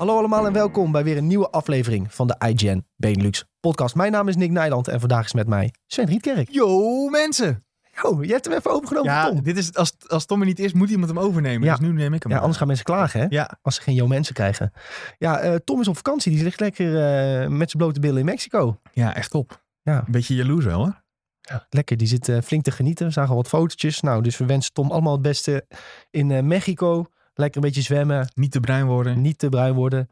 [0.00, 3.94] Hallo allemaal en welkom bij weer een nieuwe aflevering van de IGN Benelux podcast.
[3.94, 6.48] Mijn naam is Nick Nijland en vandaag is met mij Sven Rietkerk.
[6.50, 7.64] Yo mensen!
[8.02, 9.42] Oh, je hebt hem even opengenomen, Ja, Tom.
[9.42, 11.68] dit is, als, als Tom er niet is, moet iemand hem overnemen.
[11.68, 11.76] Ja.
[11.76, 12.32] Dus nu neem ik hem.
[12.32, 13.26] Ja, anders gaan mensen klagen, hè?
[13.28, 14.72] Ja, Als ze geen yo mensen krijgen.
[15.18, 16.32] Ja, eh, Tom is op vakantie.
[16.34, 18.80] Die ligt lekker eh, met zijn blote billen in Mexico.
[18.92, 19.62] ja, echt top.
[19.82, 19.98] Ja.
[20.06, 20.90] Een beetje jaloers wel, hè?
[21.40, 23.06] Ja, lekker, die zit eh, flink te genieten.
[23.06, 24.00] We zagen al wat fotootjes.
[24.00, 25.66] Nou, dus we wensen Tom allemaal het beste
[26.10, 27.06] in Mexico.
[27.40, 29.20] Lekker een beetje zwemmen, Niet te bruin worden.
[29.20, 30.08] niet te bruin worden.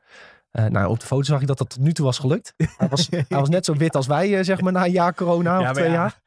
[0.51, 2.55] Eh, nou, op de foto zag ik dat dat tot nu toe was gelukt.
[2.79, 5.15] Hij was, hij was net zo wit als wij, eh, zeg maar, na een jaar
[5.15, 6.21] corona of maar twee ja, jaar.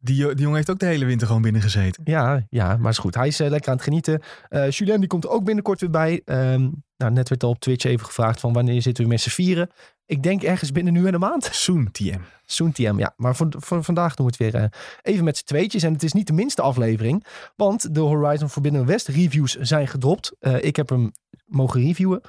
[0.00, 2.02] Die, die jongen heeft ook de hele winter gewoon binnen gezeten.
[2.04, 3.14] Ja, ja, maar is goed.
[3.14, 4.22] Hij is eh, lekker aan het genieten.
[4.48, 6.22] Eh Julien die komt ook binnenkort weer bij.
[6.24, 9.28] Ehm, nou, net werd al op Twitch even gevraagd van wanneer zitten we met z'n
[9.28, 9.70] vieren.
[10.06, 11.48] Ik denk ergens binnen nu en een maand.
[11.52, 12.18] Soon TM.
[12.44, 13.12] Soon TM, ja.
[13.16, 14.68] Maar voor, voor vandaag doen we het weer eh,
[15.02, 15.82] even met z'n tweetjes.
[15.82, 17.24] En het is niet de minste aflevering.
[17.56, 20.36] Want de Horizon Forbidden West reviews zijn gedropt.
[20.40, 21.12] Eh, ik heb hem
[21.46, 22.20] mogen reviewen.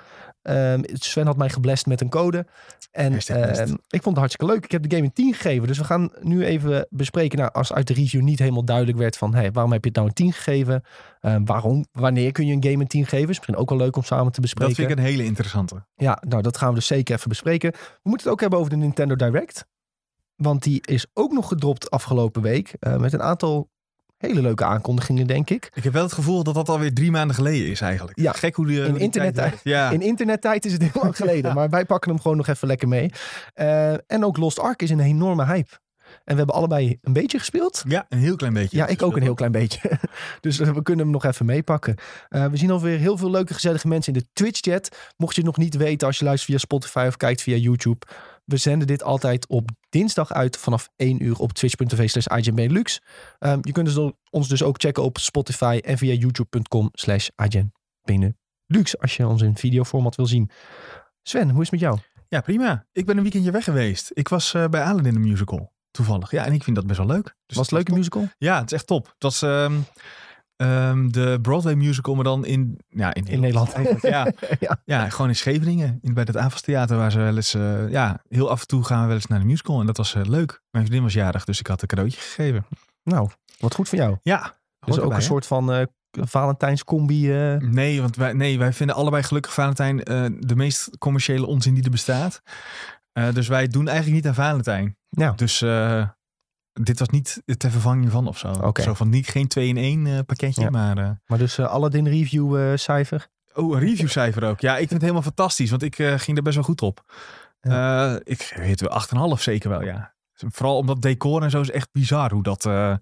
[0.42, 2.46] Ehm, Sven had mij geblest met een code.
[2.92, 4.64] En ehm, ik vond het hartstikke leuk.
[4.64, 5.68] Ik heb de game een 10 gegeven.
[5.68, 7.38] Dus we gaan nu even bespreken.
[7.38, 9.34] Nou, als uit de review niet helemaal duidelijk werd van...
[9.36, 10.84] Hey, waarom heb je het nou een 10 gegeven?
[11.20, 13.30] Ehm, waarom, wanneer kun je een game een 10 geven?
[13.30, 14.76] Is misschien ook wel leuk om samen te bespreken.
[14.76, 15.86] Dat vind ik een hele interessante.
[15.96, 17.72] Ja, nou dat gaan we dus zeker even bespreken.
[17.72, 19.66] We moeten het ook hebben over de Nintendo Direct.
[20.36, 22.74] Want die is ook nog gedropt afgelopen week.
[22.80, 23.70] eh, met een aantal
[24.20, 25.72] hele leuke aankondigingen, denk ik.
[25.74, 28.20] Ik heb wel het gevoel dat dat alweer drie maanden geleden is eigenlijk.
[28.20, 29.60] Ja, Gek hoe die, die internettijd.
[29.64, 29.90] Ja.
[29.90, 31.54] In internettijd is het heel lang geleden.
[31.54, 33.12] Maar wij pakken hem gewoon nog even lekker mee.
[33.54, 35.80] Eh, en ook Lost Ark is een enorme hype.
[36.10, 37.84] En we hebben allebei een beetje gespeeld.
[37.88, 38.78] ja, een heel klein beetje.
[38.78, 39.80] Ja, ik ook een heel klein beetje.
[40.42, 41.96] Dus eh, we kunnen hem nog even meepakken.
[42.30, 44.90] Eh, we zien alweer heel veel leuke, gezellige mensen in de Twitch-chat.
[45.18, 48.06] Mocht je het nog niet weten als je luistert via Spotify of kijkt via YouTube.
[48.50, 53.02] We zenden dit altijd op dinsdag uit vanaf 1 uur op twitch.tv slash IGNBenelux.
[53.40, 59.00] Ehm, je kunt dus ons dus ook checken op Spotify en via youtube.com slash IGNBenelux.
[59.00, 60.50] Als je ons in videoformat wil zien.
[61.24, 62.00] Sven, hoe is het met jou?
[62.28, 62.86] Ja, prima.
[62.92, 64.12] Ik ben een weekendje weg geweest.
[64.14, 65.74] Ik was eh, bij Aladdin de musical.
[65.92, 66.32] Toevallig.
[66.32, 67.36] Ja, en ik vind dat best wel leuk.
[67.46, 68.28] Dus Was het leuk, een musical?
[68.38, 69.06] Ja, het is echt top.
[69.06, 69.80] Het was ehm,
[70.60, 73.74] ehm, de Broadway musical, maar dan in, ja, in, In Nederland.
[74.02, 74.82] Ja, Ja.
[74.86, 75.10] ja.
[75.10, 76.00] gewoon in Scheveningen.
[76.02, 79.02] In, bij het Avastheater waar ze wel eens, eh, ja, heel af en toe gaan
[79.02, 79.80] we wel eens naar de musical.
[79.80, 80.62] En dat was eh, leuk.
[80.72, 82.66] Mijn vriendin was jarig, dus ik had een cadeautje gegeven.
[83.04, 84.18] Nou, wat goed van jou.
[84.22, 84.40] Ja.
[84.80, 85.28] Dus ook erbij, een hè?
[85.28, 87.28] soort van eh Valentijnscombi.
[87.60, 89.98] Nee, want wij, nee, wij vinden allebei gelukkig Valentijn
[90.40, 92.42] de meest commerciële onzin die er bestaat.
[93.34, 94.98] Dus wij doen eigenlijk niet aan Valentijn.
[95.10, 95.32] ja.
[95.32, 96.08] Dus eh,
[96.86, 98.72] dit was niet ter vervanging van of zo.
[98.82, 100.70] Zo van niet geen 2 in 1 eh, pakketje, Ja.
[100.70, 100.98] maar...
[100.98, 103.28] eh, Maar dus eh, Aladdin review cijfer.
[103.54, 104.60] Oh, een reviewcijfer ook.
[104.60, 107.04] Ja, ik vind het helemaal fantastisch, want ik ging er best wel goed op.
[108.24, 110.14] Ik weet wel 8,5 zeker wel, ja.
[110.34, 112.66] Vooral omdat decor en zo is echt bizar hoe dat...
[112.66, 112.94] eh,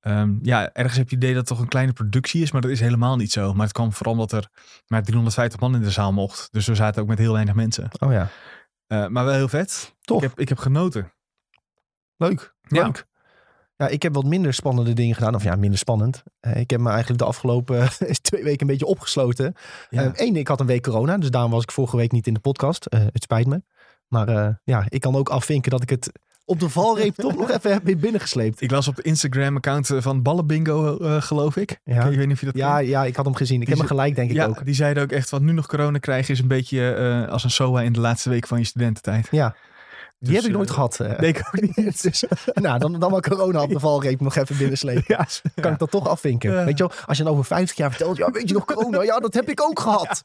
[0.00, 2.60] ehm, ja, ergens heb je het idee dat het toch een kleine productie is, maar
[2.60, 3.52] dat is helemaal niet zo.
[3.54, 4.48] Maar het kwam vooral omdat er
[4.86, 6.48] maar 350 man in de zaal mocht.
[6.52, 7.88] Dus we zaten ook met heel weinig mensen.
[7.98, 8.28] Oh ja,
[9.08, 9.94] maar wel heel vet.
[10.00, 10.22] Tof.
[10.22, 11.12] Ik heb, ik heb genoten.
[12.16, 12.54] leuk.
[12.70, 12.84] Ja.
[12.84, 13.08] Leuk.
[13.76, 15.34] Ja, ik heb wat minder spannende dingen gedaan.
[15.34, 16.22] Of ja, minder spannend.
[16.40, 17.88] Eh, ik heb me eigenlijk de afgelopen
[18.22, 19.54] twee weken een beetje opgesloten.
[19.90, 20.10] Ja.
[20.14, 21.18] Eén, ik had een week corona.
[21.18, 22.86] Dus daarom was ik vorige week niet in de podcast.
[22.86, 23.62] Eh, het spijt me.
[24.08, 26.12] Maar eh, ja, ik kan ook afvinken dat ik het
[26.50, 28.60] op de valreep toch nog even heb weer binnengesleept.
[28.60, 31.80] Ik las op de Instagram-account van Ballenbingo, eh, geloof ik.
[31.84, 32.04] Ja.
[32.04, 33.60] Ik weet niet of je dat Ja, ja, ik had hem gezien.
[33.60, 34.64] Ik Die heb hem gelijk, denk ik ja, ook.
[34.64, 37.50] die zeiden ook echt, wat nu nog corona krijgen is een beetje eh, als een
[37.50, 39.28] SOA in de laatste week van je studententijd.
[39.30, 39.54] Ja.
[40.20, 41.00] Die Dus, heb ik nooit eh, gehad.
[41.00, 41.18] eh.
[41.18, 42.02] Nee, ik ook niet.
[42.02, 45.04] Dus, nou, dan, dan maar corona op de valreep nog even binnenslepen.
[45.06, 46.52] Ja, kan ik dat toch afvinken.
[46.52, 46.64] Ja.
[46.64, 49.02] Weet je wel, als je dan over 50 jaar vertelt, ja, weet je nog corona?
[49.02, 50.24] Ja, dat heb ik ook gehad.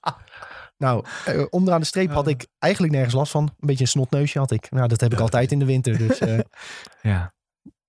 [0.78, 3.44] Nou, eh, onderaan de streep had ik eigenlijk nergens last van.
[3.44, 4.72] Een beetje een snotneusje had ik.
[4.72, 5.98] Nou, dat heb ik altijd in de winter.
[5.98, 6.20] Dus
[7.02, 7.34] ja.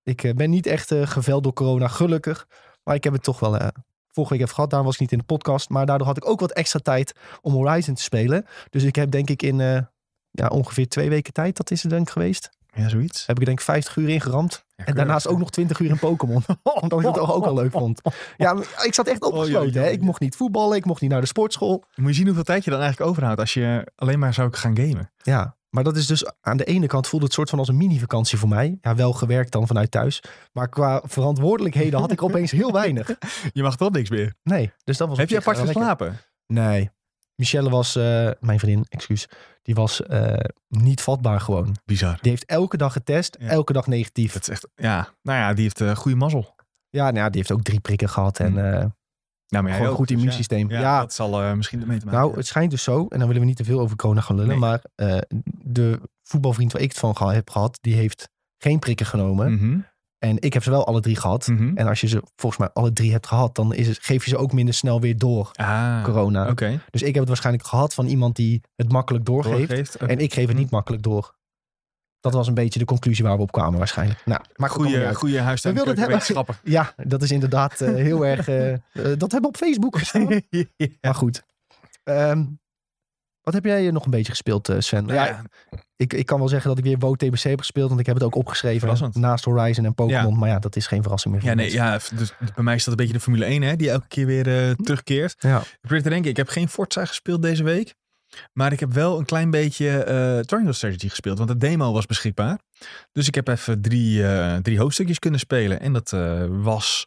[0.02, 2.46] ik ben niet echt geveld door corona, gelukkig.
[2.82, 3.58] Maar ik heb het toch wel
[4.08, 4.70] vorige week even gehad.
[4.70, 5.68] Daarom was ik niet in de podcast.
[5.68, 8.46] Maar daardoor had ik ook wat extra tijd om Horizon te spelen.
[8.70, 9.86] Dus ik heb denk ik in
[10.36, 12.50] ja, ongeveer twee weken tijd, dat is het denk ik geweest.
[12.74, 13.26] ja, zoiets.
[13.26, 14.64] Heb ik denk ik 50 uur in geramd.
[14.76, 16.44] Ja, En daarnaast ook nog 20 uur in Pokémon.
[16.80, 18.00] Omdat ik het toch ook al leuk vond.
[18.36, 19.68] Ja, ik zat echt opgesloten.
[19.68, 19.92] Oh, ja, ja, hè.
[19.92, 20.76] Ik mocht niet voetballen.
[20.76, 21.84] Ik mocht niet naar de sportschool.
[21.94, 24.76] Moet je zien hoeveel tijd je dan eigenlijk overhoudt als je alleen maar zou gaan
[24.76, 25.10] gamen.
[25.22, 27.76] Ja, maar dat is dus aan de ene kant voelde het soort van als een
[27.76, 28.78] mini-vakantie voor mij.
[28.80, 30.22] Ja, wel gewerkt dan vanuit thuis.
[30.52, 33.08] Maar qua verantwoordelijkheden had ik opeens heel weinig.
[33.52, 34.34] Je mag toch niks meer.
[34.42, 36.16] Nee, dus dat was Heb je apart geslapen?
[36.46, 36.90] Nee.
[37.36, 39.28] Michelle was, eh, mijn vriendin, excuus.
[39.62, 40.34] Die was eh,
[40.68, 41.76] niet vatbaar gewoon.
[41.84, 42.18] Bizar.
[42.20, 43.36] Die heeft elke dag getest.
[43.40, 43.48] Ja.
[43.48, 44.32] Elke dag negatief.
[44.32, 46.54] Dat is echt, ja, nou ja, die heeft eh goede mazzel.
[46.88, 48.40] Ja, nou ja, die heeft ook drie prikken gehad.
[48.40, 48.84] En eh,
[49.48, 50.70] Nou, maar Gewoon ook, goed dus immuunsysteem.
[50.70, 51.00] Ja, Ja.
[51.00, 53.48] dat zal misschien ermee te maken Nou, het schijnt dus zo, en dan willen we
[53.48, 54.58] niet te veel over corona gaan lullen, Nee.
[54.58, 54.82] maar
[55.64, 58.28] de voetbalvriend waar ik het van heb gehad, die heeft
[58.58, 59.52] geen prikken genomen.
[59.52, 59.78] Mhm.
[60.18, 61.46] En ik heb ze wel alle drie gehad.
[61.46, 61.76] Mhm.
[61.76, 64.30] En als je ze volgens mij alle drie hebt gehad, dan is het, geef je
[64.30, 66.48] ze ook minder snel weer door, Ah, corona.
[66.50, 66.80] oké.
[66.90, 69.94] Dus ik heb het waarschijnlijk gehad van iemand die het makkelijk doorgeeft.
[69.94, 71.34] En ik geef het niet makkelijk door.
[72.20, 74.22] Dat was een beetje de conclusie waar we op kwamen waarschijnlijk.
[74.24, 74.40] Nou,
[75.06, 75.16] uit.
[75.16, 76.56] goede huis- en We wilden het hebben- keukenwetenschappen.
[77.04, 78.48] Ja, dat is inderdaad eh, heel erg...
[78.48, 80.40] eh, eh, dat hebben we op Facebook gestaan.
[81.00, 81.42] Maar goed.
[82.04, 82.44] Ehm,
[83.46, 85.04] wat heb jij nog een beetje gespeeld, eh, Sven?
[85.04, 85.42] Nou ja, ja,
[85.96, 87.88] ik, ik kan wel zeggen dat ik weer WoW TBC heb gespeeld.
[87.88, 88.80] Want ik heb het ook opgeschreven.
[88.80, 89.14] Verrassend.
[89.14, 90.32] Naast Horizon en Pokémon.
[90.32, 90.38] Ja.
[90.38, 91.44] Maar ja, dat is geen verrassing meer.
[91.44, 91.84] Ja, nee, mensen.
[91.84, 94.26] ja, dus bij mij is dat een beetje de Formule 1, hè, die elke keer
[94.26, 95.34] weer eh, terugkeert.
[95.38, 95.60] Ja.
[95.60, 97.94] Ik probeer te denken, ik heb geen Forza gespeeld deze week.
[98.52, 102.06] Maar ik heb wel een klein beetje eh Triangle Strategy gespeeld, want de demo was
[102.06, 102.58] beschikbaar.
[103.12, 105.80] Dus ik heb even drie, eh, drie hoofdstukjes kunnen spelen.
[105.80, 107.06] En dat eh, was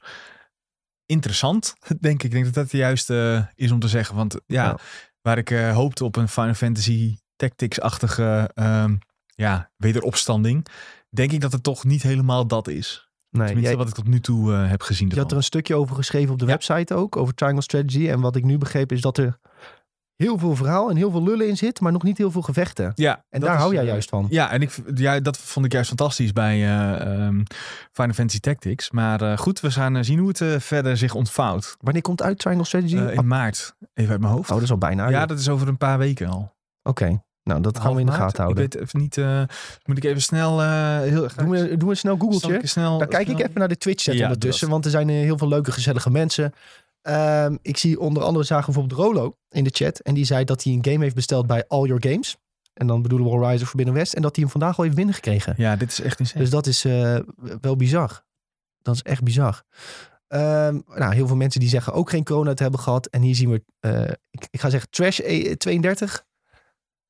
[1.05, 2.23] interessant, denk ik.
[2.23, 4.15] Ik denk dat dat de juiste is om te zeggen.
[4.15, 4.77] Want Ja.
[5.21, 8.95] Waar ik eh, hoopte op een Final Fantasy Tactics-achtige ehm,
[9.35, 10.65] ja, wederopstanding,
[11.09, 13.09] denk ik dat het toch niet helemaal dat is.
[13.29, 15.09] Nee, Tenminste, jij- wat ik tot nu toe eh, heb gezien.
[15.09, 16.51] Je had er een stukje over geschreven op de Ja.
[16.51, 18.09] website ook, over Triangle Strategy.
[18.09, 19.39] En wat ik nu begreep is dat er
[20.23, 22.91] heel veel verhaal en heel veel lullen in zit, maar nog niet heel veel gevechten.
[22.95, 24.27] Ja, En daar is, hou jij eh, juist van.
[24.29, 27.43] Ja, en ik, ja, dat vond ik juist fantastisch bij eh, ehm,
[27.91, 28.91] Final Fantasy Tactics.
[28.91, 31.75] Maar eh, goed, we gaan zien hoe het verder zich ontvouwt.
[31.79, 32.95] Wanneer komt uit Triangle Strategy?
[32.95, 34.49] In maart, even uit mijn hoofd.
[34.49, 35.09] oh, dat is al bijna.
[35.09, 36.55] ja, dat is over een paar weken al.
[36.83, 38.63] Oké, nou dat gaan we in de gaten houden.
[38.63, 39.17] Ik weet even niet,
[39.85, 40.61] moet ik even snel...
[40.61, 42.59] eh heel, Doen we, doen we een snel googeltje?
[42.63, 45.37] snel, Dan kijk ik even naar de Twitch chat Ja, ondertussen, want er zijn heel
[45.37, 46.53] veel leuke gezellige mensen.
[47.09, 50.63] Ehm, ik zie onder andere zagen bijvoorbeeld Rolo in de chat en die zei dat
[50.63, 52.37] hij een game heeft besteld bij All Your Games.
[52.73, 55.53] En dan bedoelen we Horizon Forbidden West en dat hij hem vandaag al heeft binnengekregen.
[55.57, 56.39] Ja, dit is echt insane.
[56.39, 57.19] Dus dat is eh,
[57.61, 58.23] wel bizar.
[58.81, 59.63] Dat is echt bizar.
[60.27, 63.05] Ehm, nou, heel veel mensen die zeggen ook geen corona te hebben gehad.
[63.07, 66.25] En hier zien we, eh, ik, ik ga zeggen, Trash E- 32.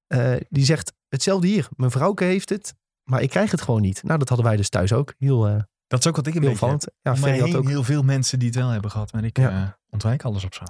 [0.08, 1.68] eh, die zegt hetzelfde hier.
[1.76, 4.04] Mijn vrouwke heeft het, maar ik krijg het gewoon niet.
[4.04, 5.14] Nou, dat hadden wij dus thuis ook.
[5.18, 6.76] Heel, dat is ook wat ik een heel beetje heb.
[6.76, 6.88] opvallend.
[7.02, 7.68] Ja, Ferry had ook.
[7.70, 9.14] heel veel mensen die het wel hebben gehad.
[9.14, 9.50] Maar ik Ja.
[9.50, 10.64] eh, ontwijk alles op zo.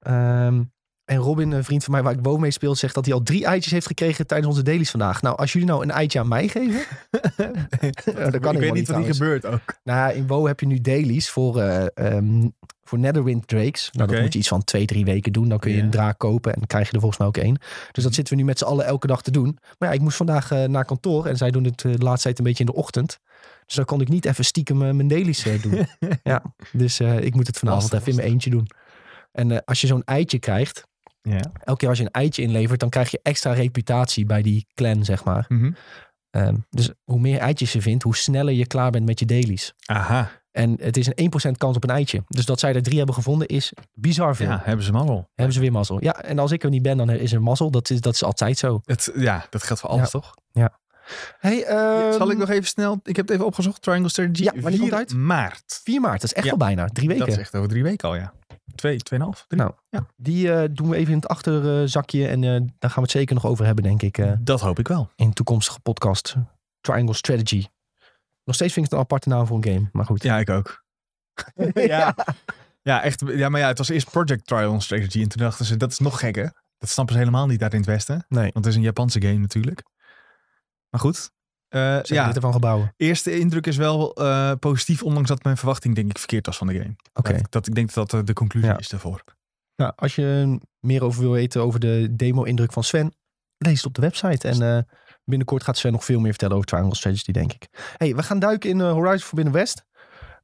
[0.00, 0.62] Ehm,
[1.04, 3.22] en Robin, een vriend van mij waar ik WoW mee speel, zegt dat hij al
[3.22, 5.22] drie eitjes heeft gekregen tijdens onze dailies vandaag.
[5.22, 6.80] Nou, als jullie nou een eitje aan mij geven,
[7.10, 9.18] dat ik kan weet helemaal niet wat trouwens.
[9.18, 9.60] gebeurt ook.
[9.84, 12.48] Nou, in WoW heb je nu dailies voor, eh ehm,
[12.82, 13.90] voor Netherwind Drakes.
[13.92, 15.48] Nou, dat moet je iets van twee, drie weken doen.
[15.48, 17.58] Dan kun je een draak kopen en dan krijg je er volgens mij ook één.
[17.92, 19.58] Dus dat zitten we nu met z'n allen elke dag te doen.
[19.78, 22.38] Maar ja, ik moest vandaag eh, naar kantoor en zij doen het de laatste tijd
[22.38, 23.18] een beetje in de ochtend.
[23.66, 25.86] Dus dan kon ik niet even stiekem eh, mijn dailies eh, doen.
[26.22, 26.42] ja,
[26.72, 28.66] dus eh, ik moet het vanavond even in mijn eentje doen.
[29.32, 30.86] En als je zo'n eitje krijgt,
[31.22, 31.40] Ja.
[31.64, 35.04] elke keer als je een eitje inlevert, dan krijg je extra reputatie bij die clan,
[35.04, 35.44] zeg maar.
[35.48, 35.72] Mhm.
[36.30, 39.74] Ehm, dus hoe meer eitjes je vindt, hoe sneller je klaar bent met je dailies.
[39.86, 42.22] Aha, En het is een 1% kans op een eitje.
[42.26, 44.48] Dus dat zij er drie hebben gevonden is bizar veel.
[44.48, 45.30] ja, hebben ze mazzel.
[45.34, 46.02] Hebben ze weer mazzel.
[46.04, 47.70] Ja, en als ik er niet ben, dan is er mazzel.
[47.70, 48.80] Dat is, dat is altijd zo.
[48.84, 50.20] Het, ja, dat geldt voor alles, Ja.
[50.20, 50.34] toch?
[51.38, 53.00] Hey, ehm, Zal ik nog even snel...
[53.02, 53.82] Ik heb het even opgezocht.
[53.82, 54.42] Triangle Strategy.
[54.42, 55.14] Ja, wanneer komt het 4 uit?
[55.26, 55.80] maart.
[55.84, 56.50] 4 maart, dat is echt Ja.
[56.52, 56.86] al bijna.
[56.88, 57.24] Drie weken.
[57.26, 58.32] Dat is echt over drie weken al, ja.
[58.74, 59.60] Twee, tweeënhalf, drie.
[59.60, 60.06] Nou, Ja.
[60.16, 62.28] Die eh, doen we even in het achterzakje.
[62.28, 62.60] En eh, daar
[62.90, 64.18] gaan we het zeker nog over hebben, denk ik.
[64.18, 65.10] eh, Dat hoop ik wel.
[65.16, 66.34] in toekomstige podcast.
[66.80, 67.66] Triangle Strategy.
[68.44, 69.88] Nog steeds vind ik het een aparte naam voor een game.
[69.92, 70.22] Maar goed.
[70.22, 70.84] Ja, ik ook.
[71.74, 72.14] ja.
[72.82, 73.22] ja, echt.
[73.26, 75.22] Ja, maar ja, het was eerst Project Triangle Strategy.
[75.22, 76.52] En toen dachten ze, dat is nog gekker.
[76.78, 78.24] Dat snappen ze helemaal niet daar in het Westen.
[78.28, 78.42] Nee.
[78.52, 79.82] Want het is een Japanse game natuurlijk.
[80.96, 81.30] Maar goed.
[81.68, 82.94] Hebben ja, ervan gebouwen.
[82.96, 85.02] eerste indruk is wel eh, positief.
[85.02, 86.96] Ondanks dat mijn verwachting denk ik verkeerd was van de game.
[87.14, 87.32] Oké.
[87.32, 88.78] Dat, dat, ik denk dat dat eh, de conclusie Ja.
[88.78, 89.22] is daarvoor.
[89.76, 93.14] Nou, als je meer over wil weten over de demo-indruk van Sven,
[93.58, 94.48] lees het op de website.
[94.48, 94.86] En
[95.24, 97.68] binnenkort gaat Sven nog veel meer vertellen over Triangle Strategy, denk ik.
[97.96, 99.84] hey, we gaan duiken in Horizon Forbidden West.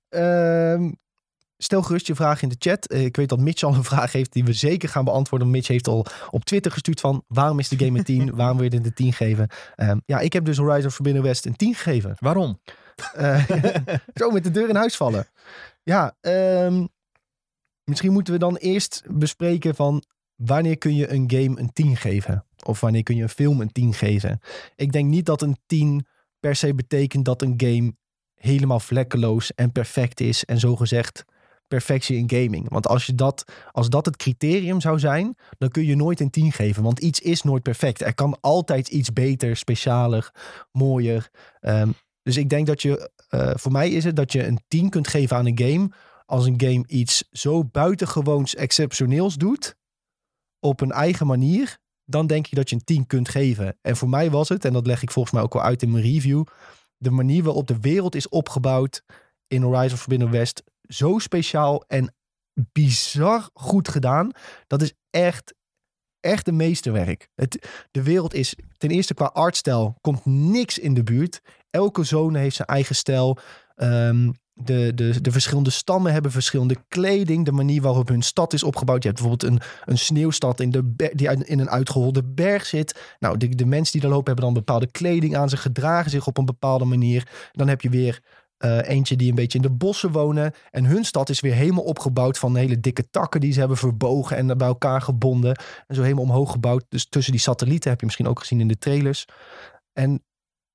[0.09, 0.91] Ehm,
[1.63, 2.87] stel gerust je vraag in de chat.
[2.87, 5.51] Eh, ik weet dat Mitch al een vraag heeft die we zeker gaan beantwoorden.
[5.51, 8.35] Mitch heeft al op Twitter gestuurd van waarom is de game een 10?
[8.37, 9.49] waarom wil je dit een 10 geven?
[9.77, 12.17] Ehm, ja, ik heb dus Horizon Forbidden West een 10 gegeven.
[12.19, 12.61] Waarom?
[13.15, 13.45] Eh,
[14.15, 15.27] zo met de deur in huis vallen.
[15.83, 16.87] Ja, ehm,
[17.85, 20.03] misschien moeten we dan eerst bespreken van
[20.35, 22.47] wanneer kun je een game een 10 geven?
[22.65, 24.41] Of wanneer kun je een film een 10 geven?
[24.77, 26.07] Ik denk niet dat een 10
[26.41, 27.95] per se betekent dat een game
[28.35, 31.25] helemaal vlekkeloos en perfect is en zogezegd
[31.75, 32.69] perfectie in gaming.
[32.69, 36.31] Want als, je dat, als dat het criterium zou zijn, dan kun je nooit een
[36.31, 36.83] 10 geven.
[36.83, 38.01] Want iets is nooit perfect.
[38.01, 40.31] Er kan altijd iets beter, specialer,
[40.73, 41.31] mooier.
[41.61, 41.91] Ehm,
[42.23, 45.09] dus ik denk dat je, eh, voor mij is het dat je een 10 kunt
[45.09, 45.91] geven aan een game.
[46.27, 49.77] Als een game iets zo buitengewoons exceptioneels doet.
[50.61, 51.79] Op een eigen manier.
[52.05, 53.79] Dan denk ik dat je een 10 kunt geven.
[53.83, 55.91] En voor mij was het, en dat leg ik volgens mij ook wel uit in
[55.91, 56.45] mijn review.
[56.97, 59.03] De manier waarop de wereld is opgebouwd
[59.47, 60.63] in Horizon Forbidden West.
[60.89, 62.15] Zo speciaal en
[62.55, 64.31] bizar goed gedaan.
[64.67, 65.55] Dat is echt,
[66.21, 67.29] echt een meesterwerk.
[67.35, 71.41] Het, de wereld is ten eerste qua artstijl komt niks in de buurt.
[71.71, 73.39] Elke zone heeft zijn eigen stijl.
[73.75, 77.45] Ehm, de, de, de verschillende stammen hebben verschillende kleding.
[77.45, 79.03] De manier waarop hun stad is opgebouwd.
[79.03, 83.15] Je hebt bijvoorbeeld een, een sneeuwstad in de die in een uitgeholde berg zit.
[83.19, 85.49] Nou, de, de mensen die daar lopen hebben dan bepaalde kleding aan.
[85.49, 87.29] Ze gedragen zich op een bepaalde manier.
[87.53, 88.21] Dan heb je weer
[88.63, 90.53] eh, eentje die een beetje in de bossen wonen.
[90.71, 94.37] En hun stad is weer helemaal opgebouwd van hele dikke takken die ze hebben verbogen
[94.37, 95.57] en bij elkaar gebonden.
[95.87, 96.85] En zo helemaal omhoog gebouwd.
[96.89, 99.25] Dus tussen die satellieten heb je misschien ook gezien in de trailers.
[99.93, 100.25] En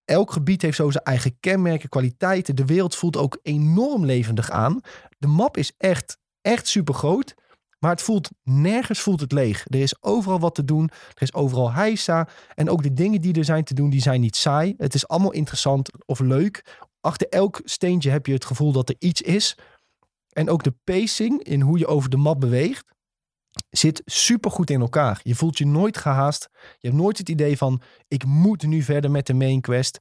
[0.06, 2.56] elk gebied heeft zo zijn eigen kenmerken, kwaliteiten.
[2.56, 4.82] De wereld voelt ook enorm levendig aan.
[5.18, 7.36] De map is echt, echt super groot.
[7.80, 9.66] Maar het voelt nergens voelt het leeg.
[9.68, 10.90] Er is overal wat te doen.
[11.14, 12.28] Er is overal heisa.
[12.56, 14.74] En ook de dingen die er zijn te doen, die zijn niet saai.
[14.78, 16.86] Het is allemaal interessant of leuk.
[17.02, 19.58] Achter elk steentje heb je het gevoel dat er iets is.
[20.30, 22.86] En ook de pacing in hoe je over de map beweegt,
[23.70, 25.20] zit super goed in elkaar.
[25.24, 26.50] Je voelt je nooit gehaast.
[26.52, 29.98] Je hebt nooit het idee van, ik moet nu verder met de main quest.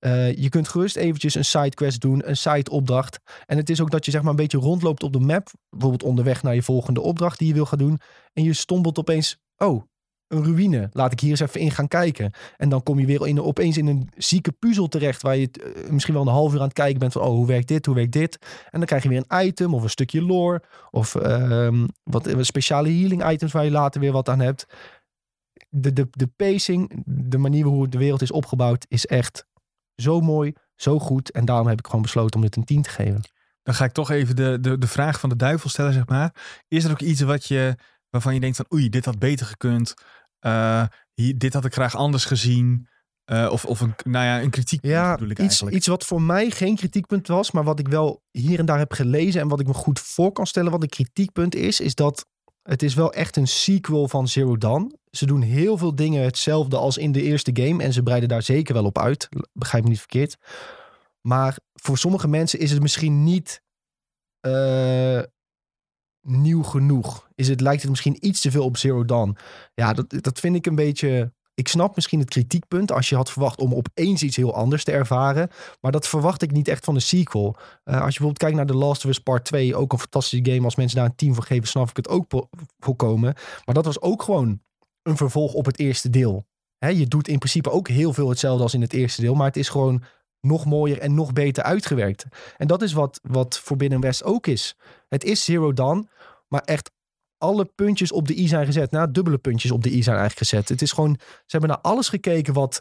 [0.00, 3.18] Uh, je kunt gerust eventjes een side quest doen, een side opdracht.
[3.46, 5.50] En het is ook dat je zeg maar een beetje rondloopt op de map.
[5.70, 8.00] Bijvoorbeeld onderweg naar je volgende opdracht die je wil gaan doen.
[8.32, 9.82] En je stombelt opeens, oh,
[10.30, 10.88] een ruïne.
[10.92, 12.32] Laat ik hier eens even in gaan kijken.
[12.56, 15.22] En dan kom je weer opeens in een zieke puzzel terecht.
[15.22, 17.22] Waar je uh, misschien wel een half uur aan het kijken bent van...
[17.22, 18.38] oh, hoe werkt dit, hoe werkt dit?
[18.70, 20.62] En dan krijg je weer een item of een stukje lore.
[20.90, 24.66] Of uh, wat speciale healing items waar je later weer wat aan hebt.
[25.68, 28.86] De, de, de pacing, de manier hoe de wereld is opgebouwd...
[28.88, 29.46] is echt
[29.94, 31.30] zo mooi, zo goed.
[31.30, 33.20] En daarom heb ik gewoon besloten om dit een 10 te geven.
[33.62, 36.34] Dan ga ik toch even de, de, de vraag van de duivel stellen, zeg maar.
[36.68, 37.76] Is er ook iets wat je,
[38.10, 38.66] waarvan je denkt van...
[38.72, 39.94] oei, dit had beter gekund...
[40.46, 42.88] Uh, hier, dit had ik graag anders gezien.
[43.32, 45.76] Uh, of, of een, nou ja, een kritiekpunt ja, bedoel ik iets, eigenlijk.
[45.76, 48.92] iets wat voor mij geen kritiekpunt was, maar wat ik wel hier en daar heb
[48.92, 52.26] gelezen en wat ik me goed voor kan stellen wat een kritiekpunt is, is dat
[52.62, 54.94] het is wel echt een sequel van Zero Dawn.
[55.10, 58.42] Ze doen heel veel dingen hetzelfde als in de eerste game en ze breiden daar
[58.42, 59.28] zeker wel op uit.
[59.52, 60.36] Begrijp me niet verkeerd.
[61.20, 63.62] Maar voor sommige mensen is het misschien niet
[64.46, 65.22] uh,
[66.22, 67.28] nieuw genoeg?
[67.34, 69.36] Is het, lijkt het misschien iets te veel op Zero Dawn?
[69.74, 71.32] Ja, dat, dat vind ik een beetje...
[71.54, 74.92] Ik snap misschien het kritiekpunt als je had verwacht om opeens iets heel anders te
[74.92, 75.50] ervaren.
[75.80, 77.56] Maar dat verwacht ik niet echt van de sequel.
[77.56, 80.50] Uh, als je bijvoorbeeld kijkt naar The Last of Us Part 2, ook een fantastische
[80.50, 80.64] game.
[80.64, 82.48] Als mensen daar een team voor geven, snap ik het ook
[82.78, 83.34] volkomen.
[83.64, 84.60] Maar dat was ook gewoon
[85.02, 86.46] een vervolg op het eerste deel.
[86.78, 89.34] Je doet in principe ook heel veel hetzelfde als in het eerste deel.
[89.34, 90.02] Maar het is gewoon
[90.40, 92.24] nog mooier en nog beter uitgewerkt.
[92.56, 94.76] En dat is wat, wat Forbidden West ook is.
[95.08, 96.08] Het is Zero Dawn,
[96.48, 96.90] maar echt
[97.38, 98.90] alle puntjes op de i zijn gezet.
[98.90, 100.68] Nou, dubbele puntjes op de i zijn eigenlijk gezet.
[100.68, 102.80] Het is gewoon, ze hebben naar alles gekeken wat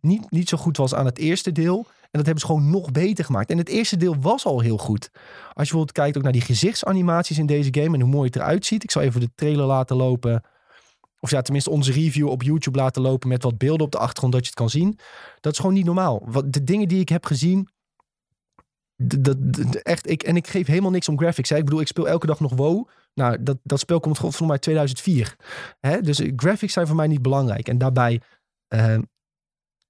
[0.00, 1.86] niet, niet zo goed was aan het eerste deel.
[2.00, 3.50] En dat hebben ze gewoon nog beter gemaakt.
[3.50, 5.10] En het eerste deel was al heel goed.
[5.12, 8.36] Als je bijvoorbeeld kijkt ook naar die gezichtsanimaties in deze game en hoe mooi het
[8.36, 8.82] eruit ziet.
[8.82, 10.42] Ik zal even de trailer laten lopen.
[11.22, 14.32] Of ja, tenminste onze review op YouTube laten lopen met wat beelden op de achtergrond
[14.32, 14.98] dat je het kan zien.
[15.40, 16.22] Dat is gewoon niet normaal.
[16.24, 17.68] Wat, de dingen die ik heb gezien,
[18.96, 19.36] dat,
[19.82, 21.48] echt, ik, en ik geef helemaal niks om graphics.
[21.48, 21.56] Hè.
[21.56, 22.88] Ik bedoel, ik speel elke dag nog WoW.
[23.14, 25.36] Nou, dat, dat spel komt volgens mij 2004.
[25.80, 26.00] Hè?
[26.00, 27.68] Dus graphics zijn voor mij niet belangrijk.
[27.68, 28.20] En daarbij
[28.74, 28.94] uh,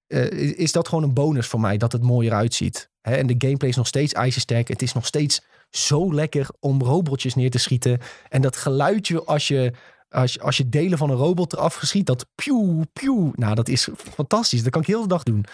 [0.09, 2.91] uh, is dat gewoon een bonus voor mij, dat het mooier uitziet.
[3.01, 3.15] Hè?
[3.15, 4.69] En de gameplay is nog steeds ijzersterk.
[4.69, 8.01] Het is nog steeds zo lekker om robotjes neer te schieten.
[8.29, 9.73] En dat geluidje als je,
[10.13, 13.33] als je, als je delen van een robot eraf geschiet, dat pieuw, pieuw.
[13.35, 14.63] Nou, dat is fantastisch.
[14.63, 15.45] Dat kan ik heel de dag doen.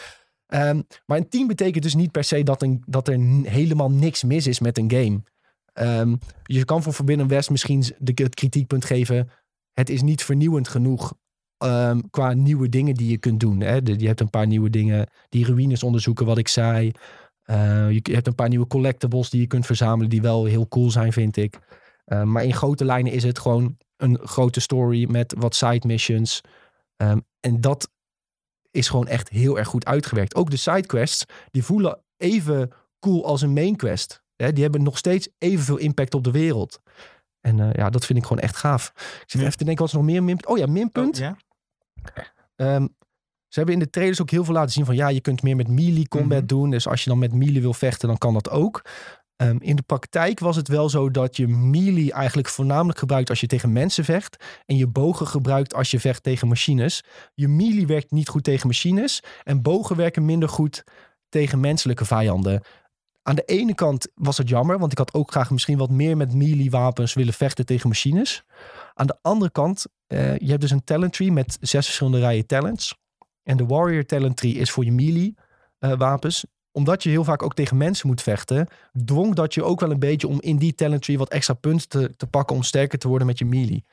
[0.55, 4.23] Um, maar een team betekent dus niet per se dat, een, dat er helemaal niks
[4.23, 5.23] mis is met een game.
[6.00, 9.31] Um, je kan voor Forbidden West misschien de, het kritiekpunt geven.
[9.73, 11.15] Het is niet vernieuwend genoeg
[11.65, 13.61] um, qua nieuwe dingen die je kunt doen.
[13.61, 13.75] Hè?
[13.75, 15.07] Je hebt een paar nieuwe dingen.
[15.29, 16.93] Die ruïnes onderzoeken, wat ik zei.
[17.91, 20.11] Je hebt een paar nieuwe collectibles die je kunt verzamelen.
[20.11, 21.59] Die wel heel cool zijn, vind ik.
[22.25, 26.40] Maar in grote lijnen is het gewoon een grote story met wat side missions.
[26.97, 27.90] Um, en dat
[28.71, 30.35] is gewoon echt heel erg goed uitgewerkt.
[30.35, 34.23] Ook de sidequests, die voelen even cool als een main quest.
[34.37, 36.81] Hè, die hebben nog steeds evenveel impact op de wereld.
[37.40, 38.93] En uh, ja, dat vind ik gewoon echt gaaf.
[38.97, 40.47] Ik zit even te denken, wat is nog meer minpunt?
[40.47, 41.21] Oh ja, minpunt.
[41.21, 41.37] Oh, ja?
[42.57, 42.97] Um,
[43.49, 44.95] ze hebben in de trailers ook heel veel laten zien van...
[44.95, 46.47] ja, je kunt meer met melee combat mm -hmm.
[46.47, 46.71] doen.
[46.71, 48.83] Dus als je dan met melee wil vechten, dan kan dat ook.
[49.42, 53.40] Um, in de praktijk was het wel zo dat je melee eigenlijk voornamelijk gebruikt als
[53.40, 54.45] je tegen mensen vecht.
[54.66, 57.04] En je bogen gebruikt als je vecht tegen machines.
[57.35, 59.23] Je melee werkt niet goed tegen machines.
[59.45, 60.85] En bogen werken minder goed
[61.28, 62.62] tegen menselijke vijanden.
[63.23, 66.16] Aan de ene kant was het jammer, want ik had ook graag misschien wat meer
[66.16, 68.45] met melee wapens willen vechten tegen machines.
[68.95, 72.47] Aan de andere kant, uh, je hebt dus een talent tree met zes verschillende rijen
[72.47, 72.97] talents.
[73.42, 75.35] En de warrior talent tree is voor je melee
[75.80, 76.45] uh, wapens
[76.79, 78.69] omdat je heel vaak ook tegen mensen moet vechten,
[79.05, 81.89] dwong dat je ook wel een beetje om in die talent tree wat extra punten
[81.89, 83.85] te, te pakken om sterker te worden met je melee.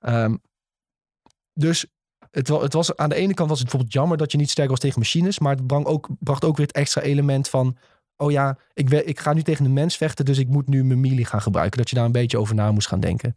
[0.00, 0.40] Um,
[1.52, 1.86] dus
[2.30, 4.72] het, het, was, aan de ene kant was het bijvoorbeeld jammer dat je niet sterker
[4.72, 7.76] was tegen machines, maar het bracht ook, bracht ook weer het extra element van,
[8.16, 11.00] oh ja, ik, ik ga nu tegen een mens vechten, dus ik moet nu mijn
[11.00, 11.78] melee gaan gebruiken.
[11.78, 13.36] Dat je daar een beetje over na moest gaan denken.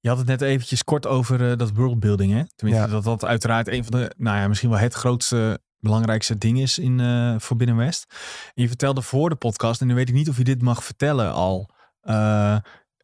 [0.00, 2.42] Je had het net eventjes kort over eh, dat worldbuilding, hè?
[2.56, 2.92] Tenminste, Ja.
[2.92, 6.78] dat dat uiteraard een van de, nou ja, misschien wel het grootste, belangrijkste ding is
[6.78, 8.06] in, eh, voor Binnen West.
[8.54, 10.84] En je vertelde voor de podcast, en nu weet ik niet of je dit mag
[10.84, 11.68] vertellen al.
[12.00, 12.56] eh,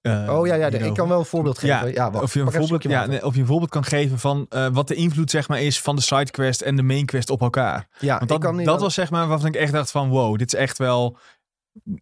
[0.02, 1.92] eh, oh ja, ja de- ik kan wel een voorbeeld geven.
[1.92, 3.12] Ja, wacht, of, je een voorbeeld, slokje ja, water.
[3.12, 5.96] nee, of je een voorbeeld kan geven van wat de invloed zeg maar, is van
[5.96, 7.88] de sidequest en de main quest op elkaar.
[7.98, 10.52] ja, Want dat, kan dat was zeg maar waarvan ik echt dacht van wow, dit
[10.52, 11.16] is echt wel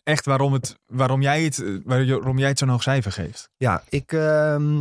[0.04, 3.50] echt waarom, het, waarom, jij, het, waarom jij het zo'n hoog cijfer geeft.
[3.56, 4.78] Ja, ik, ehm,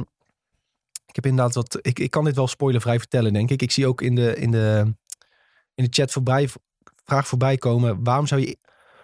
[1.05, 1.77] ik heb inderdaad wat.
[1.81, 3.61] Ik, ik kan dit wel spoilervrij vertellen, denk ik.
[3.61, 4.93] Ik zie ook in de, in de,
[5.79, 6.49] in de chat voorbij,
[7.05, 8.03] vraag voorbij komen.
[8.03, 8.57] Waarom zou je.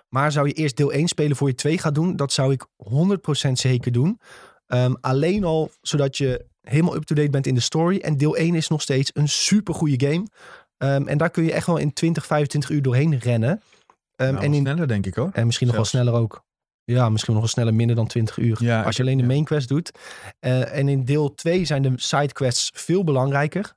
[0.10, 2.15] Maar zou je eerst deel 1 spelen voor je 2 gaat doen?
[2.15, 4.20] Dat zou ik 100% zeker doen.
[4.67, 7.98] Ehm, alleen al zodat je helemaal up-to-date bent in de story.
[7.98, 10.27] En deel 1 is nog steeds een super goede game.
[10.77, 13.62] Ehm, en daar kun je echt wel in 20, 25 uur doorheen rennen.
[14.15, 15.29] Ehm, Nou, en, in, sneller denk ik hoor.
[15.34, 16.44] en misschien nog wel sneller ook.
[16.84, 18.58] Ja, misschien nog wel sneller, minder dan 20 uur.
[18.60, 19.29] Ja, Als je alleen de ja.
[19.29, 19.91] main quest doet.
[20.39, 23.75] Eh, en in deel 2 zijn de sidequests veel belangrijker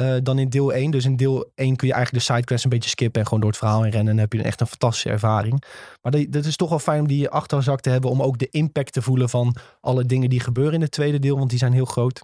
[0.00, 0.90] eh, dan in deel 1.
[0.90, 3.50] Dus in deel 1 kun je eigenlijk de sidequests een beetje skippen en gewoon door
[3.50, 4.08] het verhaal heen rennen.
[4.10, 5.64] En dan heb je echt een fantastische ervaring.
[6.02, 8.10] Maar dat, dat is toch wel fijn om die achterzak te hebben.
[8.10, 11.38] Om ook de impact te voelen van alle dingen die gebeuren in het tweede deel.
[11.38, 12.20] Want die zijn heel groot.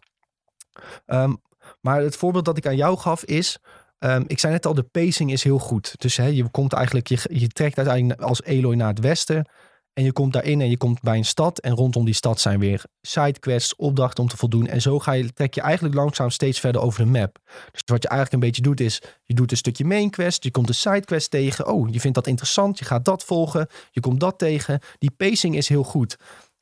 [1.06, 1.35] Ehm,
[1.80, 3.59] maar het voorbeeld dat ik aan jou gaf is...
[3.99, 5.95] ehm, ik zei net al, de pacing is heel goed.
[5.97, 9.49] Dus hè, je komt eigenlijk, je, je trekt uiteindelijk als Eloy naar het westen.
[9.97, 11.59] En je komt daarin en je komt bij een stad.
[11.59, 14.67] En rondom die stad zijn weer sidequests, opdrachten om te voldoen.
[14.67, 17.38] En zo ga je, trek je eigenlijk langzaam steeds verder over de map.
[17.73, 20.45] Dus wat je eigenlijk een beetje doet is, je doet een stukje main quest.
[20.45, 21.67] Je komt een sidequest tegen.
[21.67, 22.79] Oh, je vindt dat interessant.
[22.79, 23.69] Je gaat dat volgen.
[23.91, 24.81] Je komt dat tegen.
[24.99, 26.17] Die pacing is heel goed.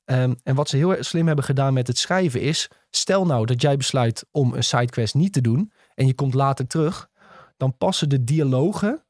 [0.05, 2.69] Ehm, en wat ze heel slim hebben gedaan met het schrijven is...
[2.91, 5.73] Stel nou dat jij besluit om een sidequest niet te doen...
[5.95, 7.09] en je komt later terug...
[7.57, 9.04] dan passen de dialogen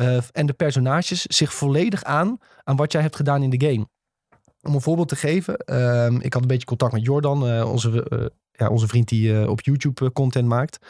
[0.00, 2.38] eh, en de personages zich volledig aan...
[2.64, 3.88] aan wat jij hebt gedaan in de game.
[4.62, 5.56] Om een voorbeeld te geven...
[5.56, 7.48] ehm, ik had een beetje contact met Jordan...
[7.48, 10.86] eh, onze, eh, ja, onze vriend die op YouTube content maakt...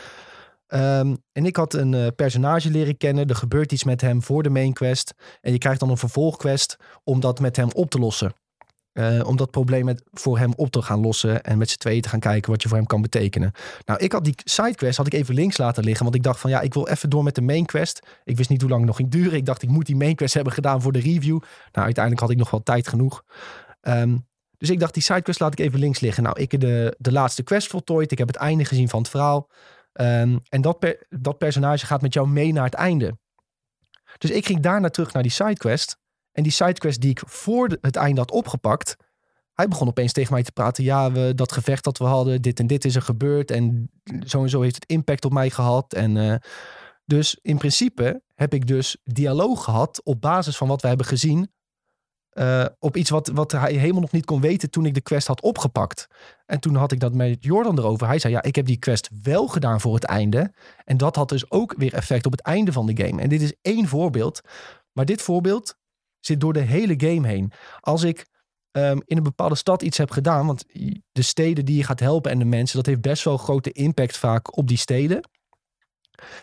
[0.66, 3.26] Ehm, en ik had een personage leren kennen.
[3.26, 5.14] Er gebeurt iets met hem voor de main quest.
[5.40, 8.32] En je krijgt dan een vervolgquest om dat met hem op te lossen.
[8.92, 11.42] Eh, om dat probleem met, voor hem op te gaan lossen.
[11.42, 13.52] En met z'n tweeën te gaan kijken wat je voor hem kan betekenen.
[13.84, 16.04] Nou, ik had die sidequest had ik even links laten liggen.
[16.04, 18.06] Want ik dacht van ja, ik wil even door met de main quest.
[18.24, 19.38] Ik wist niet hoe lang het nog ging duren.
[19.38, 21.38] Ik dacht ik moet die main quest hebben gedaan voor de review.
[21.72, 23.24] Nou, uiteindelijk had ik nog wel tijd genoeg.
[23.80, 24.16] Ehm,
[24.58, 26.22] dus ik dacht die sidequest laat ik even links liggen.
[26.22, 28.12] Nou, ik heb de, de laatste quest voltooid.
[28.12, 29.48] Ik heb het einde gezien van het verhaal.
[29.92, 33.18] Ehm, en dat, dat personage gaat met jou mee naar het einde.
[34.18, 35.98] Dus ik ging daarna terug naar die sidequest.
[36.32, 38.96] En die sidequest die ik voor het einde had opgepakt.
[39.52, 40.84] Hij begon opeens tegen mij te praten.
[40.84, 43.50] Ja, we, dat gevecht dat we hadden, dit en dit is er gebeurd.
[43.50, 43.90] En
[44.26, 45.92] zo en zo heeft het impact op mij gehad.
[45.94, 46.34] En eh,
[47.04, 51.50] dus in principe heb ik dus dialoog gehad op basis van wat we hebben gezien.
[52.30, 55.26] eh, op iets wat, wat hij helemaal nog niet kon weten toen ik de quest
[55.26, 56.06] had opgepakt.
[56.46, 58.06] En toen had ik dat met Jordan erover.
[58.06, 60.52] Hij zei, ja, ik heb die quest wel gedaan voor het einde.
[60.84, 63.22] En dat had dus ook weer effect op het einde van de game.
[63.22, 64.40] En dit is één voorbeeld.
[64.92, 65.76] Maar dit voorbeeld
[66.20, 67.52] zit door de hele game heen.
[67.80, 68.26] Als ik
[68.70, 70.64] ehm, in een bepaalde stad iets heb gedaan, want
[71.12, 74.16] de steden die je gaat helpen en de mensen, dat heeft best wel grote impact
[74.16, 75.28] vaak op die steden.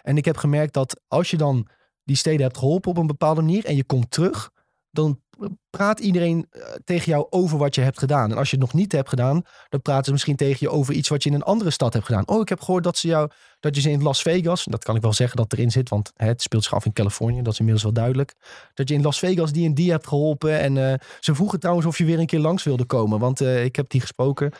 [0.02, 1.68] En ik heb gemerkt dat als je dan
[2.04, 4.52] die steden hebt geholpen op een bepaalde manier en je komt terug,
[4.92, 5.22] dan
[5.70, 8.32] praat iedereen eh, tegen jou over wat je hebt gedaan.
[8.32, 10.94] En als je het nog niet hebt gedaan, dan praten ze misschien tegen je over
[10.94, 12.28] iets wat je in een andere stad hebt gedaan.
[12.28, 14.96] Oh, ik heb gehoord dat ze jou, dat je ze in Las Vegas, dat kan
[14.96, 17.60] ik wel zeggen dat erin zit, want het speelt zich af in Californië, dat is
[17.60, 18.36] inmiddels wel duidelijk.
[18.74, 20.60] Dat je in Las Vegas die en die hebt geholpen.
[20.60, 23.64] En eh, ze vroegen trouwens of je weer een keer langs wilde komen, want eh,
[23.64, 24.52] ik heb die gesproken.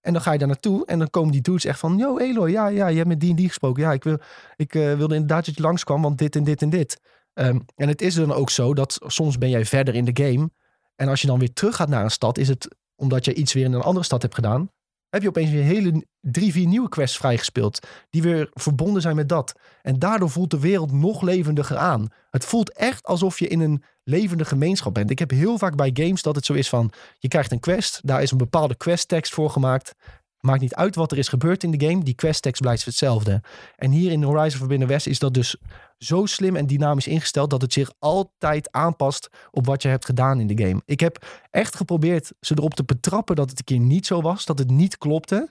[0.00, 2.50] En dan ga je daar naartoe en dan komen die dudes echt van, yo Eloy,
[2.50, 3.82] ja, ja, je hebt met die en die gesproken.
[3.82, 4.18] Ja, ik, wil,
[4.56, 7.00] ik wilde inderdaad dat je langskwam, want dit en dit en dit.
[7.40, 10.50] Ehm, en het is dan ook zo dat soms ben jij verder in de game.
[10.96, 13.52] En als je dan weer terug gaat naar een stad, is het omdat je iets
[13.52, 14.70] weer in een andere stad hebt gedaan.
[15.08, 17.86] Heb je opeens weer hele drie, vier nieuwe quests vrijgespeeld.
[18.10, 19.58] Die weer verbonden zijn met dat.
[19.82, 22.08] En daardoor voelt de wereld nog levendiger aan.
[22.30, 25.10] Het voelt echt alsof je in een levende gemeenschap bent.
[25.10, 26.92] Ik heb heel vaak bij games dat het zo is van...
[27.18, 29.94] Je krijgt een quest, daar is een bepaalde questtekst voor gemaakt.
[30.40, 32.04] Maakt niet uit wat er is gebeurd in de game.
[32.04, 33.42] Die questtekst blijft hetzelfde.
[33.76, 35.56] En hier in Horizon Forbidden West is dat dus
[36.04, 40.40] zo slim en dynamisch ingesteld dat het zich altijd aanpast op wat je hebt gedaan
[40.40, 40.82] in de game.
[40.84, 44.44] Ik heb echt geprobeerd ze erop te betrappen dat het een keer niet zo was,
[44.44, 45.48] dat het niet klopte.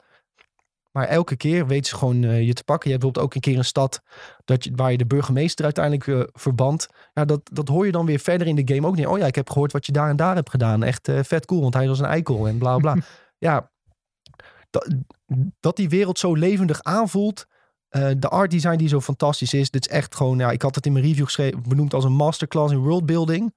[0.91, 2.89] Maar elke keer weet ze gewoon eh, je te pakken.
[2.89, 4.01] Je hebt bijvoorbeeld ook een keer een stad
[4.45, 6.87] dat je, waar je de burgemeester uiteindelijk verband.
[7.13, 9.07] Ja, dat, dat hoor je dan weer verder in de game ook niet.
[9.07, 10.83] Oh ja, ik heb gehoord wat je daar en daar hebt gedaan.
[10.83, 12.95] Echt eh, vet cool, want hij was een eikel en bla bla.
[13.37, 13.71] ja,
[14.69, 14.95] dat,
[15.59, 17.47] dat die wereld zo levendig aanvoelt,
[17.89, 19.69] Eh, de art design die zo fantastisch is.
[19.71, 22.13] Dit is echt gewoon, ja, ik had het in mijn review geschreven, benoemd als een
[22.13, 23.53] masterclass in worldbuilding.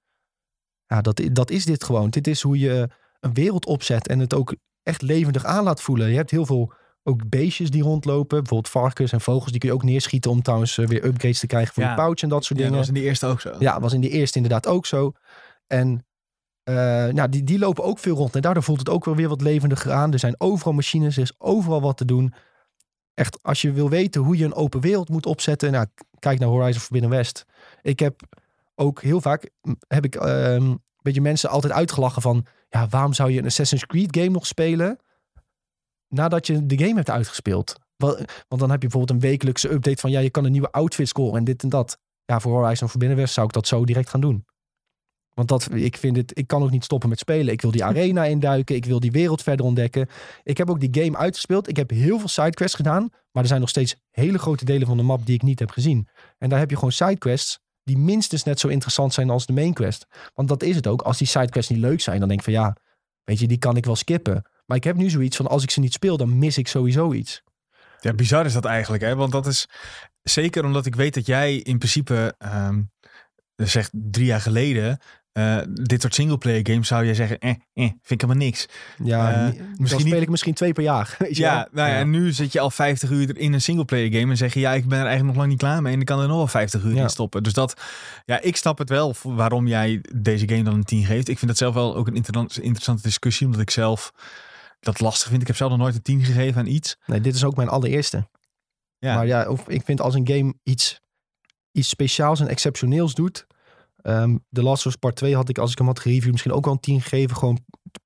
[0.87, 2.11] Ja, dat, dat is dit gewoon.
[2.11, 2.89] Dit is hoe je
[3.21, 6.09] een wereld opzet en het ook echt levendig aan laat voelen.
[6.11, 8.39] Je hebt heel veel ook beestjes die rondlopen.
[8.39, 9.51] Bijvoorbeeld varkens en vogels.
[9.51, 11.89] Die kun je ook neerschieten om trouwens eh, weer upgrades te krijgen voor Ja.
[11.91, 12.79] je pouch en dat soort Ja, dat dingen.
[12.79, 13.55] was in de eerste ook zo.
[13.59, 15.13] Ja, was in de eerste inderdaad ook zo.
[15.67, 16.07] En
[16.63, 16.75] eh,
[17.07, 18.35] nou, die, die lopen ook veel rond.
[18.35, 20.13] En daardoor voelt het ook wel weer wat levendiger aan.
[20.13, 22.35] Er zijn overal machines, er is overal wat te doen.
[23.15, 25.73] Echt, als je wil weten hoe je een open wereld moet opzetten.
[25.73, 25.87] Nou,
[26.19, 27.45] kijk naar Horizon Forbidden West.
[27.83, 28.23] Ik heb
[28.75, 29.51] ook heel vaak,
[29.89, 32.47] heb ik ehm, een beetje mensen altijd uitgelachen van...
[32.69, 34.99] Ja, waarom zou je een Assassin's Creed game nog spelen
[36.09, 37.81] nadat je de game hebt uitgespeeld?
[37.97, 40.11] Want dan heb je bijvoorbeeld een wekelijkse update van...
[40.11, 41.99] Ja, je kan een nieuwe outfit scoren en dit en dat.
[42.25, 44.45] Ja, voor Horizon Forbidden West zou ik dat zo direct gaan doen.
[45.35, 47.53] Want dat, ik vind het, ik kan ook niet stoppen met spelen.
[47.53, 48.77] Ik wil die arena induiken.
[48.77, 50.09] Ik wil die wereld verder ontdekken.
[50.43, 51.69] Ik heb ook die game uitgespeeld.
[51.69, 53.09] Ik heb heel veel sidequests gedaan.
[53.31, 55.71] Maar er zijn nog steeds hele grote delen van de map die ik niet heb
[55.71, 56.09] gezien.
[56.39, 59.73] En daar heb je gewoon sidequests die minstens net zo interessant zijn als de main
[59.73, 60.07] quest.
[60.35, 61.03] Want dat is het ook.
[61.03, 62.77] Als die sidequests niet leuk zijn, dan denk ik van ja,
[63.25, 64.51] weet je, die kan ik wel skippen.
[64.67, 67.13] Maar ik heb nu zoiets van als ik ze niet speel, dan mis ik sowieso
[67.13, 67.43] iets.
[68.01, 69.17] Ja, bizar is dat eigenlijk, hè?
[69.17, 69.69] Want dat is
[70.23, 72.81] zeker omdat ik weet dat jij in principe, ehm
[73.57, 74.99] zeg drie jaar geleden,
[75.33, 78.67] eh, dit soort singleplayer games zou jij zeggen, eh, eh, vind ik helemaal niks.
[79.05, 81.15] Ja, Eh, misschien speel niet- ik misschien twee per jaar.
[81.19, 84.13] Weet je Ja, nou ja, en nu zit je al 50 uur in een singleplayer
[84.13, 86.01] game en zeg je, ja, ik ben er eigenlijk nog lang niet klaar mee en
[86.01, 87.03] ik kan er nog wel 50 uur Ja.
[87.03, 87.43] in stoppen.
[87.43, 87.81] Dus dat,
[88.25, 91.29] ja, ik snap het wel waarom jij deze game dan een 10 geeft.
[91.29, 94.13] Ik vind dat zelf wel ook een interessante discussie, omdat ik zelf
[94.81, 95.41] dat lastig vind.
[95.41, 96.97] Ik heb zelf nog nooit een 10 gegeven aan iets.
[97.07, 98.29] Nee, dit is ook mijn allereerste.
[98.99, 99.15] Ja.
[99.15, 101.01] Maar ja, of, ik vind als een game iets,
[101.73, 103.47] iets speciaals en exceptioneels doet.
[104.03, 106.53] Ehm The Last of Us Part 2 had ik, als ik hem had gereviewd, misschien
[106.53, 107.37] ook wel een 10 gegeven.
[107.37, 107.59] Gewoon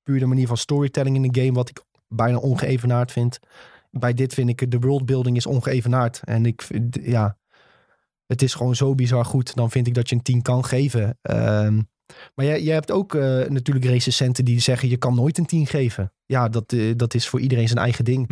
[0.03, 3.39] puur de manier van storytelling in de game, wat ik bijna ongeëvenaard vind.
[3.91, 6.21] Bij dit vind ik de worldbuilding is ongeëvenaard.
[6.23, 7.37] En ik vind, ja,
[8.25, 9.55] het is gewoon zo bizar goed.
[9.55, 11.17] Dan vind ik dat je een 10 kan geven.
[11.21, 11.81] Ehm,
[12.35, 15.67] maar jij, jij hebt ook eh, natuurlijk recensenten die zeggen je kan nooit een 10
[15.67, 16.13] geven.
[16.25, 18.29] Ja, dat, eh, dat is voor iedereen zijn eigen ding.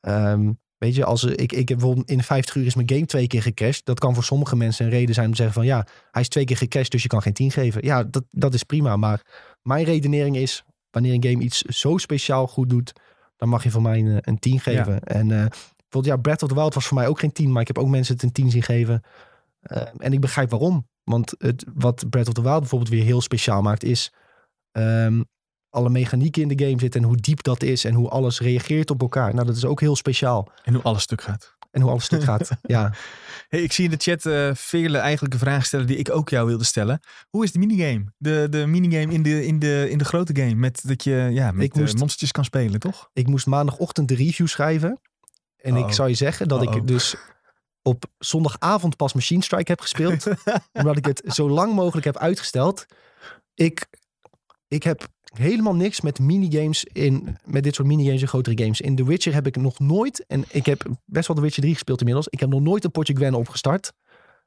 [0.00, 3.26] Ehm, weet je, als ik, ik heb bijvoorbeeld in 50 uur is mijn game twee
[3.26, 3.84] keer gecrashed.
[3.84, 6.28] Dat kan voor sommige mensen een reden zijn om te zeggen van ja, hij is
[6.28, 7.84] twee keer gecrashed, dus je kan geen 10 geven.
[7.84, 8.96] Ja, dat, dat is prima.
[8.96, 9.22] Maar
[9.62, 12.92] mijn redenering is, wanneer een game iets zo speciaal goed doet,
[13.36, 15.02] dan mag je van mij een, een 10 geven.
[15.02, 17.60] En eh, bijvoorbeeld ja, Breath of the Wild was voor mij ook geen 10, maar
[17.60, 19.02] ik heb ook mensen het een 10 zien geven.
[19.96, 20.86] En ik begrijp waarom.
[21.04, 24.12] Want het, wat Breath of the Wild bijvoorbeeld weer heel speciaal maakt, is
[24.72, 25.22] ehm,
[25.70, 28.90] alle mechanieken in de game zitten en hoe diep dat is en hoe alles reageert
[28.90, 29.34] op elkaar.
[29.34, 30.52] Nou, dat is ook heel speciaal.
[30.64, 31.56] En hoe alles stuk gaat.
[31.70, 32.50] En hoe alles stuk gaat.
[32.62, 32.94] ja.
[33.48, 36.46] Hey, ik zie in de chat eh vele eigenlijke vragen stellen die ik ook jou
[36.46, 37.00] wilde stellen.
[37.30, 38.04] Hoe is de minigame?
[38.16, 40.54] De, de minigame in de, in, de, in de grote game.
[40.54, 43.10] Met dat je ja, met Ik eh, moest- monstertjes kan spelen, toch?
[43.12, 45.00] Ik moest maandagochtend de review schrijven.
[45.56, 47.16] En ik zou je zeggen dat ik dus
[47.82, 50.26] op zondagavond pas Machine Strike heb gespeeld.
[50.72, 52.86] omdat ik het zo lang mogelijk heb uitgesteld.
[53.54, 53.86] Ik,
[54.68, 58.80] ik heb helemaal niks met minigames in, met dit soort minigames en grotere games.
[58.80, 61.74] In The Witcher heb ik nog nooit, en ik heb best wel The Witcher 3
[61.74, 62.28] gespeeld inmiddels.
[62.28, 63.92] Ik heb nog nooit een potje Gwen opgestart.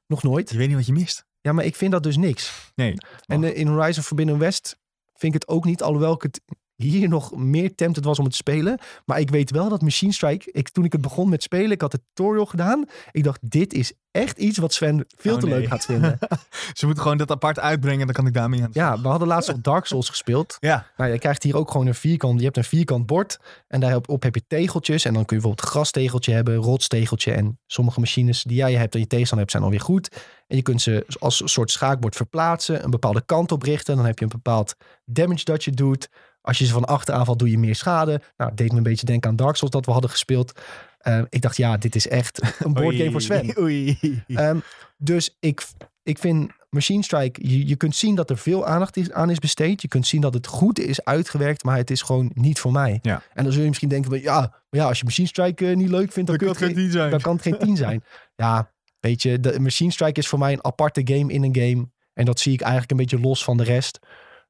[0.07, 0.49] Nog nooit.
[0.49, 1.25] Je weet niet wat je mist.
[1.41, 2.71] Ja, maar ik vind dat dus niks.
[2.75, 2.93] Nee.
[3.25, 4.77] En eh, in Horizon Forbidden West
[5.13, 6.41] vind ik het ook niet, alhoewel ik het
[6.81, 8.79] hier nog meer tempted was om het te spelen.
[9.05, 11.81] Maar ik weet wel dat Machine Strike, ik, toen ik het begon met spelen, ik
[11.81, 12.85] had het tutorial gedaan.
[13.11, 15.59] Ik dacht, dit is echt iets wat Sven veel Oh, te nee.
[15.59, 16.19] leuk gaat vinden.
[16.73, 18.05] Ze moeten gewoon dat apart uitbrengen.
[18.05, 18.69] Dan kan ik daarmee aan.
[18.73, 20.57] ja, we hadden laatst op Dark Souls gespeeld.
[20.59, 20.85] Ja.
[20.97, 23.39] Nou, je krijgt hier ook gewoon een vierkant, je hebt een vierkant bord.
[23.67, 25.05] En daarop op heb je tegeltjes.
[25.05, 27.31] En dan kun je bijvoorbeeld grastegeltje hebben, rotstegeltje.
[27.31, 30.21] En sommige machines die jij hebt en je tegenstander hebt, zijn alweer goed.
[30.47, 33.95] En je kunt ze als een soort schaakbord verplaatsen, een bepaalde kant op richten.
[33.95, 36.09] Dan heb je een bepaald damage dat je doet.
[36.41, 38.21] Als je ze van achter aanvalt, doe je meer schade.
[38.37, 40.59] Nou, het deed me een beetje denken aan Dark Souls dat we hadden gespeeld.
[40.97, 43.59] Eh, ik dacht, ja, dit is echt een boardgame voor Sven.
[43.59, 43.99] Oei.
[44.27, 44.59] Ehm,
[44.97, 45.67] dus ik,
[46.03, 49.39] ik vind Machine Strike, je, je kunt zien dat er veel aandacht is, aan is
[49.39, 49.81] besteed.
[49.81, 52.99] Je kunt zien dat het goed is uitgewerkt, maar het is gewoon niet voor mij.
[53.01, 53.21] Ja.
[53.33, 55.75] En dan zul je misschien denken, van, ja, maar ja, als je Machine Strike eh,
[55.75, 57.11] niet leuk vindt, dan, je het geen- zijn.
[57.11, 58.03] dan kan het geen 10 zijn.
[58.35, 61.89] Ja, weet je, de Machine Strike is voor mij een aparte game in een game.
[62.13, 63.99] En dat zie ik eigenlijk een beetje los van de rest.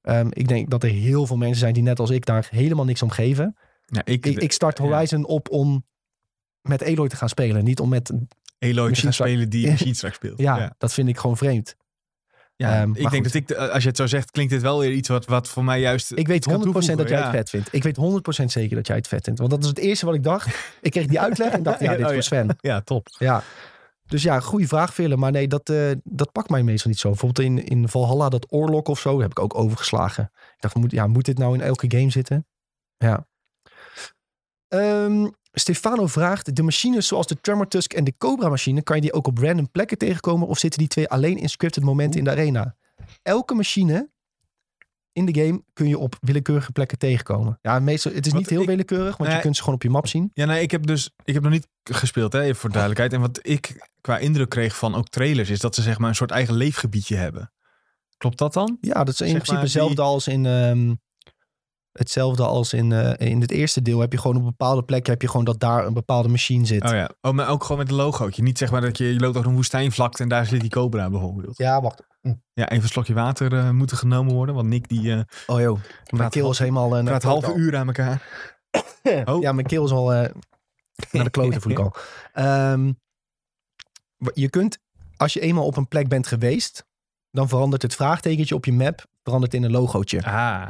[0.02, 2.86] Ehm, ik denk dat er heel veel mensen zijn die net als ik daar helemaal
[2.86, 3.56] niks om geven.
[3.86, 4.84] Ja, ik, Ik, ik start ja.
[4.84, 5.86] Horizon op om
[6.62, 7.64] met Eloy te gaan spelen.
[7.64, 8.12] Niet om met...
[8.60, 10.38] Eloy te gaan spelen die Machine Strike speelt.
[10.40, 10.76] Ja, ja.
[10.78, 11.76] dat vind ik gewoon vreemd.
[12.56, 13.24] Ja, Ehm, ik denk goed.
[13.24, 15.48] dat ik, de- als je het zo zegt, klinkt dit wel weer iets wat, wat
[15.50, 16.12] voor mij juist...
[16.16, 16.62] Ik weet 100% kan
[16.98, 17.74] dat jij het vet vindt.
[17.74, 17.98] Ik weet
[18.42, 19.40] 100% zeker dat jij het vet vindt.
[19.40, 20.76] Want dat is het eerste wat ik dacht.
[20.82, 22.24] Ik kreeg die uitleg en dacht, ja, dit is Oh, voor.
[22.24, 22.58] Sven.
[22.60, 23.08] Ja, top.
[23.18, 23.44] Ja.
[24.12, 25.20] Dus ja, goede vraag, Willem.
[25.20, 27.10] Maar nee, dat, eh, dat pakt mij meestal niet zo.
[27.10, 30.32] Bijvoorbeeld in, in Valhalla, dat oorlog of zo, heb ik ook overgeslagen.
[30.34, 32.48] Ik dacht, moet, ja, moet dit nou in elke game zitten?
[32.98, 33.28] Ja.
[34.68, 39.02] Ehm, Stefano vraagt, de machines zoals de Tremor Tusk en de Cobra machine, kan je
[39.02, 42.26] die ook op random plekken tegenkomen of zitten die twee alleen in scripted momenten in
[42.26, 42.76] de arena?
[43.22, 44.11] Elke machine
[45.14, 47.58] in de game kun je op willekeurige plekken tegenkomen.
[47.62, 49.84] Ja, meestal, het is Wat niet heel ik- willekeurig, want je kunt ze gewoon op
[49.84, 50.32] je map zien.
[50.34, 53.14] Ja, nee, ik heb dus ik heb nog niet gespeeld, hè, even voor duidelijkheid.
[53.14, 56.16] En wat ik qua indruk kreeg van ook trailers, is dat ze zeg maar een
[56.16, 57.52] soort eigen leefgebiedje hebben.
[58.18, 58.78] Klopt dat dan?
[58.82, 60.46] Ja, dat is in Zeg principe die- hetzelfde als in...
[60.46, 60.94] ehm,
[61.92, 65.22] hetzelfde als in, eh, in het eerste deel heb je gewoon op bepaalde plekken heb
[65.22, 66.84] je gewoon dat daar een bepaalde machine zit.
[66.84, 67.10] Oh ja.
[67.22, 68.44] Oh, maar ook gewoon met een logootje.
[68.44, 71.10] Niet zeg maar dat je, je loopt over een woestijnvlakte en daar zit die cobra
[71.10, 71.58] bijvoorbeeld.
[71.58, 72.04] Ja, wacht.
[72.54, 74.56] Ja, even een slokje water eh, moeten genomen worden.
[74.56, 76.90] Want Nick die eh Oh joh, mijn keel is helemaal...
[76.90, 78.50] naar praat halve uur aan elkaar.
[79.26, 79.42] Oh.
[79.44, 80.10] Ja, mijn keel is al
[81.12, 81.96] naar de kloten voel ik al.
[82.34, 82.92] Ehm,
[84.34, 84.80] je kunt,
[85.18, 86.86] als je eenmaal op een plek bent geweest,
[87.32, 90.24] dan verandert het vraagtekentje op je map verandert in een logootje.
[90.24, 90.70] Ah,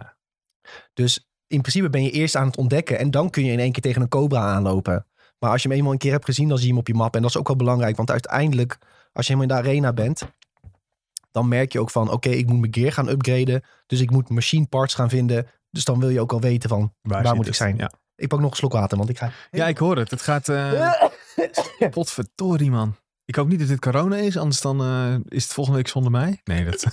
[0.93, 3.71] Dus in principe ben je eerst aan het ontdekken en dan kun je in één
[3.71, 5.05] keer tegen een cobra aanlopen.
[5.39, 6.93] Maar als je hem eenmaal een keer hebt gezien, dan zie je hem op je
[6.93, 7.15] map.
[7.15, 8.77] En dat is ook wel belangrijk, want uiteindelijk,
[9.13, 10.21] als je helemaal in de arena bent,
[11.31, 13.63] dan merk je ook van, oké, ik moet mijn gear gaan upgraden.
[13.85, 15.47] Dus ik moet machine parts gaan vinden.
[15.69, 17.77] Dus dan wil je ook al weten van, waar, moet ik zijn?
[17.77, 17.91] Ja.
[18.15, 19.31] Ik pak nog een slok water, want ik ga...
[19.51, 20.11] ja, ik hoor het.
[20.11, 20.49] Het gaat...
[20.49, 20.93] eh
[21.91, 22.95] potverdorie, man.
[23.25, 26.11] Ik hoop niet dat dit corona is, anders dan eh, is het volgende week zonder
[26.11, 26.41] mij.
[26.43, 26.85] Nee, dat,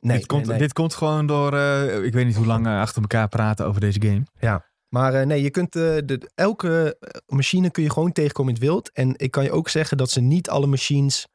[0.00, 0.58] Nee, dit, komt, nee, nee.
[0.58, 1.52] dit komt gewoon door...
[1.56, 4.60] eh, ik weet niet hoe lang eh, achter elkaar praten over deze game.
[4.88, 8.90] Maar eh, nee, je kunt de, elke machine kun je gewoon tegenkomen in het wild.
[8.92, 11.26] En ik kan je ook zeggen dat ze niet alle machines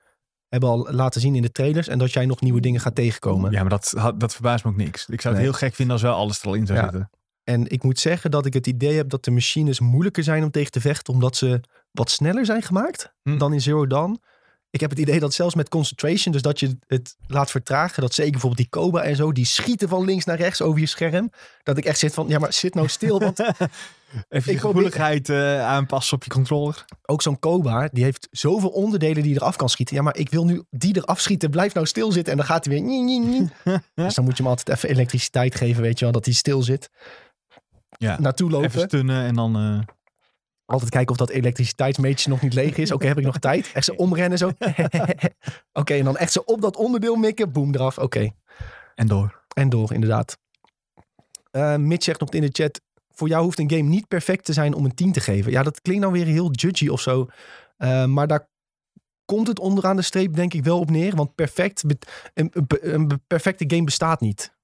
[0.48, 1.88] hebben al laten zien in de trailers.
[1.88, 3.52] En dat jij nog nieuwe dingen gaat tegenkomen.
[3.52, 5.08] Ja, maar dat, dat verbaast me ook niks.
[5.08, 6.84] Ik zou het heel gek vinden als wel alles er al in zou Ja.
[6.84, 7.10] zitten.
[7.44, 10.52] En ik moet zeggen dat ik het idee heb dat de machines moeilijker zijn om
[10.52, 11.14] tegen te vechten.
[11.14, 13.38] Omdat ze wat sneller zijn gemaakt Hm.
[13.38, 14.22] dan in Zero Dawn.
[14.78, 18.02] Ik heb het idee dat zelfs met concentration, dus dat je het laat vertragen.
[18.02, 20.86] Dat zeker bijvoorbeeld die Cobra en zo, die schieten van links naar rechts over je
[20.86, 21.32] scherm.
[21.64, 23.20] Dat ik echt zit van, ja maar zit nou stil.
[23.28, 23.40] Want
[24.30, 26.86] Even je gevoeligheid eh, aanpassen op je controller.
[27.06, 29.96] ook zo'n Cobra, die heeft zoveel onderdelen die je eraf kan schieten.
[29.96, 31.50] Ja, maar ik wil nu die eraf schieten.
[31.50, 32.32] Blijf nou stilzitten.
[32.32, 32.84] En dan gaat hij weer...
[32.84, 33.50] nie, nie, nie.
[33.96, 36.14] dus dan moet je hem altijd even elektriciteit geven, weet je wel.
[36.14, 36.90] Dat hij stil zit.
[37.98, 38.80] Ja, Naartoe even lopen.
[38.82, 39.56] stunnen en dan...
[39.56, 39.96] eh,
[40.68, 42.92] Altijd kijken of dat elektriciteitsmetertje nog niet leeg is.
[42.92, 43.72] Oké, heb ik nog tijd?
[43.74, 44.52] Echt zo omrennen zo.
[45.82, 47.52] Oké, en dan echt zo op dat onderdeel mikken.
[47.52, 47.98] Boom, eraf.
[47.98, 48.30] Oké.
[48.96, 49.44] en door.
[49.54, 50.38] En door, inderdaad.
[51.52, 52.82] Eh Mitch zegt nog in de chat...
[53.10, 55.52] Voor jou hoeft een game niet perfect te zijn om een 10 te geven.
[55.52, 57.28] Ja, dat klinkt nou weer heel judgy of zo.
[57.78, 58.50] Eh, maar daar
[59.26, 61.16] komt het onderaan de streep denk ik wel op neer.
[61.16, 61.84] Want perfect,
[62.34, 64.56] een, een, een perfecte game bestaat niet.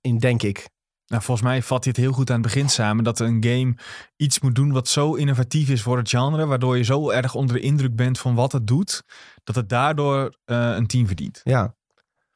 [0.00, 0.66] In, denk ik.
[1.06, 3.04] Nou, volgens mij vat het heel goed aan het begin samen.
[3.04, 3.76] Dat een game
[4.16, 6.46] iets moet doen wat zo innovatief is voor het genre.
[6.46, 9.02] Waardoor je zo erg onder de indruk bent van wat het doet.
[9.44, 11.40] Dat het daardoor eh, een 10 verdient.
[11.42, 11.74] Ja.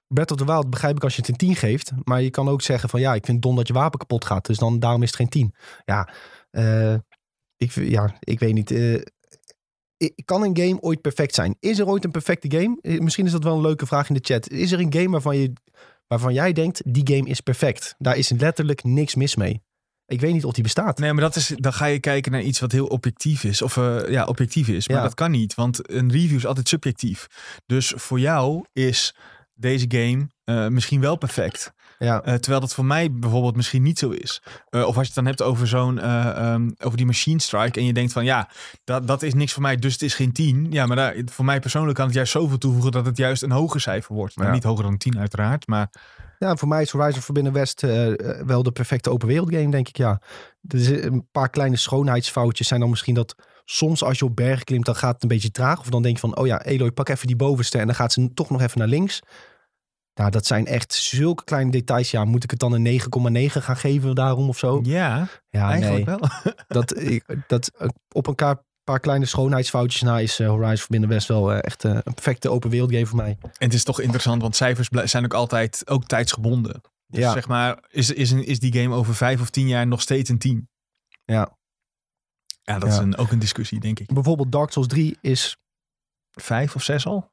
[0.06, 1.92] Breath of the Wild begrijp ik als je het een 10 geeft.
[2.04, 4.46] Maar je kan ook zeggen van ja, ik vind dom dat je wapen kapot gaat.
[4.46, 5.54] Dus dan, daarom is het geen 10.
[5.84, 6.08] Ja,
[6.50, 6.94] eh,
[7.56, 8.70] ik, ja ik weet niet.
[8.70, 9.02] eh,
[10.24, 11.56] kan een game ooit perfect zijn?
[11.60, 12.98] Is er ooit een perfecte game?
[13.00, 14.48] Misschien is dat wel een leuke vraag in de chat.
[14.48, 15.52] Is er een game waarvan, je,
[16.08, 17.94] waarvan jij denkt, die game is perfect?
[17.98, 19.62] Daar is letterlijk niks mis mee.
[20.06, 20.98] Ik weet niet of die bestaat.
[20.98, 23.62] Nee, maar dat is, dan ga je kijken naar iets wat heel objectief is.
[23.62, 24.88] Of eh, ja, objectief is.
[24.88, 25.02] Maar Ja.
[25.02, 27.26] dat kan niet, want een review is altijd subjectief.
[27.66, 29.14] Dus voor jou is
[29.54, 31.72] deze game eh, misschien wel perfect.
[31.98, 34.42] Ja, Eh, terwijl dat voor mij bijvoorbeeld misschien niet zo is.
[34.70, 37.78] Eh, of als je het dan hebt over zo'n eh, ehm, over die machine strike.
[37.80, 38.48] En je denkt van ja,
[38.84, 40.66] dat, dat is niks voor mij, dus het is geen 10.
[40.70, 43.50] Ja, maar daar, voor mij persoonlijk kan het juist zoveel toevoegen dat het juist een
[43.50, 44.36] hoger cijfer wordt.
[44.36, 44.54] Nou, Ja.
[44.54, 45.66] niet hoger dan 10 uiteraard.
[45.66, 45.90] Maar
[46.38, 47.80] Ja, voor mij is Horizon Forbidden West
[48.46, 50.20] wel de perfecte open wereld game, denk ik, ja.
[50.68, 53.34] Er is een paar kleine schoonheidsfoutjes zijn dan misschien dat
[53.64, 55.78] soms als je op bergen klimt, dan gaat het een beetje traag.
[55.80, 58.12] Of dan denk je van, oh ja, Eloy, pak even die bovenste en dan gaat
[58.12, 59.20] ze toch nog even naar links.
[60.18, 62.10] Nou, dat zijn echt zulke kleine details.
[62.10, 64.80] Ja, moet ik het dan een 9,9 gaan geven daarom of zo?
[64.82, 66.16] ja, Ja, eigenlijk nee.
[66.16, 66.28] wel.
[66.78, 71.28] Dat, ik, dat eh, op elkaar paar kleine schoonheidsfoutjes na is eh, Horizon Forbidden West
[71.28, 73.36] wel eh, echt eh, een perfecte open wereld game voor mij.
[73.40, 76.80] En het is toch interessant, want cijfers zijn ook altijd ook tijdsgebonden.
[77.06, 77.32] Dus Ja.
[77.32, 80.30] zeg maar, is, is, een, is die game over vijf of tien jaar nog steeds
[80.30, 80.68] een 10?
[81.24, 81.56] Ja.
[82.62, 84.12] Ja, dat is een, ook een discussie, denk ik.
[84.12, 85.56] Bijvoorbeeld Dark Souls 3 is
[86.30, 87.30] Vijf of zes al?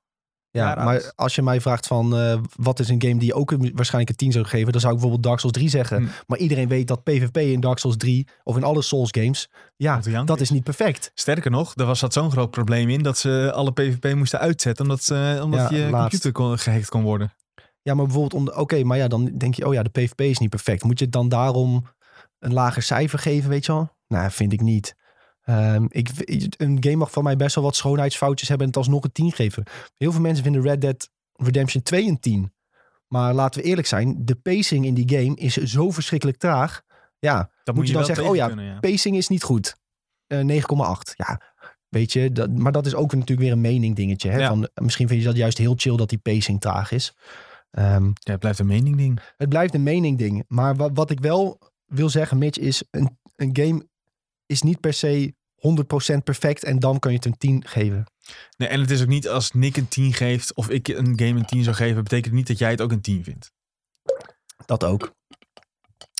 [0.56, 3.52] Ja, maar als je mij vraagt van eh, wat is een game die je ook
[3.52, 5.98] een- waarschijnlijk een 10 zou geven, dan zou ik bijvoorbeeld Dark Souls 3 zeggen.
[5.98, 6.08] Hm.
[6.28, 10.00] Maar iedereen weet dat PvP in Dark Souls 3 of in alle Souls games, ja,
[10.26, 11.12] dat is niet perfect.
[11.14, 14.86] Sterker nog, er was dat zo'n groot probleem in dat ze alle PvP moesten uitzetten
[14.86, 16.00] omdat, ze, omdat Ja, je laatst.
[16.00, 17.34] computer kon, gehackt kon worden.
[17.82, 20.38] Ja, maar bijvoorbeeld, om, oké, maar ja, dan denk je, oh ja, de PvP is
[20.38, 20.84] niet perfect.
[20.84, 21.86] Moet je dan daarom
[22.40, 23.90] een lager cijfer geven, weet je wel?
[24.08, 24.96] Nou, vind ik niet.
[25.46, 26.10] Ehm, ik,
[26.58, 29.32] een game mag van mij best wel wat schoonheidsfoutjes hebben en het alsnog een 10
[29.32, 29.64] geven.
[29.98, 32.54] Heel veel mensen vinden Red Dead Redemption 2 een 10.
[33.08, 36.82] Maar laten we eerlijk zijn, de pacing in die game is zo verschrikkelijk traag.
[37.20, 38.48] Ja, Dat Moet je dan zeggen, oh ja,
[38.80, 39.76] pacing is niet goed.
[40.28, 41.14] eh, 9,8.
[41.16, 41.42] Ja,
[41.90, 44.30] weet je, dat, maar dat is ook natuurlijk weer een mening dingetje.
[44.30, 44.38] Hè?
[44.40, 44.48] Ja.
[44.48, 47.14] Van, eh, misschien vind je dat juist heel chill dat die pacing traag is.
[47.72, 49.20] Ehm, Ja, het blijft een mening ding.
[49.38, 50.44] het blijft een mening ding.
[50.48, 53.88] Maar wa- wat ik wel wil zeggen, Mitch, is een, een game
[54.46, 55.36] is niet per se
[56.14, 58.06] 100% perfect en dan kan je het een 10 geven.
[58.58, 61.40] Nee, en het is ook niet als Nick een 10 geeft of ik een game
[61.40, 63.52] een 10 zou geven, betekent niet dat jij het ook een 10 vindt.
[64.66, 65.14] Dat ook.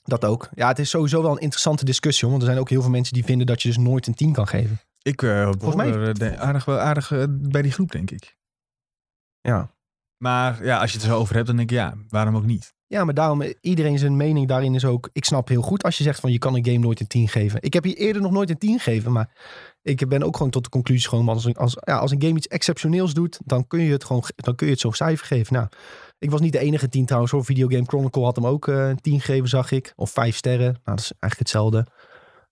[0.04, 0.50] Dat ook.
[0.56, 3.14] Ja, het is sowieso wel een interessante discussie, want er zijn ook heel veel mensen
[3.14, 4.80] die vinden dat je dus nooit een 10 kan geven.
[5.02, 8.36] Ik uh, Volgens mij- eh, de- aardig, wel aardig eh, bij die groep, denk ik.
[9.42, 9.74] Ja.
[10.18, 12.46] Maar ja, als je het er zo over hebt, dan denk ik ja, waarom ook
[12.46, 12.75] niet?
[12.96, 15.10] Ja, maar daarom, eh, iedereen zijn mening daarin is ook...
[15.14, 17.28] Ik snap heel goed als je zegt van je kan een game nooit een 10
[17.28, 17.62] geven.
[17.62, 19.30] Ik heb hier eerder nog nooit een 10 gegeven, maar
[19.82, 21.30] ik ben ook gewoon tot de conclusie gewoon...
[21.30, 24.24] Als een, als, ja, als een game iets exceptioneels doet, dan kun je het gewoon
[24.26, 25.54] ge- dan kun je het zo'n cijfer geven.
[25.54, 25.68] Nou,
[26.20, 27.46] ik was niet de enige 10 trouwens hoor.
[27.46, 29.94] Video Game Chronicle had hem ook eh, een 10 gegeven, zag ik.
[29.96, 30.66] Of 5 sterren.
[30.72, 31.86] Nou, dat is eigenlijk hetzelfde.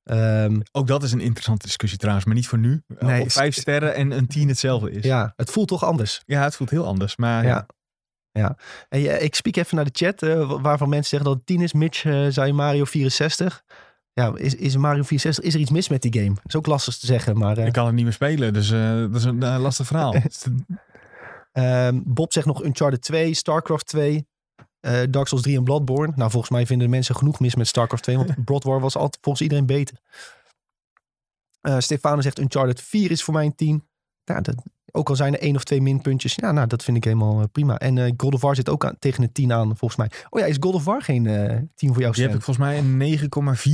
[0.03, 2.82] Ehm, Ook dat is een interessante discussie trouwens, maar niet voor nu.
[2.99, 5.03] Nee, of vijf sterren en een 10 hetzelfde is.
[5.06, 6.21] ja, het voelt toch anders.
[6.25, 7.15] Ja, het voelt heel anders.
[7.15, 7.65] Maar ja.
[8.39, 8.57] Ja.
[9.19, 11.73] Ik spiek even naar de chat, wa- waarvan mensen zeggen dat het 10 is.
[11.73, 13.63] Mitch eh, zei Mario 64.
[14.13, 16.33] Ja, is, is Mario 64, is er iets mis met die game?
[16.33, 17.57] Dat is ook lastig te zeggen, maar...
[17.57, 20.15] eh, ik kan het niet meer spelen, dus dat is een lastig verhaal.
[21.51, 24.27] ehm, Bob zegt nog Uncharted 2, StarCraft 2,
[24.79, 26.13] eh, Dark Souls 3 en Bloodborne.
[26.15, 28.95] Nou, volgens mij vinden de mensen genoeg mis met StarCraft 2, want Blood War was
[28.95, 29.97] altijd volgens iedereen beter.
[31.77, 33.87] Stefano zegt Uncharted 4 is voor mij een 10.
[34.23, 34.55] Ja, dat,
[34.95, 36.36] ook al zijn er één of twee minpuntjes.
[36.36, 37.77] Ja, nou, dat vind ik helemaal eh, prima.
[37.77, 40.12] En eh God of War zit ook aan, tegen een 10 aan, volgens mij.
[40.29, 42.65] Oh ja, is God of War geen eh 10 voor jou, Die heb ik volgens
[42.65, 43.19] mij een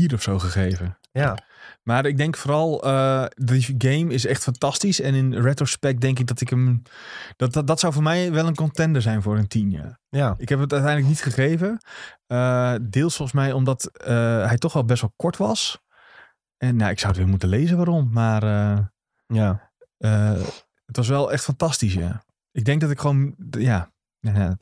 [0.10, 0.98] 9,4 of zo gegeven.
[1.12, 1.38] Ja,
[1.84, 5.02] Maar ik denk vooral, eh die game is echt fantastisch.
[5.02, 6.82] En in retrospect denk ik dat ik hem...
[7.36, 10.00] Dat, dat, dat zou voor mij wel een contender zijn voor een 10, ja.
[10.10, 10.36] ja.
[10.38, 11.78] Ik heb het uiteindelijk niet gegeven.
[12.90, 13.90] Deels volgens mij omdat
[14.46, 15.82] hij toch wel best wel kort was.
[16.58, 18.10] En nou, ik zou het weer moeten lezen waarom.
[18.12, 18.44] Maar
[19.28, 19.72] ja.
[20.90, 22.24] Het was wel echt fantastisch, ja.
[22.52, 23.90] Ik denk dat ik gewoon, ja...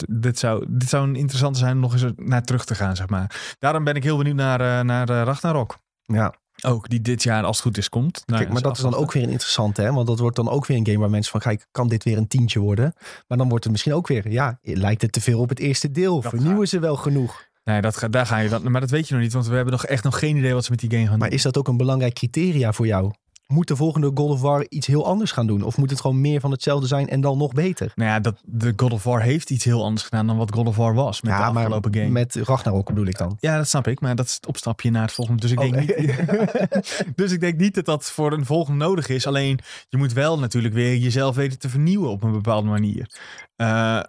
[0.08, 3.10] dit, zou, dit zou een interessante zijn om nog eens naar terug te gaan, zeg
[3.10, 3.56] maar.
[3.60, 5.78] Daarom ben ik heel benieuwd naar, eh naar eh, Ragnarok.
[6.04, 6.34] ja.
[6.66, 8.24] Ook, die dit jaar als het goed is komt.
[8.26, 9.92] Nou, Kijk, maar dat is dan ook weer een interessante, hè?
[9.94, 12.18] Want dat wordt dan ook weer een game waar mensen van, kijk, kan dit weer
[12.18, 12.94] een tientje worden?
[13.28, 15.92] Maar dan wordt het misschien ook weer, ja, lijkt het te veel op het eerste
[15.92, 16.22] deel?
[16.22, 17.46] Dat Vernieuwen ze wel genoeg?
[17.64, 18.72] Nee, dat, ga- daar ga je dan.
[18.72, 20.64] Maar dat weet je nog niet, want we hebben nog echt nog geen idee wat
[20.66, 21.38] ze met die game gaan Maar doen.
[21.38, 23.12] is dat ook een belangrijk criteria voor jou?
[23.54, 25.62] Moet de volgende God of War iets heel anders gaan doen?
[25.62, 27.92] Of moet het gewoon meer van hetzelfde zijn en dan nog beter?
[27.96, 30.68] Nou ja, dat, de God of War heeft iets heel anders gedaan dan wat God
[30.68, 32.10] of War was met de maar afgelopen game.
[32.10, 33.38] met Ragnarok bedoel ik dan.
[33.40, 35.42] Ja, dat snap ik, maar dat is het opstapje naar het volgende.
[35.42, 39.10] Dus ik, Oh, denk niet, dus ik denk niet dat dat voor een volgende nodig
[39.10, 39.28] is.
[39.28, 43.10] Alleen, je moet wel natuurlijk weer jezelf weten te vernieuwen op een bepaalde manier.
[43.56, 44.02] Eh,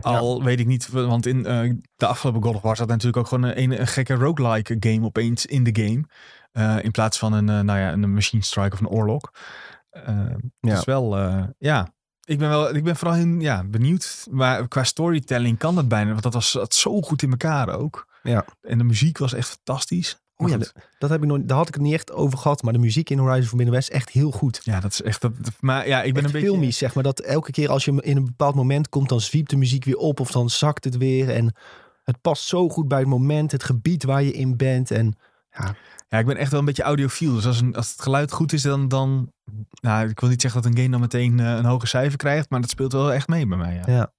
[0.00, 3.26] al weet ik niet, want in eh, de afgelopen God of War zat natuurlijk ook
[3.26, 6.04] gewoon een, een, een gekke roguelike game opeens in de game.
[6.56, 9.30] Eh, in plaats van een, eh, nou ja, een machine strike of een oorlog.
[9.90, 10.18] Eh
[10.60, 10.74] Ja.
[10.74, 11.16] Dus wel,
[11.58, 11.94] ja.
[12.24, 14.26] Ik ben, wel, ik ben vooral heel, ja, benieuwd.
[14.30, 16.10] Maar qua storytelling kan dat bijna.
[16.10, 18.06] Want dat was zat zo goed in elkaar ook.
[18.22, 18.44] Ja.
[18.60, 20.20] En de muziek was echt fantastisch.
[20.36, 20.58] Oh ja,
[20.98, 22.62] Dat heb ik nog, daar had ik het niet echt over gehad.
[22.62, 24.60] Maar de muziek in Horizon Forbidden West is echt heel goed.
[24.62, 25.20] ja, dat is echt.
[25.20, 26.56] Dat, maar ja, ik ben echt een beetje.
[26.56, 27.02] filmisch, zeg maar.
[27.04, 29.96] Dat elke keer als je in een bepaald moment komt, dan zwiept de muziek weer
[29.96, 31.30] op of dan zakt het weer.
[31.30, 31.54] En
[32.04, 34.90] het past zo goed bij het moment, het gebied waar je in bent.
[34.90, 35.16] En
[36.08, 37.34] Ja, ik ben echt wel een beetje audiofiel.
[37.34, 38.88] Dus als, een, als het geluid goed is, dan.
[38.88, 39.32] dan
[39.80, 42.50] nou, ik wil niet zeggen dat een game dan meteen eh, een hoger cijfer krijgt.
[42.50, 43.74] Maar dat speelt wel echt mee bij mij.
[43.74, 43.82] Ja.
[43.86, 44.12] ja.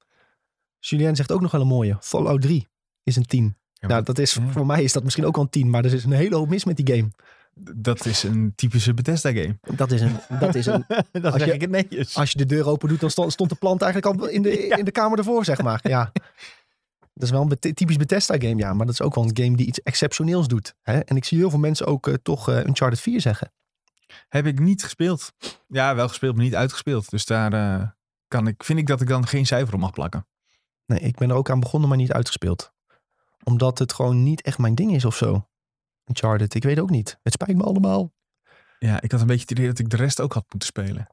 [0.79, 1.97] Julien zegt ook nog wel een mooie.
[1.99, 2.67] Fallout 3
[3.03, 3.57] is een 10.
[3.73, 4.47] Ja, nou, dat is, ja.
[4.51, 5.69] voor mij is dat misschien ook wel een 10.
[5.69, 7.09] Maar er is een hele hoop mis met die game.
[7.75, 9.57] Dat is een typische Bethesda game.
[9.75, 10.15] Dat is een...
[10.39, 12.15] Dat is een dat Als zeg je- ik het netjes.
[12.17, 14.65] als je de deur open doet, dan stond, stond de plant eigenlijk al in de,
[14.67, 14.75] Ja.
[14.77, 15.79] in de kamer ervoor, zeg maar.
[15.83, 16.11] Ja.
[17.17, 18.73] Dat is wel een bet- typisch Bethesda game, ja.
[18.73, 20.75] Maar dat is ook wel een game die iets exceptioneels doet.
[20.81, 20.99] Hè?
[20.99, 23.51] En ik zie heel veel mensen ook eh, toch eh Uncharted 4 zeggen.
[24.27, 25.33] Heb ik niet gespeeld.
[25.67, 27.09] Ja, wel gespeeld, maar niet uitgespeeld.
[27.09, 27.87] Dus daar eh,
[28.27, 30.27] kan ik, vind ik dat ik dan geen cijfer op mag plakken.
[30.85, 32.73] Nee, ik ben er ook aan begonnen, maar niet uitgespeeld.
[33.43, 35.47] Omdat het gewoon niet echt mijn ding is of zo.
[36.05, 37.19] Uncharted, ik weet ook niet.
[37.23, 38.13] Het spijt me allemaal.
[38.79, 41.07] Ja, ik had een beetje het idee dat ik de rest ook had moeten spelen.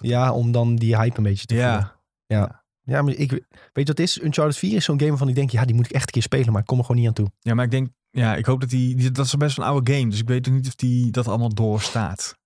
[0.00, 1.92] Ja, om dan die hype een beetje te voelen.
[2.26, 2.36] ja.
[2.38, 2.64] Ja.
[2.86, 3.40] Ja, maar ik weet
[3.72, 4.22] je wat het is?
[4.22, 6.22] Uncharted 4 is zo'n game waarvan ik denk, ja, die moet ik echt een keer
[6.22, 7.30] spelen, maar ik kom er gewoon niet aan toe.
[7.40, 9.72] ja, maar ik denk, ja, ik hoop dat die, die- dat is best wel een
[9.72, 10.10] oude game.
[10.10, 12.36] Dus ik weet ook niet of die dat allemaal doorstaat.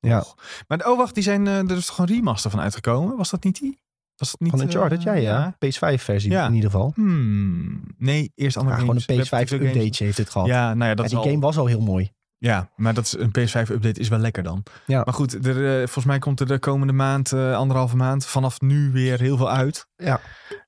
[0.00, 0.16] Ja.
[0.16, 0.34] Nog.
[0.68, 3.16] Maar oh, wacht, die zijn, eh, er is toch een remaster van uitgekomen?
[3.16, 3.78] Was dat niet die?
[4.16, 5.56] Was dat niet, Van Uncharted, eh, ja, ja.
[5.58, 6.46] PS5-versie Ja.
[6.46, 6.92] in ieder geval.
[6.94, 9.50] Hmm, nee, eerst andere Ja, gewoon een Repetitive games.
[9.72, 10.46] PS5-update heeft het gehad.
[10.48, 12.10] Ja, nou ja, dat die al- game was al heel mooi.
[12.38, 14.62] Ja, maar dat is, een PS5-update is wel lekker dan.
[14.86, 15.02] Ja.
[15.04, 18.60] Maar goed, er, eh, volgens mij komt er de komende maand, eh, anderhalve maand, vanaf
[18.60, 19.86] nu weer heel veel uit.
[19.96, 20.20] Ja.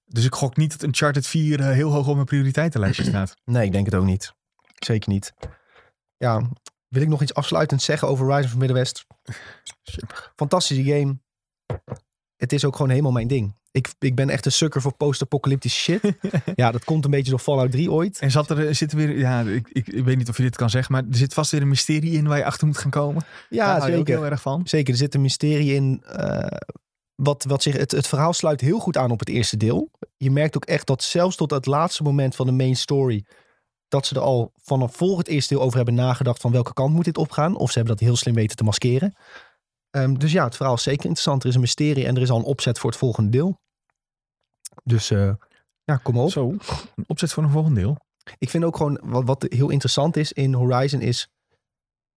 [0.04, 3.36] Dus ik gok niet dat Uncharted 4 eh, heel hoog op mijn prioriteitenlijstje staat.
[3.44, 4.34] Nee, ik denk het ook niet.
[4.74, 5.32] Zeker niet.
[6.16, 6.42] Ja,
[6.90, 9.06] Wil ik nog iets afsluitend zeggen over Horizon Forbidden West?
[10.36, 11.18] Fantastische game.
[12.40, 13.54] Het is ook gewoon helemaal mijn ding.
[13.70, 16.00] Ik, ik ben echt een sukker voor post-apocalyptische shit.
[16.54, 18.18] ja, dat komt een beetje door Fallout 3 ooit.
[18.18, 20.56] En zat er, zit er weer, ja, ik, ik, ik weet niet of je dit
[20.56, 22.90] kan zeggen, maar er zit vast weer een mysterie in waar je achter moet gaan
[22.90, 23.22] komen.
[23.48, 24.14] Ja, Daar hou ook zeker.
[24.14, 24.60] heel erg van.
[24.64, 26.02] Zeker, er zit een mysterie in.
[26.06, 26.46] eh,
[27.14, 29.90] wat, wat zich, het, het verhaal sluit heel goed aan op het eerste deel.
[30.16, 33.24] Je merkt ook echt dat zelfs tot het laatste moment van de main story...
[33.88, 36.40] dat ze er al vanaf voor het eerste deel over hebben nagedacht...
[36.40, 37.56] van welke kant moet dit opgaan.
[37.56, 39.14] Of ze hebben dat heel slim weten te maskeren.
[39.90, 41.42] Ehm, dus ja, het verhaal is zeker interessant.
[41.42, 43.58] Er is een mysterie en er is al een opzet voor het volgende deel.
[44.84, 45.32] Dus eh,
[45.84, 46.30] ja, kom op.
[46.30, 47.96] Zo, een opzet voor een volgende deel.
[48.38, 51.28] Ik vind ook gewoon, wat, wat heel interessant is in Horizon is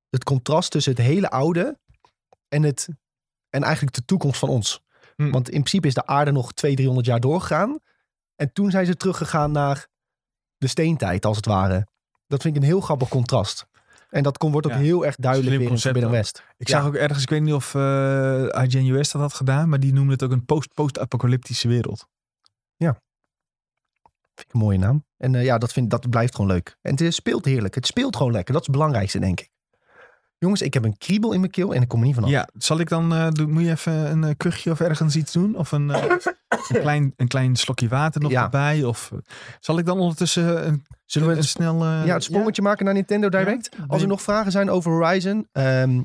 [0.09, 1.79] het contrast tussen het hele oude
[2.47, 2.87] en, het,
[3.49, 4.81] en eigenlijk de toekomst van ons.
[5.15, 5.31] Hm.
[5.31, 7.79] Want in principe is de aarde nog 200, 300 jaar doorgegaan.
[8.35, 9.87] En toen zijn ze teruggegaan naar
[10.57, 11.87] de steentijd, als het ware.
[12.27, 13.65] Dat vind ik een heel grappig contrast.
[14.13, 16.11] En dat kon, wordt ook Ja, heel erg duidelijk slim weer in ook.
[16.13, 16.43] West.
[16.57, 16.77] Ik Ja.
[16.77, 19.93] zag ook ergens, ik weet niet of eh IGN US dat had gedaan, maar die
[19.93, 22.07] noemde het ook een post- post-apocalyptische wereld.
[24.35, 25.05] Vind ik een mooie naam.
[25.17, 26.77] En eh, ja, dat, vind, dat blijft gewoon leuk.
[26.81, 27.75] En het speelt heerlijk.
[27.75, 28.53] Het speelt gewoon lekker.
[28.53, 29.49] Dat is het belangrijkste, denk ik.
[30.37, 32.29] Jongens, ik heb een kriebel in mijn keel en ik kom er niet vanaf.
[32.29, 35.31] Ja, zal ik dan, eh, doen, moet je even een eh, kuchje of ergens iets
[35.31, 35.55] doen?
[35.55, 36.03] Of een, eh,
[36.69, 38.43] een, klein, een klein slokje water nog Ja.
[38.43, 38.83] erbij?
[38.83, 39.11] Of
[39.59, 41.83] zal ik dan ondertussen een, Zullen we een snel...
[41.83, 43.69] eh, ja, het sprongetje maken naar Nintendo Direct?
[43.77, 43.83] Ja?
[43.87, 46.01] Als er nog vragen zijn over Horizon, ehm,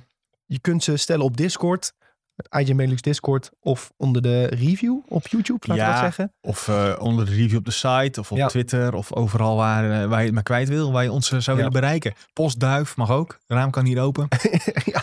[0.47, 1.93] je kunt ze stellen op Discord,
[2.39, 5.93] het IGN Benelux Discord, of onder de review op YouTube, laten we Ja.
[5.93, 6.33] dat zeggen.
[6.41, 8.47] Of eh, onder de review op de site of op Ja.
[8.47, 11.39] Twitter of overal waar, eh, waar je het maar kwijt wil, waar je ons eh,
[11.39, 11.65] zou Ja.
[11.65, 12.15] willen bereiken.
[12.33, 13.39] Postduif mag ook.
[13.47, 14.29] De raam kan hier open.
[14.93, 15.03] ja.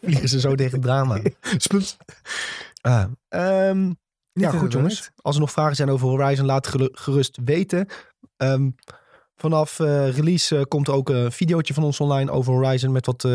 [0.00, 1.20] Vliegen ze zo tegen het drama.
[1.56, 1.96] Sploeps.
[2.80, 3.92] Ah, ehm,
[4.32, 5.10] ja, goed jongens.
[5.16, 7.86] Als er nog vragen zijn over Horizon, laat gerust weten.
[8.36, 8.70] Ehm,
[9.36, 13.28] vanaf release komt er ook een videootje van ons online over Horizon met wat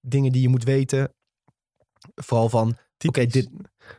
[0.00, 1.12] dingen die je moet weten.
[2.14, 3.50] Vooral van, oké, dit,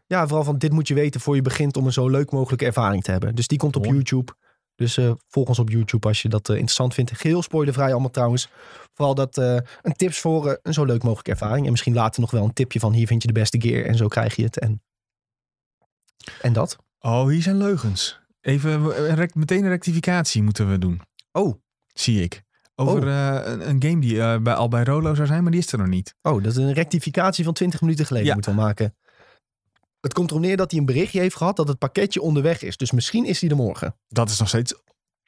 [0.05, 2.65] ja, vooral van dit moet je weten voor je begint om een zo leuk mogelijke
[2.65, 3.35] ervaring te hebben.
[3.35, 3.95] Dus die komt op Mooi.
[3.95, 4.33] YouTube.
[4.75, 7.11] Dus eh, volg ons op YouTube als je dat eh, interessant vindt.
[7.11, 8.49] Geheel spoilervrij allemaal trouwens.
[8.93, 11.65] Vooral dat eh, een tips voor een zo leuk mogelijke ervaring.
[11.65, 13.95] En misschien later nog wel een tipje van hier vind je de beste gear en
[13.95, 14.59] zo krijg je het.
[14.59, 14.81] En,
[16.41, 16.77] en dat.
[16.99, 18.21] Oh, hier zijn leugens.
[18.41, 18.81] Even
[19.33, 21.01] meteen een rectificatie moeten we doen.
[21.31, 21.61] Oh,
[21.93, 22.43] Zie ik.
[22.75, 23.37] Over Oh.
[23.37, 25.77] eh, een, game die eh, bij, al bij Rolo zou zijn, maar die is er
[25.77, 26.15] nog niet.
[26.21, 28.33] Oh, dat is een rectificatie van 20 minuten geleden Ja.
[28.33, 28.95] moeten we maken.
[30.01, 32.77] Het komt erom neer dat hij een berichtje heeft gehad dat het pakketje onderweg is.
[32.77, 33.95] Dus misschien is hij er morgen.
[34.07, 34.73] Dat is nog steeds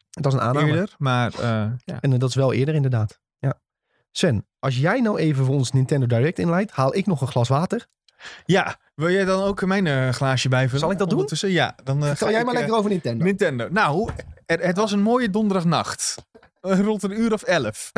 [0.10, 0.68] Dat is een aanname.
[0.68, 2.00] eerder, maar eh, ja.
[2.02, 3.20] En dat is wel eerder inderdaad.
[3.40, 3.60] Ja.
[4.12, 7.48] Sven, als jij nou even voor ons Nintendo Direct inleidt, haal ik nog een glas
[7.48, 7.88] water.
[8.46, 10.80] Ja, wil jij dan ook mijn glaasje bijvullen?
[10.80, 11.52] Zal ik dat doen?
[11.52, 13.24] Ja, dan Vertel ga jij maar lekker over Nintendo.
[13.24, 13.68] Nintendo.
[13.72, 14.10] Nou,
[14.46, 16.16] er, het was een mooie donderdagnacht.
[16.66, 17.92] Eh, Rond een uur of elf.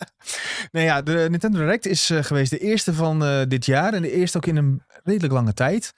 [0.72, 3.94] nou ja, de Nintendo Direct is eh, geweest de eerste van eh, dit jaar.
[3.94, 5.92] En de eerste ook in een redelijk lange tijd.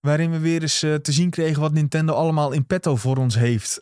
[0.00, 3.80] Waarin we weer eens te zien kregen wat Nintendo allemaal in petto voor ons heeft.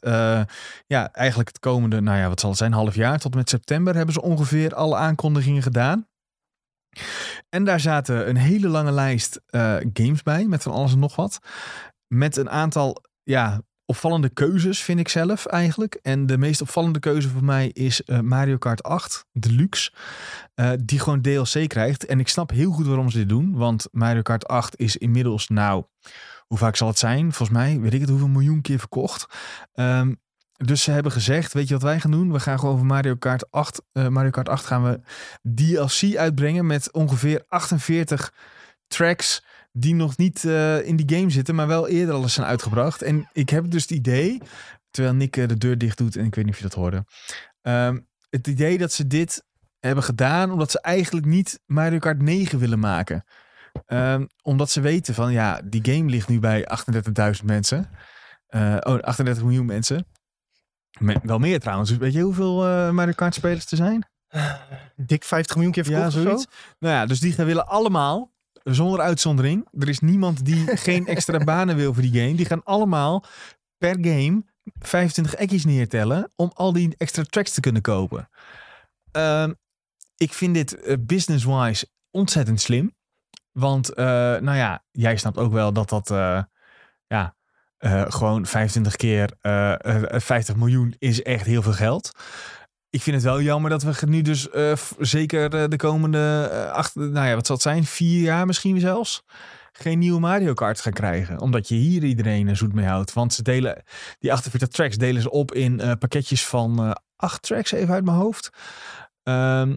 [0.86, 3.94] Ja, eigenlijk het komende, nou ja, wat zal het zijn, half jaar tot met september
[3.94, 6.08] hebben ze ongeveer alle aankondigingen gedaan.
[7.48, 9.40] En daar zaten een hele lange lijst
[9.92, 11.38] games bij, met van alles en nog wat.
[12.06, 13.60] Met een aantal, ja,
[13.91, 15.99] opvallende keuzes, vind ik zelf eigenlijk.
[16.03, 19.91] En de meest opvallende keuze voor mij is eh, Mario Kart 8 Deluxe.
[20.55, 22.07] eh, die gewoon DLC krijgt.
[22.07, 23.57] En ik snap heel goed waarom ze dit doen.
[23.57, 25.84] Want Mario Kart 8 is inmiddels, nou,
[26.47, 27.32] hoe vaak zal het zijn?
[27.32, 29.26] Volgens mij, weet ik het, hoeveel miljoen keer verkocht.
[29.72, 30.14] Ehm,
[30.57, 32.32] dus ze hebben gezegd, weet je wat wij gaan doen?
[32.32, 35.01] We gaan gewoon voor Mario Kart 8, eh, Mario Kart 8 gaan we
[35.55, 38.32] DLC uitbrengen met ongeveer 48
[38.86, 42.46] tracks die nog niet eh, in die game zitten, maar wel eerder al eens zijn
[42.46, 43.02] uitgebracht.
[43.02, 44.40] En ik heb dus het idee,
[44.90, 47.04] terwijl Nick eh, de deur dicht doet, en ik weet niet of je dat hoorde,
[47.60, 47.98] ehm,
[48.30, 49.44] het idee dat ze dit
[49.78, 53.24] hebben gedaan omdat ze eigenlijk niet Mario Kart 9 willen maken.
[53.86, 57.90] Ehm, omdat ze weten van, ja, die game ligt nu bij 38.000 mensen.
[58.46, 60.06] Eh, oh, 38 miljoen mensen.
[60.98, 61.96] Me- wel meer trouwens.
[61.96, 64.08] Weet je hoeveel Mario Kart spelers er zijn?
[64.96, 66.28] Dik 50 miljoen keer verkocht ja, of zo?
[66.28, 66.46] zoiets.
[66.78, 68.32] Nou ja, dus die gaan willen allemaal,
[68.74, 69.68] zonder uitzondering.
[69.78, 72.34] Er is niemand die geen extra banen wil voor die game.
[72.34, 73.24] Die gaan allemaal
[73.78, 74.44] per game
[74.78, 78.28] 25 ekkies neertellen om al die extra tracks te kunnen kopen.
[79.12, 79.52] Ehm,
[80.16, 82.94] ik vind dit eh, business-wise ontzettend slim.
[83.52, 84.04] Want, eh,
[84.36, 86.42] nou ja, jij snapt ook wel dat dat, eh,
[87.06, 87.34] ja,
[88.08, 92.12] gewoon 25 keer eh, eh, 50 miljoen is echt heel veel geld.
[92.91, 96.70] Ik vind het wel jammer dat we nu dus eh, zeker eh, de komende eh,
[96.72, 99.22] acht, nou ja, wat zal het zijn, vier jaar misschien zelfs,
[99.72, 101.41] geen nieuwe Mario Kart gaan krijgen.
[101.41, 103.12] Omdat je hier iedereen zoet mee houdt.
[103.12, 103.82] Want ze delen,
[104.18, 108.51] die 48 tracks delen ze op in pakketjes van acht tracks even uit mijn hoofd.
[109.22, 109.76] Ehm,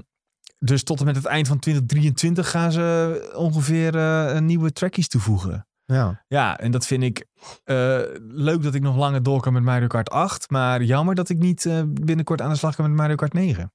[0.60, 5.68] Dus tot en met het eind van 2023 gaan ze ongeveer nieuwe trackies toevoegen.
[5.86, 6.24] Ja.
[6.28, 7.26] Ja, en dat vind ik
[7.64, 10.50] eh, leuk dat ik nog langer door kan met Mario Kart 8.
[10.50, 13.74] Maar jammer dat ik niet eh, binnenkort aan de slag kan met Mario Kart 9.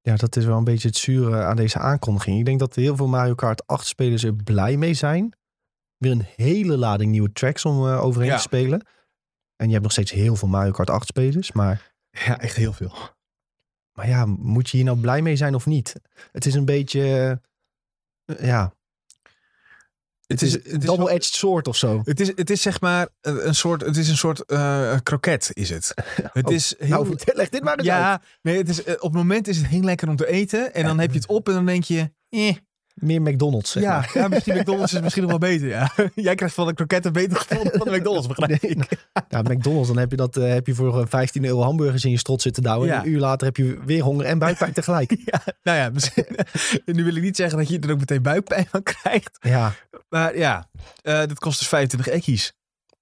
[0.00, 2.38] ja, dat is wel een beetje het zure aan deze aankondiging.
[2.38, 5.36] Ik denk dat heel veel Mario Kart 8 spelers er blij mee zijn.
[5.96, 8.36] Weer een hele lading nieuwe tracks om eh, overheen Ja.
[8.36, 8.86] te spelen.
[9.56, 11.52] En je hebt nog steeds heel veel Mario Kart 8 spelers.
[11.52, 12.92] Maar, Ja, echt heel veel.
[13.92, 15.94] maar ja, moet je hier nou blij mee zijn of niet?
[16.32, 17.40] Het is een beetje...
[18.40, 18.72] ja,
[20.28, 22.00] het is, een double-edged sword of zo.
[22.04, 25.50] Het is, het is zeg maar een een soort, het is een soort eh, kroket
[25.52, 25.94] is het.
[26.32, 27.98] Het Oh, is heel, Nou, vertel, leg dit maar eens uit.
[27.98, 30.74] ja, nee, het is, eh, op het moment is het heel lekker om te eten.
[30.74, 32.56] En dan heb je het op en dan denk je, eh,
[33.00, 34.10] Meer McDonald's, zeg ja, maar.
[34.14, 35.68] ja, misschien McDonald's is misschien nog wel beter.
[35.68, 35.92] Ja.
[36.14, 38.86] Jij krijgt van de kroketten beter gevonden dan de McDonald's, begrijp ik.
[39.28, 42.10] Ja, McDonald's, dan heb je, dat, eh, heb je voor eh, 15 euro hamburgers in
[42.10, 42.88] je strot zitten douwen.
[42.88, 42.94] Ja.
[42.94, 45.16] En een uur later heb je weer honger en buikpijn tegelijk.
[45.24, 46.24] Ja, nou ja, misschien,
[46.84, 49.38] nu wil ik niet zeggen dat je er ook meteen buikpijn van krijgt.
[49.40, 49.74] Ja,
[50.08, 50.68] Maar ja,
[51.02, 52.52] eh dat kost dus 25 ekkies.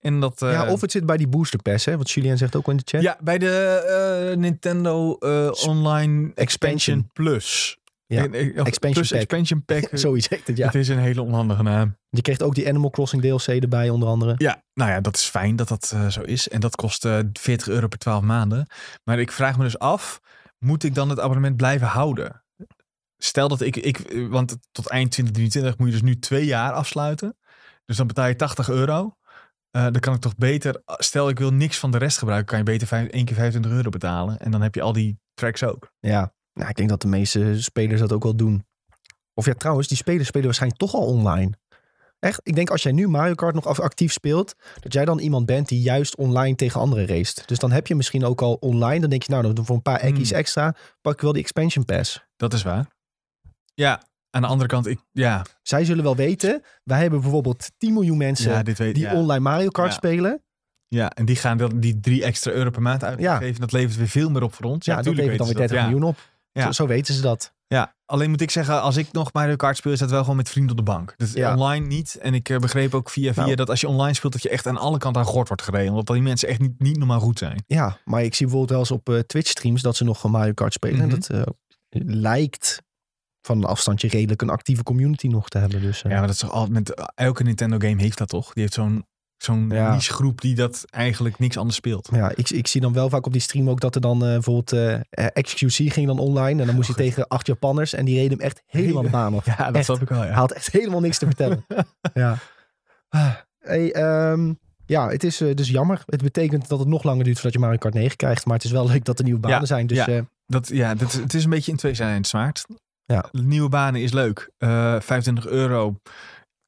[0.06, 2.56] En dat, eh, ja, of het zit bij die booster pass, hè, wat Julien zegt
[2.56, 3.02] ook in de chat.
[3.02, 7.10] ja, bij de eh, Nintendo eh, Online Expansion Expansion.
[7.12, 7.78] Plus.
[8.06, 9.20] Ja, Eh, eh, of Expansion Plus Pack.
[9.20, 9.88] Expansion Pack.
[9.98, 10.66] Zoiets heet het, ja.
[10.66, 11.96] Het is een hele onhandige naam.
[12.08, 14.34] Je kreeg ook die Animal Crossing DLC erbij, onder andere.
[14.36, 16.48] Ja, nou ja, dat is fijn dat dat eh, zo is.
[16.48, 18.66] En dat kost eh 40 euro per 12 maanden.
[19.04, 20.20] Maar ik vraag me dus af,
[20.58, 22.44] moet ik dan het abonnement blijven houden?
[23.18, 26.72] Stel dat ik, ik eh, want tot eind 2023 moet je dus nu twee jaar
[26.72, 27.36] afsluiten.
[27.84, 29.16] Dus dan betaal je 80 euro.
[29.70, 32.58] Eh, dan kan ik toch beter, stel ik wil niks van de rest gebruiken, kan
[32.58, 34.38] je beter vijf, één keer 25 euro betalen.
[34.38, 35.92] En dan heb je al die tracks ook.
[36.00, 38.64] Ja, nou, ik denk dat de meeste spelers dat ook wel doen.
[39.34, 41.50] Of ja, trouwens, die spelers spelen waarschijnlijk toch al online.
[42.18, 45.18] Echt, ik denk als jij nu Mario Kart nog af- actief speelt, dat jij dan
[45.18, 47.42] iemand bent die juist online tegen anderen race.
[47.46, 49.82] Dus dan heb je misschien ook al online, dan denk je nou, dan voor een
[49.82, 50.38] paar ekkies Hmm.
[50.38, 52.24] extra, pak ik wel die expansion pass.
[52.36, 52.86] Dat is waar.
[53.74, 57.92] Ja, aan de andere kant, ik, ja, Zij zullen wel weten, wij hebben bijvoorbeeld 10
[57.92, 59.14] miljoen mensen ja, dit weet die ja.
[59.14, 59.94] online Mario Kart Ja.
[59.96, 60.42] spelen.
[60.88, 63.60] Ja, en die gaan dan die drie extra euro per maand uitgeven.
[63.60, 64.86] Dat levert weer veel meer op voor ons.
[64.86, 66.34] Ja, dat tuurlijk levert dan weer weten 30 ze dat, miljoen op.
[66.56, 66.64] Ja.
[66.64, 67.54] Zo, zo weten ze dat.
[67.68, 67.94] Ja.
[68.04, 70.48] alleen moet ik zeggen, als ik nog Mario Kart speel, is dat wel gewoon met
[70.48, 71.14] vrienden op de bank.
[71.16, 71.52] Dus Ja.
[71.54, 72.14] online niet.
[72.20, 73.54] En ik eh, begreep ook via via Nou.
[73.56, 75.90] dat als je online speelt, dat je echt aan alle kanten aan gort wordt gereden.
[75.90, 77.64] Omdat die mensen echt niet, niet normaal goed zijn.
[77.66, 80.52] Ja, maar ik zie bijvoorbeeld wel eens op eh, Twitch streams dat ze nog Mario
[80.52, 81.00] Kart spelen.
[81.00, 81.14] En Mhm.
[81.20, 81.42] dat eh,
[82.06, 82.82] lijkt
[83.46, 85.80] van een afstandje redelijk een actieve community nog te hebben.
[85.80, 88.52] Dus, Ja, maar dat is toch altijd met elke Nintendo game heeft dat toch?
[88.52, 89.06] Die heeft zo'n
[89.46, 89.92] zo'n Ja.
[89.92, 92.08] niche groep die dat eigenlijk niks anders speelt.
[92.12, 94.28] Ja, ik, ik zie dan wel vaak op die stream ook dat er dan eh,
[94.32, 96.60] bijvoorbeeld eh, eh, XQC ging dan online.
[96.60, 97.04] En dan moest hij goed.
[97.06, 99.46] tegen acht Japanners en die reden hem echt helemaal de baan af.
[99.46, 99.84] Ja, dat Echt.
[99.84, 100.20] snap ik wel.
[100.20, 101.66] Hij had echt helemaal niks te vertellen.
[102.14, 102.36] ja.
[103.08, 104.52] Ah, Hey, ehm,
[104.86, 106.02] ja, het is dus jammer.
[106.06, 108.44] Het betekent dat het nog langer duurt voordat je Mario Kart 9 krijgt.
[108.46, 109.86] Maar het is wel leuk dat er nieuwe banen Ja, zijn.
[109.86, 110.24] Dus ja.
[110.46, 112.64] Dat, ja, dat, het is een beetje in twee zijden zwaard.
[113.04, 113.24] Ja.
[113.32, 114.50] Nieuwe banen is leuk.
[114.58, 115.94] Eh 25 euro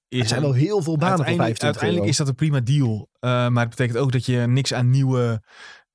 [0.08, 2.10] is er zijn wel heel veel banen voor uiteindelijk, 25 uiteindelijk euro.
[2.10, 3.08] is dat een prima deal.
[3.20, 5.42] Eh, maar het betekent ook dat je niks aan nieuwe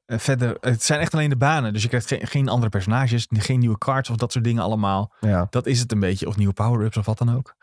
[0.06, 0.58] eh, verder.
[0.60, 1.74] Het zijn echt alleen de banen.
[1.74, 5.14] Dus je krijgt geen, geen andere personages, geen nieuwe cards of dat soort dingen allemaal.
[5.20, 5.48] Ja.
[5.50, 6.28] Dat is het een beetje.
[6.28, 7.56] Of nieuwe power-ups of wat dan ook.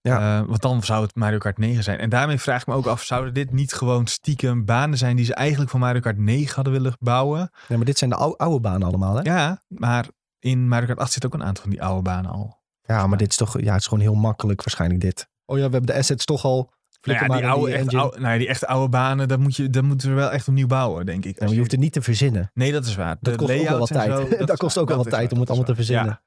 [0.00, 0.38] Ja.
[0.40, 1.98] Eh, want dan zou het Mario Kart 9 zijn.
[1.98, 5.24] En daarmee vraag ik me ook af, zouden dit niet gewoon stiekem banen zijn die
[5.24, 7.50] ze eigenlijk voor Mario Kart 9 hadden willen bouwen?
[7.68, 9.20] Nee, maar dit zijn de ou- oude banen allemaal, hè?
[9.22, 12.60] Ja, maar in Mario Kart 8 zit ook een aantal van die oude banen al.
[12.82, 15.28] Ja, maar dit is toch, ja, het is gewoon heel makkelijk waarschijnlijk dit.
[15.44, 16.72] Oh ja, we hebben de assets toch al.
[17.02, 19.40] Nou ja, maar die, oude, die echt oude, nou ja, die echte oude banen, daar,
[19.40, 21.38] moet je, daar moeten we wel echt opnieuw bouwen, denk ik.
[21.38, 22.50] Ja, maar je hoeft het niet te verzinnen.
[22.54, 23.16] Nee, dat is waar.
[23.20, 24.10] Dat De kost ook wel wat tijd.
[24.10, 26.06] zo, dat kost ook wel wat Dat tijd om het dat allemaal te verzinnen.
[26.06, 26.22] Ja.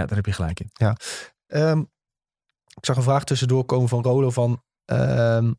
[0.00, 0.70] ja, daar heb je gelijk in.
[1.46, 1.78] Ehm,
[2.76, 4.62] ik zag een vraag tussendoor komen van Rolo van...
[4.84, 5.52] ehm,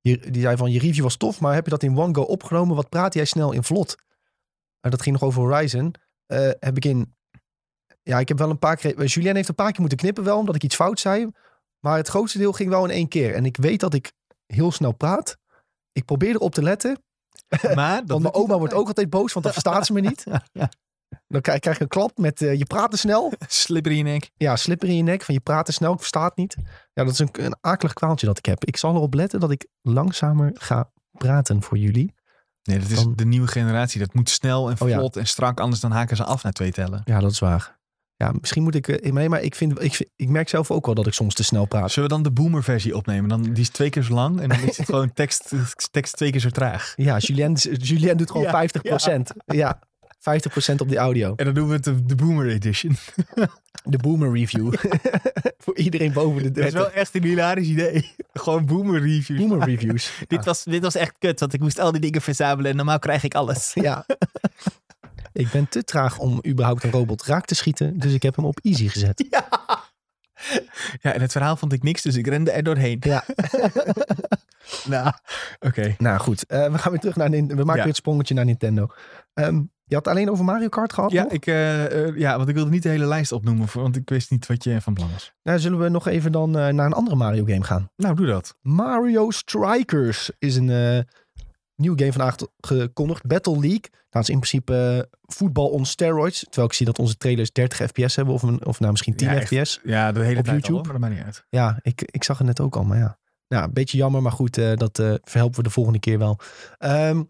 [0.00, 2.22] je, die zei van, je review was tof, maar heb je dat in One Go
[2.22, 2.76] opgenomen?
[2.76, 3.96] Wat praat jij snel in vlot?
[4.80, 5.94] Eh, dat ging nog over Horizon.
[6.26, 7.14] Eh, heb ik in...
[8.02, 9.04] Ja, ik heb wel een paar keer...
[9.04, 11.30] Julien heeft een paar keer moeten knippen wel, omdat ik iets fout zei.
[11.84, 13.34] Maar het grootste deel ging wel in één keer.
[13.34, 14.12] En ik weet dat ik
[14.46, 15.36] heel snel praat.
[15.92, 17.02] Ik probeer erop te letten.
[17.74, 20.24] Maar, Want mijn oma wordt ook altijd boos, want dan verstaat ze me niet.
[21.26, 23.32] Dan krijg, krijg ik een klap met eh, je praat te snel.
[23.48, 24.30] slippery nek.
[24.36, 26.56] Ja, slipper in je nek van je praat te snel, ik versta het niet.
[26.92, 28.64] Ja, dat is een, een akelig kwaaltje dat ik heb.
[28.64, 32.14] Ik zal erop letten dat ik langzamer ga praten voor jullie.
[32.62, 34.00] Nee, dat is Dan- de nieuwe generatie.
[34.00, 34.98] Dat moet snel en Oh ja.
[34.98, 37.00] vlot en strak, anders dan haken ze af na twee tellen.
[37.04, 37.78] Ja, dat is waar.
[38.16, 38.88] Ja, misschien moet ik...
[38.88, 41.44] eh, Nee, maar ik, vind, ik, ik merk zelf ook wel dat ik soms te
[41.44, 41.90] snel praat.
[41.92, 43.28] Zullen we dan de boomer versie opnemen?
[43.28, 45.52] Dan, die is twee keer zo lang en dan is het gewoon tekst,
[45.90, 46.92] tekst twee keer zo traag.
[46.96, 48.66] Ja, Julien, Julien doet gewoon Ja,
[49.16, 49.20] 50%.
[49.46, 49.82] Ja,
[50.72, 51.32] 50% op die audio.
[51.36, 52.96] En dan doen we het de, de boomer edition.
[53.86, 54.74] De boomer review.
[55.64, 56.80] voor iedereen boven de Dat is 30.
[56.80, 58.14] wel echt een hilarisch idee.
[58.32, 59.38] Gewoon boomer review.
[59.38, 60.12] Boomer reviews.
[60.26, 62.98] Dit, was, dit was echt kut, want ik moest al die dingen verzamelen en normaal
[62.98, 63.70] krijg ik alles.
[63.74, 64.06] Ja.
[65.34, 67.98] Ik ben te traag om überhaupt een robot raak te schieten.
[67.98, 69.24] Dus ik heb hem op easy gezet.
[69.30, 69.48] Ja.
[71.00, 72.96] Ja, en het verhaal vond ik niks, dus ik rende er doorheen.
[73.00, 73.24] Ja.
[74.88, 75.12] nou,
[75.60, 75.94] oké.
[75.98, 77.74] Nou goed, eh, we gaan weer terug naar Nin- We maken Ja.
[77.74, 78.86] weer het sprongetje naar Nintendo.
[79.34, 79.54] Ehm,
[79.84, 81.10] je had het alleen over Mario Kart gehad.
[81.10, 81.32] Ja, nog?
[81.32, 84.30] ik, eh, eh, ja, want ik wilde niet de hele lijst opnoemen, want ik wist
[84.30, 85.32] niet wat je van plan was.
[85.42, 87.90] Nou, zullen we nog even dan naar een andere Mario game gaan?
[87.96, 88.56] Nou, doe dat.
[88.60, 91.06] Mario Strikers is een
[91.76, 93.26] nieuwe game vandaag gekondigd.
[93.26, 93.84] Battle League.
[94.10, 96.40] Dat is in principe eh, voetbal on steroids.
[96.44, 98.34] Terwijl ik zie dat onze trailers 30 fps hebben.
[98.34, 99.54] Of, een, of nou misschien 10 Ja, echt.
[99.54, 99.80] fps.
[99.84, 100.78] Ja, de hele Op tijd YouTube?
[100.78, 101.44] al, maar dat maakt niet uit.
[101.48, 102.84] Ja, ik, ik zag het net ook al.
[102.84, 103.18] Maar ja,
[103.48, 104.22] nou, een beetje jammer.
[104.22, 106.38] Maar goed, eh, dat eh, verhelpen we de volgende keer wel.
[106.78, 107.22] Ehm,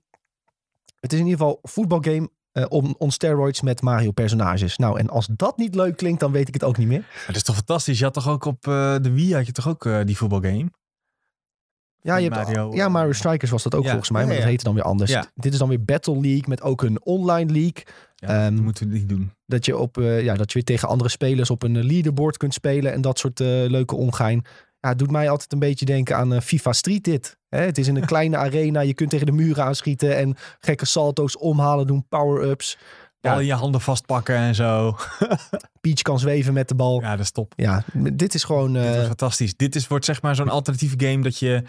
[1.00, 2.28] het is in ieder geval voetbalgame
[2.68, 4.76] on, on steroids met Mario personages.
[4.78, 7.06] Nou, en als dat niet leuk klinkt, dan weet ik het ook niet meer.
[7.26, 7.98] Dat is toch fantastisch?
[7.98, 10.70] Je had toch ook op de Wii had je toch ook die voetbalgame?
[12.04, 14.20] Ja, je Van hebt, Mario, ja, Mario Strikers was dat ook ja, volgens mij.
[14.20, 15.16] ja, Maar dat heette dan weer anders.
[15.34, 17.82] Dit is dan weer Battle League met ook een online league.
[18.14, 19.32] Ja, Ehm, dat moeten we niet doen.
[19.46, 22.36] Dat je, op, eh, ja, dat je weer tegen andere spelers op een eh, leaderboard
[22.36, 22.92] kunt spelen.
[22.92, 24.44] En dat soort eh, leuke ongein.
[24.80, 27.36] Ja, het doet mij altijd een beetje denken aan FIFA Street dit.
[27.48, 28.80] Hè, het is in een kleine arena.
[28.80, 30.16] Je kunt tegen de muren aanschieten.
[30.16, 32.06] En gekke salto's omhalen doen.
[32.08, 32.78] Power-ups.
[33.24, 33.40] Bal Ja.
[33.40, 34.96] in je handen vastpakken en zo.
[35.80, 37.00] Peach kan zweven met de bal.
[37.00, 37.54] Ja, Ja, dat is top.
[38.12, 38.72] dit is gewoon...
[38.72, 39.56] Dit eh, fantastisch.
[39.56, 41.62] Dit is, wordt zeg maar zo'n alternatieve game dat je,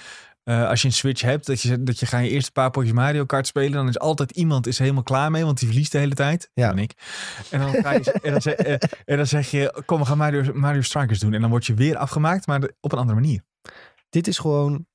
[0.44, 2.70] eh, als je een Switch hebt, dat je, dat je ga je eerst een paar
[2.72, 3.72] potjes Mario Kart spelen.
[3.72, 6.50] Dan is altijd iemand is helemaal klaar mee, want die verliest de hele tijd.
[6.54, 6.70] Ja.
[6.72, 6.94] En ik.
[7.50, 8.74] En dan, ga je, en, dan zeg, eh,
[9.06, 11.34] en dan zeg je, kom we gaan Mario, Mario Strikers doen.
[11.34, 13.42] En dan word je weer afgemaakt, maar de- op een andere manier.
[14.10, 14.86] dit is gewoon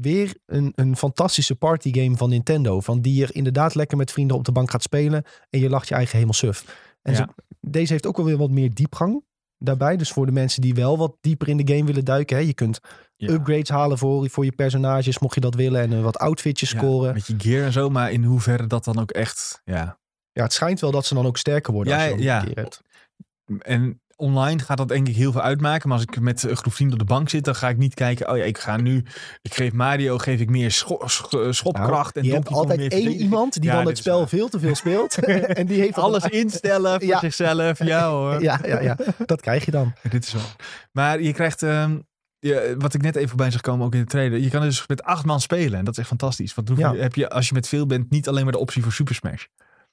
[0.00, 2.80] weer een, een fantastische partygame van Nintendo.
[2.80, 5.24] Van die je inderdaad lekker met vrienden op de bank gaat spelen.
[5.50, 6.78] En je lacht je eigen helemaal suf.
[7.02, 7.28] En Ja.
[7.60, 9.24] deze heeft ook wel weer wat meer diepgang
[9.58, 9.96] daarbij.
[9.96, 12.36] Dus voor de mensen die wel wat dieper in de game willen duiken.
[12.36, 12.80] Hè, je kunt
[13.16, 13.28] Ja.
[13.32, 15.80] upgrades halen voor, voor je personages, mocht je dat willen.
[15.80, 17.14] En eh, wat outfitjes Ja, scoren.
[17.14, 19.98] met je gear en zo, maar in hoeverre dat dan ook echt, ja.
[20.32, 22.40] Ja, het schijnt wel dat ze dan ook sterker worden Ja, als je ja.
[22.40, 22.80] een keer hebt.
[23.58, 25.88] En online gaat dat denk ik heel veel uitmaken.
[25.88, 27.94] Maar als ik met een groep vrienden op de bank zit, dan ga ik niet
[27.94, 28.30] kijken.
[28.30, 29.04] Oh ja, ik ga nu.
[29.42, 32.14] Ik geef Mario geef ik meer scho- scho- schopkracht.
[32.14, 33.22] Nou, en je hebt altijd één verdediging.
[33.22, 34.28] iemand die Ja, dan het spel waar.
[34.28, 35.14] veel te veel speelt.
[35.58, 37.18] en die heeft Alles instellen voor Ja.
[37.18, 37.84] zichzelf.
[37.84, 38.42] Ja hoor.
[38.42, 38.96] Ja, ja, ja,
[39.26, 39.92] dat krijg je dan.
[40.10, 40.42] Dit is wel.
[40.92, 41.62] Maar je krijgt.
[41.62, 41.98] ehm,
[42.78, 44.38] wat ik net even voorbij zag komen, ook in de trailer.
[44.38, 45.78] Je kan dus met acht man spelen.
[45.78, 46.54] En dat is echt fantastisch.
[46.54, 46.94] Want Ja.
[46.94, 49.44] heb je, als je met veel bent, niet alleen maar de optie voor Super Smash.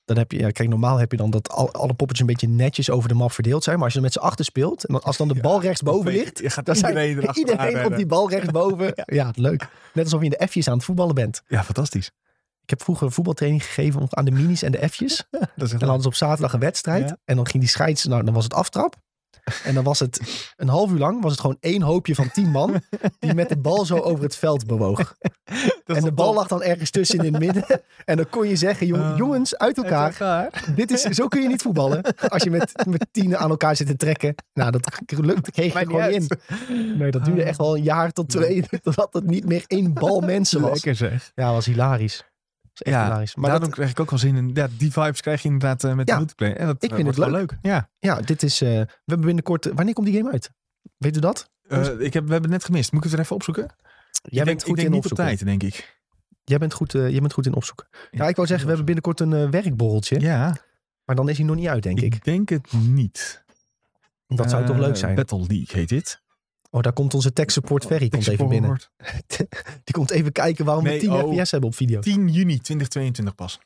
[0.05, 2.47] Dan heb je, ja, kijk, normaal heb je dan dat al, alle poppetjes een beetje
[2.47, 3.75] netjes over de map verdeeld zijn.
[3.75, 6.11] Maar als je er met z'n achter speelt, en dan, als dan de bal rechtsboven
[6.11, 8.93] ligt, Je gaat dan zijn iedereen erachteraan iedereen op die bal rechtsboven.
[9.05, 9.31] ja.
[9.35, 9.67] leuk.
[9.93, 11.41] Net alsof je in de F'jes aan het voetballen bent.
[11.47, 12.11] Ja, fantastisch.
[12.63, 15.27] Ik heb vroeger voetbaltraining gegeven aan de minis en de F'jes.
[15.31, 17.09] En dan hadden ze op zaterdag een wedstrijd.
[17.09, 17.17] Ja.
[17.25, 18.95] En dan ging die scheids, nou dan was het aftrap.
[19.63, 20.19] En dan was het
[20.55, 22.81] een half uur lang, was het gewoon één hoopje van tien man.
[23.19, 24.99] Die met de bal zo over het veld bewoog.
[25.85, 26.35] En de bal top?
[26.35, 27.65] lag dan ergens tussen in het midden.
[28.05, 29.17] En dan kon je zeggen, jong- Ah.
[29.17, 30.09] jongens, uit elkaar.
[30.09, 30.63] elkaar.
[30.75, 32.03] Dit is, zo kun je niet voetballen.
[32.27, 34.35] Als je met, met tienen aan elkaar zit te trekken.
[34.53, 36.29] Nou, dat lukt kreeg je gewoon in.
[36.97, 38.63] Nee, dat duurde echt wel een jaar tot twee.
[38.83, 40.71] Totdat het niet meer één bal mensen was.
[40.71, 41.31] Lekker zeg.
[41.35, 42.23] Ja, was hilarisch.
[42.81, 43.35] Echt Ja, hilarisch.
[43.35, 44.51] Maar Daarom dat, krijg ik ook wel zin in.
[44.53, 46.57] Ja, die vibes krijg je inderdaad eh, met Ja, de multiplayer.
[46.57, 47.57] En dat ik eh, vind het wordt wel leuk.
[47.61, 47.89] Ja.
[47.99, 48.61] ja, dit is...
[48.61, 49.65] eh, we hebben binnenkort...
[49.73, 50.51] wanneer komt die game uit?
[50.97, 51.49] Weet u dat?
[51.67, 52.91] Eh, ik heb, we hebben het net gemist.
[52.91, 53.63] Moet ik het er even opzoeken?
[53.63, 53.71] Jij
[54.21, 55.37] ik denk, bent goed ik denk in niet op opzoeken.
[55.37, 55.99] tijd, denk ik.
[56.43, 57.87] Jij bent goed, jij bent goed in opzoeken.
[58.11, 60.19] Ja, ik wou zeggen, we hebben binnenkort een werkborreltje.
[60.19, 60.57] Ja,
[61.05, 62.15] Maar dan is hij nog niet uit, denk ik.
[62.15, 63.43] ik denk het niet.
[64.27, 65.15] Dat zou toch leuk zijn?
[65.15, 66.20] Battle League heet dit.
[66.73, 68.79] Oh, daar komt onze tech support Ferry komt even binnen.
[69.83, 71.37] Die komt even kijken waarom Nee, we 10 oh.
[71.39, 71.99] fps hebben op video.
[71.99, 73.59] 10 juni 2022 pas.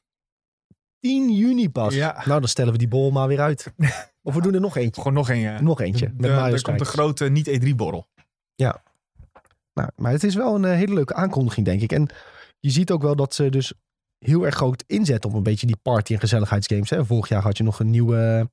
[1.00, 1.94] 10 juni pas.
[1.94, 2.24] Ja.
[2.26, 3.74] Nou, dan stellen we die bol maar weer uit.
[4.24, 5.02] Of we doen er nog eentje.
[5.02, 5.40] Gewoon nog een.
[5.40, 5.62] ja.
[5.62, 6.06] Nog eentje.
[6.08, 6.90] Met De- er komt een Strikers.
[6.90, 8.08] grote niet E3 borrel.
[9.74, 11.92] Nou, maar het is wel een eh, hele leuke aankondiging, denk ik.
[11.92, 12.10] En
[12.60, 13.74] je ziet ook wel dat ze dus
[14.18, 16.90] heel erg groot inzetten op een beetje die party- en gezelligheidsgames.
[16.90, 17.06] Hè?
[17.06, 18.50] Vorig jaar had je nog een nieuwe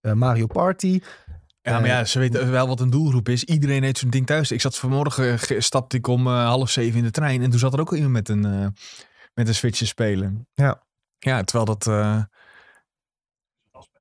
[0.00, 1.00] eh, Mario Party.
[1.62, 3.44] Ja, maar Eh, ja, ze weten wel wat een doelgroep is.
[3.44, 4.50] Iedereen heeft zo'n ding thuis.
[4.50, 7.42] Ik zat vanmorgen, ge- stapte ik om eh, half zeven in de trein.
[7.42, 8.66] En toen zat er ook iemand met een, eh,
[9.34, 10.46] met een Switch te spelen.
[10.54, 10.82] Ja.
[11.18, 12.22] Ja, terwijl dat eh,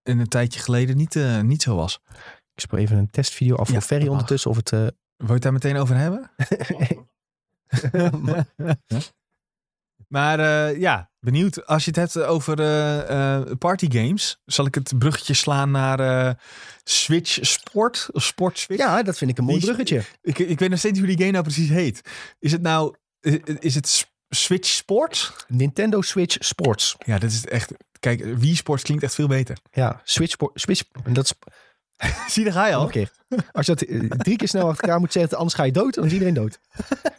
[0.03, 1.99] in een tijdje geleden niet, eh, niet zo was.
[2.53, 4.49] Ik speel even een testvideo af Ja, voor Ferry ondertussen.
[4.51, 6.31] Of het, eh, Wil je het daar meteen over hebben?
[10.07, 11.65] Maar eh, ja, benieuwd.
[11.65, 16.33] Als je het hebt over eh eh partygames, zal ik het bruggetje slaan naar eh,
[16.83, 18.07] Switch Sport?
[18.11, 18.83] Of Sport Switch?
[18.83, 20.03] ja, dat vind ik een mooi bruggetje.
[20.21, 22.01] Ik, ik weet nog steeds niet hoe die game nou precies heet.
[22.39, 25.45] Is het nou, is, is het Switch Sport?
[25.47, 26.95] Nintendo Switch Sports.
[27.05, 29.57] Ja, dit is echt, kijk, Wii Sports klinkt echt veel beter.
[29.71, 30.61] Ja, Switch Sport.
[30.61, 31.33] Switch, dat is
[32.33, 32.87] Zie, daar ga je al.
[32.87, 33.11] keer.
[33.51, 35.93] Als je dat drie keer snel achter elkaar moet zetten, anders ga je dood.
[35.93, 36.59] Dan is iedereen dood.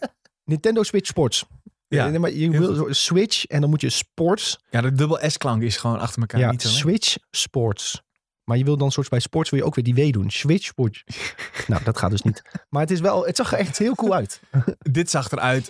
[0.44, 1.44] Nintendo Switch Sports.
[1.88, 2.08] Ja.
[2.08, 4.58] Nee, maar je wil Switch en dan moet je Sports.
[4.70, 6.68] Ja, de dubbel S-klank is gewoon achter elkaar Ja, niet zo.
[6.68, 8.02] Switch Sports.
[8.48, 10.30] Maar je wil dan soort bij Sports wil je ook weer die W doen.
[10.30, 11.04] Switch Sports.
[11.66, 12.42] nou, dat gaat dus niet.
[12.68, 14.40] Maar het is wel, het zag er echt heel cool uit.
[14.78, 15.68] Dit zag eruit.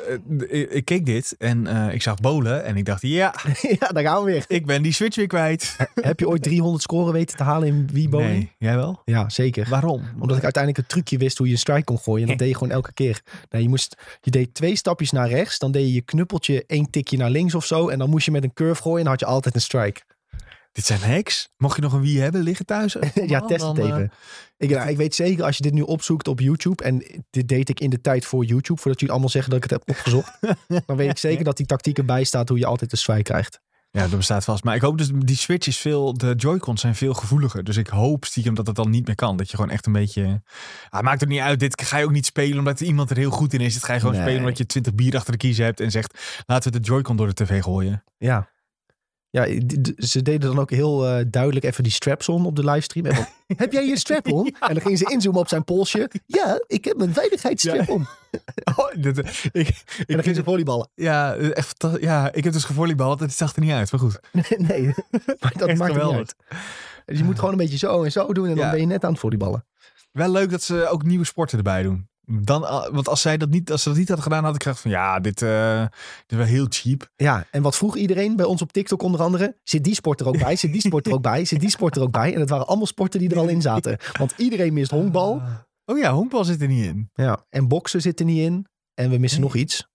[0.51, 3.35] eh, ik, keek dit en eh, ik zag bolen en ik dacht, ja,
[3.81, 4.45] ja, daar gaan we weer.
[4.49, 5.77] ik ben die Switch weer kwijt.
[5.95, 8.33] Heb je ooit 300 scoren weten te halen in Wii Bowling?
[8.33, 9.03] Nee, jij wel?
[9.05, 9.67] Ja, zeker.
[9.69, 10.03] Waarom?
[10.21, 12.23] Omdat ik uiteindelijk een trucje wist hoe je een strike kon gooien.
[12.23, 13.23] En dat deed je gewoon elke keer.
[13.51, 15.59] Nou, je, moest, je deed twee stapjes naar rechts.
[15.59, 17.89] Dan deed je je knuppeltje één tikje naar links of zo.
[17.89, 18.99] En dan moest je met een curve gooien.
[18.99, 20.01] En dan had je altijd een strike.
[20.79, 21.49] Dit zijn hacks.
[21.57, 22.97] Mocht je nog een Wii hebben liggen thuis?
[23.27, 24.13] ja, test het Dan, eh, even.
[24.57, 26.85] Ik, nou, ik weet zeker als je dit nu opzoekt op YouTube.
[26.85, 28.81] En dit deed ik in de tijd voor YouTube.
[28.81, 30.39] Voordat jullie allemaal zeggen dat ik het heb opgezocht.
[30.87, 33.61] dan weet ik zeker dat die tactiek erbij staat hoe je altijd een strike krijgt.
[33.91, 34.65] Ja, dat bestaat vast.
[34.65, 37.65] Maar ik hoop dus, die Switch is veel, de Joy-Cons zijn veel gevoeliger.
[37.65, 39.37] Dus ik hoop stiekem dat het dan niet meer kan.
[39.37, 40.43] Dat je gewoon echt een beetje...
[40.89, 43.31] Ah, maakt het niet uit, dit ga je ook niet spelen omdat iemand er heel
[43.31, 43.75] goed in is.
[43.75, 44.23] Dit ga je gewoon Nee.
[44.23, 47.17] spelen omdat je 20 bier achter de kiezen hebt en zegt, laten we de Joy-Con
[47.17, 48.05] door de tv gooien.
[48.19, 48.49] Ja.
[49.31, 49.45] Ja,
[49.97, 53.07] ze deden dan ook heel eh, duidelijk even die straps on op de livestream.
[53.07, 54.47] En heb jij je strap on?
[54.47, 56.11] En dan gingen ze inzoomen op zijn polsje.
[56.27, 57.93] Ja, ik heb mijn veiligheidsstrap Ja.
[57.95, 58.07] on.
[58.77, 59.19] Oh, dit,
[59.53, 60.89] ik, En dan gingen ze volleyballen.
[60.95, 63.91] Ja, echt, ja, ik heb dus gevolleybald en het zag er niet uit.
[63.93, 64.21] Maar goed.
[64.69, 64.83] nee,
[65.41, 66.17] maar dat Echt maakt niet geweldig.
[66.17, 66.35] uit.
[67.07, 68.49] Dus je moet gewoon een beetje zo en zo doen.
[68.49, 68.71] En dan Ja.
[68.71, 69.65] ben je net aan het volleyballen.
[70.13, 72.09] Wel leuk dat ze ook nieuwe sporten erbij doen.
[72.31, 74.63] Dan, ah, want als, zij dat niet, als ze dat niet hadden gedaan, had ik
[74.63, 75.91] gedacht van ja, dit, eh, dit
[76.27, 77.11] is wel heel cheap.
[77.17, 79.57] Ja, en wat vroeg iedereen bij ons op TikTok onder andere?
[79.63, 80.57] Zit die sport er ook bij?
[80.57, 81.45] Zit die sport er ook bij?
[81.45, 82.35] Zit die sport er ook bij?
[82.35, 83.99] En het waren allemaal sporten die er al in zaten.
[84.19, 85.43] Want iedereen mist honkbal.
[85.85, 87.11] Oh ja, honkbal zit er niet in.
[87.15, 88.67] Ja, en boksen zit er niet in.
[88.95, 89.49] En we missen Nee.
[89.49, 89.89] nog iets.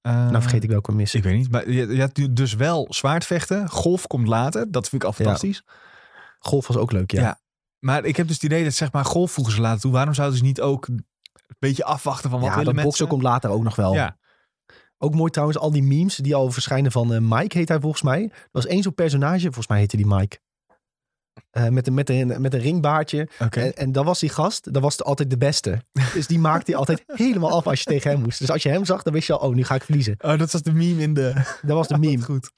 [0.00, 1.18] Eh, Nou vergeet ik welke we missen.
[1.18, 3.68] Ik weet niet, maar je, je hebt dus wel zwaardvechten.
[3.70, 5.24] Golf komt later, dat vind ik al Ja.
[5.24, 5.62] fantastisch.
[6.38, 7.20] Golf was ook leuk, ja.
[7.20, 7.40] Ja.
[7.78, 9.92] Maar ik heb dus het idee dat zeg maar golf voegen ze later toe.
[9.92, 10.88] Waarom zouden ze niet ook
[11.46, 12.90] een beetje afwachten van wat Ja, willen dat mensen?
[12.90, 13.94] boksen komt later ook nog wel.
[13.94, 14.18] Ja,
[14.98, 18.02] Ook mooi trouwens, al die memes die al verschijnen van eh, Mike heet hij volgens
[18.02, 18.22] mij.
[18.22, 20.38] Er was één zo'n personage, volgens mij heette die Mike.
[21.50, 23.28] Eh, met, een, met, een, met een ringbaardje.
[23.50, 25.82] En, en dat was die gast, dat was altijd de beste.
[26.14, 28.38] Dus die maakte hij altijd helemaal af als je tegen hem moest.
[28.38, 30.14] Dus als je hem zag, dan wist je al, oh, nu ga ik verliezen.
[30.18, 31.32] Oh, dat was de meme in de...
[31.62, 32.22] Dat was de meme.
[32.22, 32.50] Goed.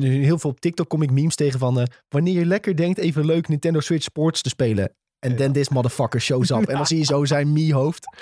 [0.00, 1.80] Heel veel op TikTok kom ik memes tegen van...
[1.80, 4.94] eh, wanneer je lekker denkt even leuk Nintendo Switch Sports te spelen.
[5.18, 6.66] En then this motherfucker shows up.
[6.68, 8.16] En dan zie je zo zijn Mii-hoofd.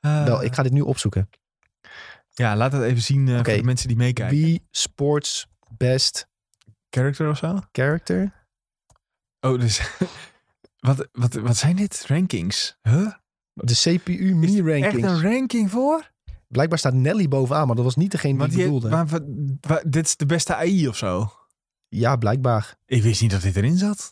[0.00, 1.28] Eh, Wel, ik ga dit nu opzoeken.
[2.30, 4.36] Ja, laat het even zien eh, voor de mensen die meekijken.
[4.36, 5.46] Wii Sports
[5.76, 6.28] Best
[6.90, 7.58] Character of zo?
[7.72, 8.46] Character.
[9.40, 9.80] Oh, dus...
[10.86, 12.04] wat, wat, wat zijn dit?
[12.06, 12.78] Rankings?
[12.82, 13.10] Huh?
[13.52, 16.12] De CPU Is er Mii Echt een ranking voor?
[16.48, 18.88] Blijkbaar staat Nelly bovenaan, maar dat was niet degene die ik die, bedoelde.
[18.88, 19.06] waar-
[19.60, 21.30] waar- dit is de beste AI of zo.
[21.96, 22.74] Ja, blijkbaar.
[22.86, 24.08] Ik wist niet dat dit erin zat.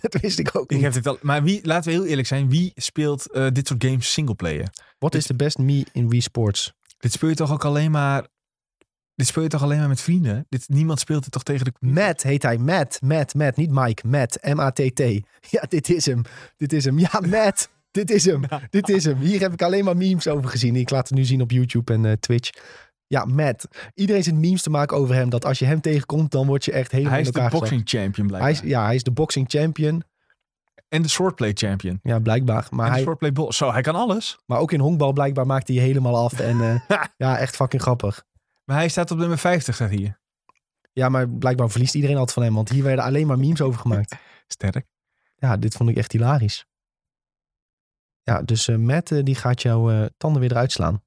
[0.00, 0.82] dat wist ik ook Ik niet.
[0.82, 3.84] heb dit al, maar wie, laten we heel eerlijk zijn, wie speelt eh, dit soort
[3.84, 4.68] games singleplayer?
[4.98, 6.72] Wat is de best Mii in Wii Sports?
[6.98, 8.26] Dit speel je toch ook alleen maar.
[9.14, 10.46] Dit speel je toch alleen maar met vrienden?
[10.48, 11.72] Dit, niemand speelt het toch tegen de.
[11.80, 12.58] Matt heet hij.
[12.58, 13.56] Matt, Matt, Matt.
[13.56, 14.06] Niet Mike.
[14.06, 14.38] Matt.
[14.42, 15.00] M-A-T-T.
[15.50, 16.22] Ja, dit is hem.
[16.56, 16.98] Dit is hem.
[16.98, 17.68] Ja, Matt.
[17.90, 18.42] Dit is hem.
[18.70, 19.18] Dit is hem.
[19.18, 20.76] Hier heb ik alleen maar memes over gezien.
[20.76, 22.50] Ik laat het nu zien op YouTube en eh, Twitch.
[23.06, 23.68] Ja, Matt.
[23.94, 25.30] Iedereen zit memes te maken over hem.
[25.30, 28.28] Dat als je hem tegenkomt, dan word je echt helemaal Hij is de boxing champion.
[28.28, 28.50] Hij blijkbaar.
[28.50, 30.02] is, ja, hij is de boxing champion.
[30.88, 32.00] En de swordplay champion.
[32.02, 32.66] Ja, blijkbaar.
[32.70, 33.52] Maar, en de hij, swordplay bol.
[33.52, 34.38] Zo, hij kan alles.
[34.46, 36.40] maar ook in honkbal blijkbaar maakt hij je helemaal af.
[36.40, 38.24] En eh, ja, echt fucking grappig.
[38.64, 40.20] Maar hij staat op nummer 50, staat hier.
[40.92, 42.54] Ja, maar blijkbaar verliest iedereen altijd van hem.
[42.54, 44.16] Want hier werden alleen maar memes over gemaakt.
[44.46, 44.86] Sterk.
[45.36, 46.66] Ja, dit vond ik echt hilarisch.
[48.22, 51.02] Ja, dus eh Matt eh, die gaat jouw tanden weer eruit slaan.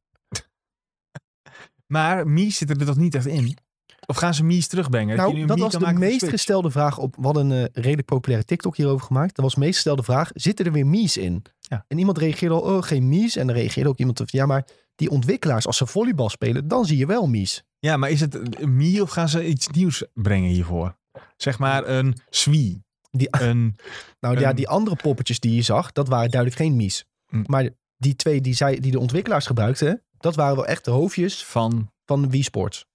[1.92, 3.58] Maar Mies zit er toch niet echt in?
[4.06, 5.18] Of gaan ze Mies terugbrengen?
[5.18, 7.16] Nou, dat was de meest gestelde vraag op.
[7.16, 9.36] We hadden een eh, redelijk populaire TikTok hierover gemaakt.
[9.36, 10.30] Dat was de meest gestelde vraag.
[10.34, 11.44] Zitten er weer Mies in?
[11.60, 11.86] Ja.
[11.88, 13.36] En iemand reageerde al, oh, geen Mies.
[13.36, 14.66] En dan reageerde ook iemand van, ja, maar
[14.96, 17.64] die ontwikkelaars, als ze volleybal spelen, dan zie je wel Mies.
[17.80, 20.98] Ja, maar is het Mii of gaan ze iets nieuws brengen hiervoor?
[21.38, 22.84] Zeg maar een Swee.
[23.12, 23.76] Die, Een,
[24.20, 27.06] nou ja, die andere poppetjes die je zag, dat waren duidelijk geen Mies.
[27.28, 27.44] Hm.
[27.46, 31.46] Maar die twee die, zij, die de ontwikkelaars gebruikten, dat waren wel echt de hoofdjes
[31.46, 32.86] van, van Wii Sports.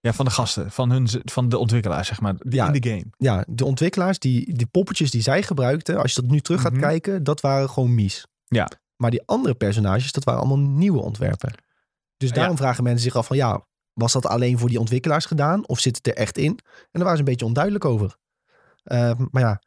[0.00, 2.66] ja, van de gasten, van, hun, van de ontwikkelaars, zeg maar, Ja.
[2.72, 3.04] in de game.
[3.16, 6.72] ja, de ontwikkelaars, die, die poppetjes die zij gebruikten, als je dat nu terug gaat
[6.72, 6.80] Mhm.
[6.80, 8.26] kijken, dat waren gewoon mies.
[8.44, 8.68] Ja.
[8.96, 11.52] Maar die andere personages, dat waren allemaal nieuwe ontwerpen.
[12.16, 12.34] Dus Ja.
[12.34, 15.68] daarom vragen mensen zich af van, ja, was dat alleen voor die ontwikkelaars gedaan?
[15.68, 16.50] Of zit het er echt in?
[16.50, 16.58] En
[16.92, 18.16] daar waren ze een beetje onduidelijk over.
[18.82, 19.62] Eh, maar ja,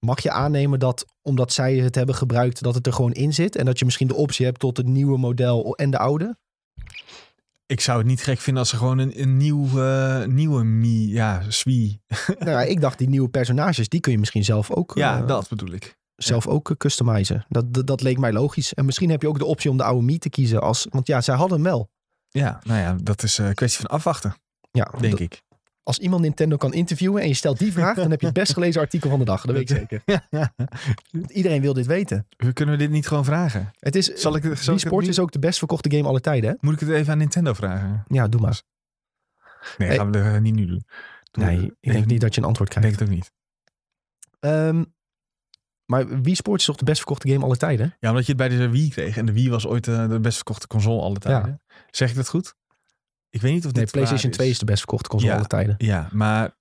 [0.00, 3.56] mag je aannemen dat omdat zij het hebben gebruikt, dat het er gewoon in zit?
[3.56, 6.36] En dat je misschien de optie hebt tot het nieuwe model en de oude?
[7.66, 11.12] Ik zou het niet gek vinden als ze gewoon een, een nieuw, eh, nieuwe Mii,
[11.12, 12.02] ja, Swee.
[12.38, 14.92] nou ja, ik dacht die nieuwe personages, die kun je misschien zelf ook...
[14.94, 15.96] Ja, eh, dat bedoel ik.
[16.16, 17.44] zelf ook eh, customizen.
[17.48, 18.74] Dat, dat, dat leek mij logisch.
[18.74, 20.60] En misschien heb je ook de optie om de oude Mii te kiezen.
[20.60, 21.90] Als, want ja, zij hadden hem wel.
[22.28, 24.34] Ja, nou ja, dat is een kwestie van afwachten,
[24.70, 25.42] Ja, denk ik.
[25.90, 28.52] Als iemand Nintendo kan interviewen en je stelt die vraag, dan heb je het best
[28.52, 29.44] gelezen artikel van de dag.
[29.44, 30.02] Dat weet ik zeker.
[31.38, 32.26] Iedereen wil dit weten.
[32.52, 33.70] Kunnen we dit niet gewoon vragen?
[33.78, 36.50] Het is, Zal ik, zal ik nu- is ook de best verkochte game aller tijden,
[36.50, 36.56] hè?
[36.60, 38.02] Moet ik het even aan Nintendo vragen?
[38.06, 38.62] Ja, doe maar.
[39.78, 39.96] Nee, Hey.
[39.96, 40.84] gaan we er niet nu doen.
[41.30, 42.98] Doe- Nee, ik denk niet dat je een antwoord Ik krijgt.
[42.98, 43.32] denk het ook niet.
[44.40, 44.84] Ehm,
[45.84, 47.96] maar Wii Sports is toch de best verkochte game aller tijden?
[48.00, 49.16] Ja, omdat je het bij de Wii kreeg.
[49.16, 51.60] En de Wii was ooit eh, de best verkochte console alle tijden.
[51.90, 52.54] Zeg ik dat goed?
[53.30, 55.36] Ik weet niet of Nee, dit PlayStation waar 2 is de best verkochte console Ja.
[55.36, 55.74] aller tijden.
[55.78, 56.56] Ja, maar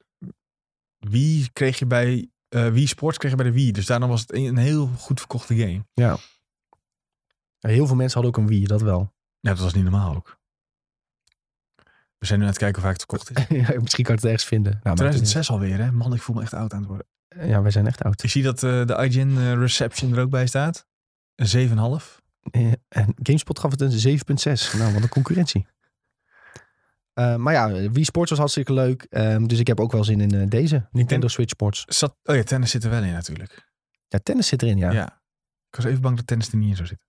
[0.97, 2.29] Wii kreeg je bij...
[2.49, 3.71] eh Wii Sports kreeg je bij de Wii.
[3.71, 5.85] Dus daarom was het een, een heel goed verkochte game.
[5.93, 6.17] Ja,
[7.59, 9.13] heel veel mensen hadden ook een Wii, dat wel.
[9.39, 10.37] Ja, dat was niet normaal ook.
[12.17, 13.57] We zijn nu aan het kijken of vaak het verkocht is.
[13.67, 14.71] Ja, Misschien kan ik het ergens vinden.
[14.71, 15.91] Nou, maar 2006 alweer, hè?
[15.91, 17.07] Man, ik voel me echt oud aan het worden.
[17.47, 18.23] ja, wij zijn echt oud.
[18.23, 20.87] Ik zie dat eh, de IGN eh, Reception er ook bij staat.
[21.35, 21.75] Een 7,5.
[22.51, 24.77] Eh, En GameSpot gaf het een 7,6.
[24.77, 25.67] Nou, wat een concurrentie.
[27.19, 29.05] Eh, maar ja, Wii Sports was hartstikke leuk.
[29.09, 30.87] Ehm, dus ik heb ook wel zin in eh, deze.
[30.91, 31.83] Nintendo Switch Sports.
[31.87, 33.71] Zat, oh ja, tennis zit er wel in natuurlijk.
[34.07, 34.91] Ja, tennis zit erin, ja.
[34.91, 35.21] Ja.
[35.69, 37.07] Ik was even bang dat tennis er niet in zou zitten.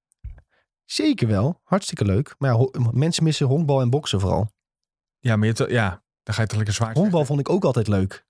[0.84, 1.60] Zeker wel.
[1.64, 2.34] Hartstikke leuk.
[2.38, 4.52] Maar ja, mensen missen honkbal en boksen vooral.
[5.18, 6.94] Ja, maar je hebt, ja, dan ga je toch lekker zwaar.
[6.94, 8.26] Honkbal vond ik ook altijd leuk.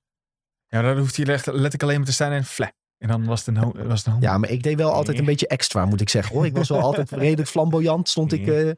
[0.67, 2.73] Ja, dan hoeft hij echt letterlijk alleen maar te staan en fle.
[3.01, 5.25] En dan was het een, was het een Ja, maar ik deed wel altijd een
[5.25, 6.37] beetje extra, moet ik zeggen.
[6.37, 6.47] Hoor.
[6.47, 8.09] Ik was wel altijd redelijk flamboyant.
[8.09, 8.71] Stond ik, eh,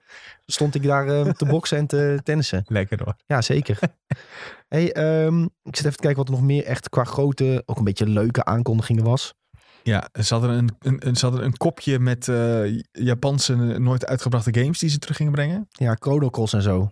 [0.46, 2.64] stond ik daar eh, te boksen en te tennissen.
[2.66, 3.14] Lekker hoor.
[3.26, 3.78] Ja, zeker.
[4.68, 7.78] hey, ehm, ik zit even te kijken wat er nog meer echt qua grote, ook
[7.78, 9.34] een beetje leuke aankondigingen was.
[9.82, 14.60] Ja, ze hadden een, een, een, ze hadden een kopje met eh, Japanse nooit uitgebrachte
[14.60, 15.68] games die ze terug gingen brengen.
[15.70, 16.90] Ja, Chrono Cross en zo.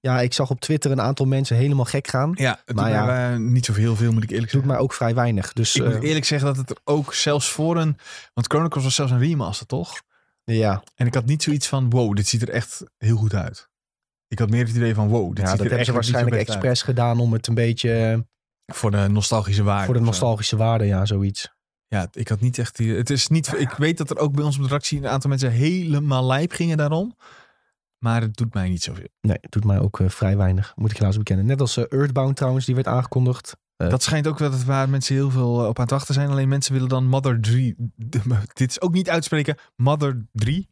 [0.00, 2.32] Ja, ik zag op Twitter een aantal mensen helemaal gek gaan.
[2.34, 3.32] Ja, het Maar doet ja.
[3.32, 4.70] eh, niet zoveel veel moet ik eerlijk Doet zeggen.
[4.70, 5.52] mij ook vrij weinig.
[5.52, 7.96] Dus Ik moet eh, eerlijk zeggen dat het er ook zelfs voor een...
[8.34, 10.02] Want Chronicles was zelfs een remaster, toch?
[10.44, 13.68] ja, En ik had niet zoiets van, wow, dit ziet er echt heel goed uit.
[14.28, 15.92] Ik had meer het idee van, wow, dit ja ziet dat er hebben ze zo
[15.92, 18.24] waarschijnlijk expres gedaan om het een beetje
[18.66, 19.84] eh, Voor de nostalgische waarde.
[19.84, 20.06] voor de zo.
[20.06, 21.56] nostalgische waarde, ja, zoiets.
[21.86, 22.94] Ja, ik had niet echt die...
[22.94, 23.52] Het is niet...
[23.56, 26.52] Ik weet dat er ook bij ons op de redactie een aantal mensen helemaal lijp
[26.52, 27.16] gingen daarom.
[27.98, 29.08] Maar het doet mij niet zoveel.
[29.20, 31.46] Nee, het doet mij ook eh, vrij weinig, moet ik helaas bekennen.
[31.46, 33.56] Net als eh, Earthbound trouwens, die werd aangekondigd.
[33.76, 36.28] Eh, Dat schijnt ook wel dat waar mensen heel veel op aan het wachten zijn.
[36.30, 37.74] Alleen mensen willen dan Mother 3.
[38.54, 39.56] Dit is ook niet uitspreken.
[39.76, 40.68] Mother 3.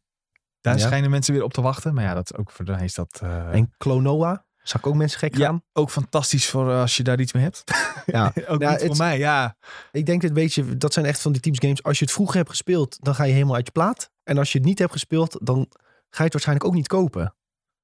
[0.60, 0.80] Daar Ja.
[0.86, 1.94] schijnen mensen weer op te wachten.
[1.94, 3.20] Maar ja, dat ook voor mij is dat
[3.52, 5.46] En Klonoa, zag ik ook mensen gek Ja.
[5.46, 5.62] gaan.
[5.72, 7.64] ook fantastisch voor als je daar iets mee hebt.
[8.06, 9.56] Ja, ook Ja, niet voor mij, ja.
[9.92, 11.82] ik denk dit beetje, dat zijn echt van die types games.
[11.82, 14.10] Als je het vroeger hebt gespeeld, dan ga je helemaal uit je plaat.
[14.24, 15.68] En als je het niet hebt gespeeld, dan
[16.16, 17.34] ga je het waarschijnlijk ook niet kopen.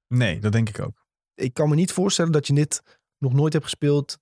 [0.08, 1.06] Nee, dat denk ik ook.
[1.34, 2.82] Ik kan me niet voorstellen dat je dit
[3.18, 4.18] nog nooit hebt gespeeld.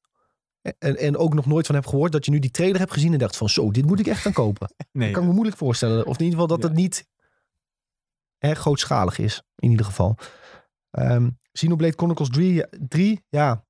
[0.79, 2.13] En, en ook nog nooit van hebt gehoord.
[2.13, 4.21] Dat je nu die trailer hebt gezien en dacht van zo, dit moet ik echt
[4.21, 4.69] gaan kopen.
[4.93, 6.07] Nee, Dat kan ik me moeilijk voorstellen.
[6.07, 6.69] Of in ieder geval dat Ja.
[6.69, 7.07] het niet
[8.39, 9.43] erg grootschalig is.
[9.57, 10.17] In ieder geval.
[10.91, 13.67] Ehm Xenoblade Chronicles 3, 3 ja.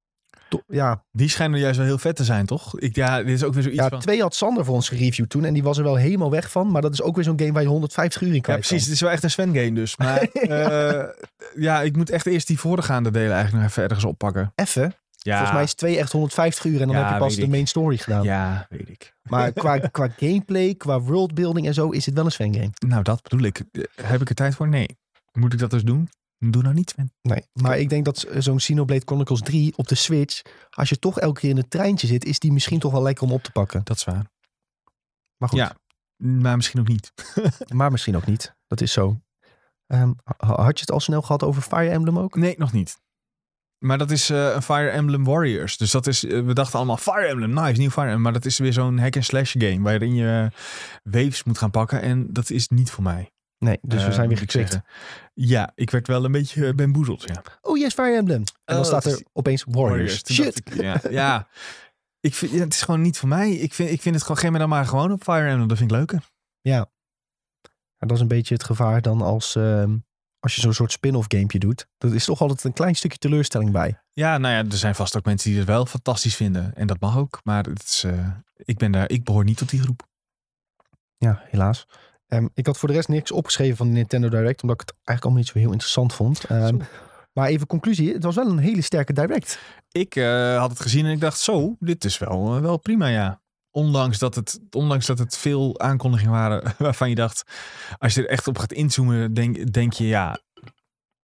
[0.66, 2.78] Ja, die schijnen juist wel heel vet te zijn, toch?
[2.78, 4.00] Ik, ja, dit is ook weer zoiets ja, van...
[4.00, 5.44] twee had Sander voor ons gereviewd toen.
[5.44, 6.70] En die was er wel helemaal weg van.
[6.70, 8.84] Maar dat is ook weer zo'n game waar je 150 uur in Ja, kwijt precies.
[8.84, 9.96] Het is wel echt een Sven-game dus.
[9.96, 11.08] Maar eh,
[11.54, 14.52] ja, ik moet echt eerst die voorgaande delen eigenlijk nog even ergens oppakken.
[14.54, 14.64] kan.
[14.66, 14.94] Even.
[15.22, 16.80] Ja, Volgens mij is twee echt 150 uur.
[16.80, 18.22] En dan Ja, heb je pas de main story gedaan.
[18.22, 19.14] Ja, weet ik.
[19.22, 22.70] Maar qua, qua gameplay, qua worldbuilding en zo is het wel een Sven game.
[22.86, 23.62] Nou, dat bedoel ik.
[23.72, 24.68] Eh, Heb ik er tijd voor?
[24.68, 24.98] Nee.
[25.32, 26.08] Moet ik dat dus doen?
[26.48, 27.12] Doe nou niet, Sven.
[27.22, 31.18] Nee, maar ik denk dat zo'n Xenoblade Chronicles 3 op de Switch, als je toch
[31.20, 33.50] elke keer in het treintje zit, is die misschien toch wel lekker om op te
[33.52, 33.80] pakken.
[33.84, 34.30] Dat is waar.
[35.36, 35.76] Maar goed, Ja.
[36.16, 37.12] Maar misschien ook niet.
[37.74, 38.54] maar misschien ook niet.
[38.66, 39.20] Dat is zo.
[39.86, 42.34] Ehm, ha- had je het al snel gehad over Fire Emblem ook?
[42.36, 42.98] Nee, nog niet.
[43.78, 45.76] Maar dat is eh, een Fire Emblem Warriors.
[45.76, 48.22] Dus dat is, eh, we dachten allemaal Fire Emblem, nice, nieuw Fire Emblem.
[48.22, 50.50] Maar dat is weer zo'n hack-and-slash game waarin je
[51.02, 52.00] waves moet gaan pakken.
[52.02, 53.30] En dat is niet voor mij.
[53.64, 54.80] Nee, dus we zijn weer ik geklikt.
[55.34, 57.42] Ja, ik werd wel een beetje eh, bamboezeld, ja.
[57.60, 58.36] Oh yes, Fire Emblem.
[58.38, 60.22] En dan Oh, staat er opeens Warriors.
[60.32, 60.62] Shit.
[60.74, 61.48] ja, ja.
[62.20, 63.50] Ik vind, het is gewoon niet voor mij.
[63.52, 65.68] Ik vind, ik vind het gewoon, geef me dan maar gewoon op Fire Emblem.
[65.68, 66.22] Dat vind ik leuker.
[66.60, 66.90] Ja,
[67.98, 69.96] dat is een beetje het gevaar dan als, ehm,
[70.38, 71.86] als je zo'n soort spin-off gamepje doet.
[71.98, 74.00] Dat is toch altijd een klein stukje teleurstelling bij.
[74.12, 76.74] Ja, nou ja, er zijn vast ook mensen die het wel fantastisch vinden.
[76.74, 77.40] En dat mag ook.
[77.44, 80.08] Maar het is, eh, ik, ben daar, ik behoor niet tot die groep.
[81.16, 81.86] Ja, helaas.
[82.30, 84.96] Ehm, ik had voor de rest niks opgeschreven van de Nintendo Direct, omdat ik het
[85.04, 86.44] eigenlijk allemaal niet zo heel interessant vond.
[86.44, 86.76] Ehm,
[87.32, 89.58] maar even conclusie, het was wel een hele sterke Direct.
[89.90, 93.06] Ik eh, had het gezien en ik dacht, zo, dit is wel, eh, wel prima,
[93.06, 93.40] ja.
[93.70, 97.42] Ondanks dat, het, ondanks dat het veel aankondigingen waren waarvan je dacht,
[97.98, 100.38] als je er echt op gaat inzoomen, denk, denk je, ja,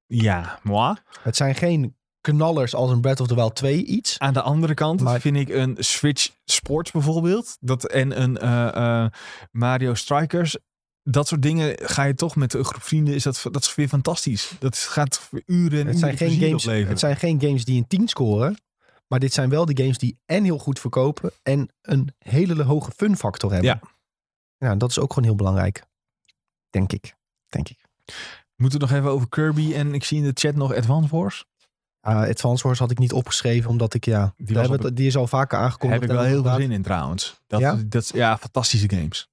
[0.06, 0.96] ja, moi.
[1.22, 4.18] Het zijn geen knallers als een Breath of the Wild 2 iets.
[4.18, 9.06] Aan de andere kant Maar- vind ik een Switch Sports bijvoorbeeld, dat, en een eh,
[9.50, 10.56] Mario Strikers,
[11.08, 13.88] dat soort dingen ga je toch met een groep vrienden, is dat, dat is weer
[13.88, 14.52] fantastisch.
[14.58, 16.88] Dat gaat voor uren en Het zijn, geen games, opleveren.
[16.88, 18.56] het zijn geen games die een 10 scoren.
[19.06, 21.30] Maar dit zijn wel de games die en heel goed verkopen.
[21.42, 23.70] En een hele hoge fun factor hebben.
[23.70, 23.80] Ja.
[24.68, 25.82] Ja, dat is ook gewoon heel belangrijk.
[26.70, 27.14] Denk ik.
[27.48, 27.78] Denk ik.
[28.04, 28.12] We
[28.62, 31.44] moeten het nog even over Kirby en ik zie in de chat nog Advance Wars.
[32.08, 34.32] Uh, Advance Wars had ik niet opgeschreven, omdat ik ja.
[34.36, 36.00] Die, daar was hebben op we het- die is al vaker Daar aangekondigd.
[36.00, 37.40] heb ik wel heel veel zin in trouwens.
[37.46, 37.80] Dat, Ja?
[37.86, 39.28] Dat, ja, fantastische games.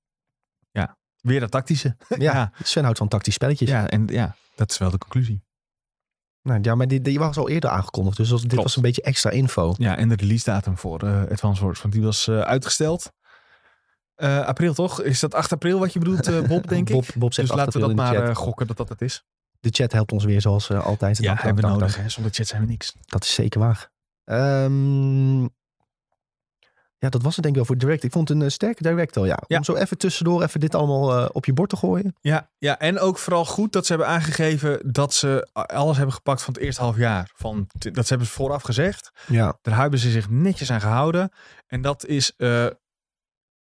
[1.24, 1.96] Weer dat tactische.
[2.18, 2.52] Ja, ja.
[2.64, 3.70] Sven houdt van tactisch spelletjes.
[3.70, 5.44] Ja, en ja, dat is wel de conclusie.
[6.42, 8.18] nou, ja maar die, die was al eerder aangekondigd.
[8.18, 8.64] Dus dit Klopt.
[8.64, 9.74] was een beetje extra info.
[9.78, 13.12] Ja, en de release datum voor eh Advance Wars, want die was eh, uitgesteld.
[14.16, 15.02] Eh, april toch?
[15.02, 16.96] Is dat 8 april wat je bedoelt, Bob, denk ik?
[16.96, 19.26] Bob, Bob zegt Dus laten we dat maar gokken dat dat het is.
[19.60, 21.18] de chat helpt ons weer zoals altijd.
[21.18, 21.96] Ja, Dank, hebben we nodig.
[21.98, 22.10] Hè?
[22.10, 22.96] Zonder chat zijn we niks.
[23.06, 23.90] Dat is zeker waar.
[24.24, 25.48] Ehm,
[27.04, 28.04] ja, dat was het denk ik wel voor Direct.
[28.04, 29.40] Ik vond het een eh, sterke Direct al, ja.
[29.48, 29.58] Ja.
[29.58, 32.16] Om zo even tussendoor even dit allemaal eh, op je bord te gooien.
[32.22, 36.42] Ja, ja, en ook vooral goed dat ze hebben aangegeven dat ze alles hebben gepakt
[36.42, 37.32] van het eerste half jaar.
[37.36, 39.12] Van, dat ze hebben ze vooraf gezegd.
[39.28, 41.32] Ja, Daar hebben ze zich netjes aan gehouden.
[41.68, 42.66] En dat is eh,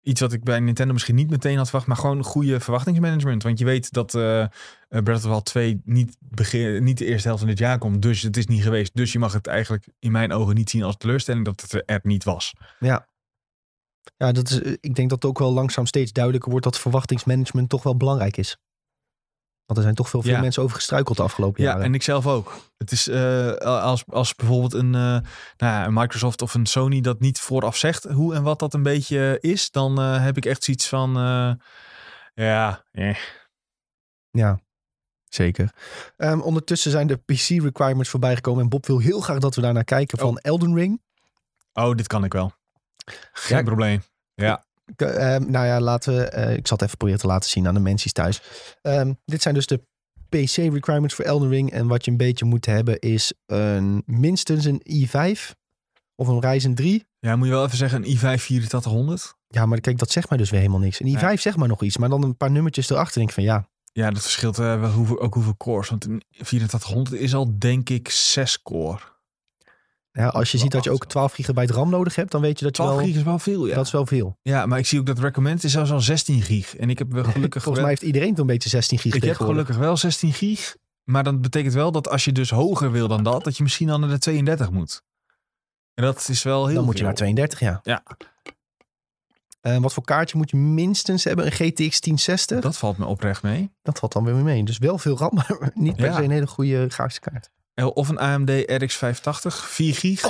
[0.01, 3.43] iets wat ik bij Nintendo misschien niet meteen had verwacht, maar gewoon goede verwachtingsmanagement.
[3.43, 4.49] Want je weet dat eh eh,
[4.87, 8.01] Breath of the Wild 2 niet, begin, niet de eerste helft van dit jaar komt.
[8.01, 8.95] Dus het is niet geweest.
[8.95, 11.99] Dus je mag het eigenlijk in mijn ogen niet zien als teleurstelling dat het er
[12.03, 12.53] niet was.
[12.79, 13.07] ja.
[14.17, 16.79] Ja, dat is, eh, ik denk dat het ook wel langzaam steeds duidelijker wordt dat
[16.79, 18.57] verwachtingsmanagement toch wel belangrijk is.
[19.65, 20.39] Want er zijn toch veel, veel Ja.
[20.41, 21.85] mensen over gestruikeld de afgelopen Ja, jaren.
[21.85, 22.55] en ik zelf ook.
[22.77, 25.23] Het is eh, als, als bijvoorbeeld een, eh, nou
[25.57, 28.83] ja, een Microsoft of een Sony dat niet vooraf zegt hoe en wat dat een
[28.83, 31.13] beetje is, dan heb ik echt zoiets van,
[32.33, 33.17] ja, eh.
[34.31, 34.59] Ja,
[35.29, 35.73] zeker.
[36.17, 38.61] Ehm, ondertussen zijn de PC-requirements voorbij gekomen.
[38.63, 41.01] En Bob wil heel graag dat we daarnaar kijken van Elden Ring.
[41.73, 42.51] oh, dit kan ik wel.
[43.31, 43.63] Geen Ja.
[43.63, 44.01] probleem.
[44.33, 46.23] Ja, K- ehm, nou ja, laten we.
[46.23, 48.41] eh, ik zal het even proberen te laten zien aan de mensen thuis.
[48.81, 49.81] Ehm, dit zijn dus de
[50.29, 51.71] PC-requirements voor Elden Ring.
[51.71, 55.51] En wat je een beetje moet hebben is een, minstens een i5
[56.15, 57.05] of een Ryzen 3.
[57.19, 59.35] ja, moet je wel even zeggen, een i5 8400.
[59.47, 60.99] Ja, maar kijk, dat zegt mij dus weer helemaal niks.
[60.99, 61.37] Een i5 Nee.
[61.37, 63.15] zegt maar nog iets, maar dan een paar nummertjes erachter.
[63.15, 65.89] Denk ik van ja, Ja, dat verschilt eh, wel hoeveel, ook hoeveel cores.
[65.89, 68.99] Want een 8400 is al denk ik 6 core.
[70.23, 71.09] Ja als je ziet dat je ook acht.
[71.09, 73.07] 12 gigabyte RAM nodig hebt, dan weet je dat je 12 wel.
[73.07, 73.75] gig is wel veel, ja.
[73.75, 74.37] Dat is wel veel.
[74.41, 76.75] Ja, maar ik zie ook dat recommend is zelfs al 16 gig.
[76.75, 79.23] En ik heb wel gelukkig Volgens mij heeft iedereen toch een beetje 16 gig Ik
[79.23, 80.75] heb gelukkig wel 16 gig.
[81.03, 83.87] Maar dat betekent wel dat als je dus hoger wil dan dat, dat je misschien
[83.87, 85.01] dan naar de 32 moet.
[85.93, 87.79] En dat is wel heel Dan moet je naar 32, ja.
[87.83, 88.03] Ja.
[89.61, 91.45] En wat voor kaartje moet je minstens hebben?
[91.45, 92.61] Een GTX 1060?
[92.61, 93.71] Dat valt me oprecht mee.
[93.81, 94.63] Dat valt dan weer mee.
[94.63, 96.15] Dus wel veel RAM, maar niet per Ja.
[96.15, 97.49] se een hele goede grafische kaart.
[97.85, 100.21] Of een AMD RX 580, 4 gig.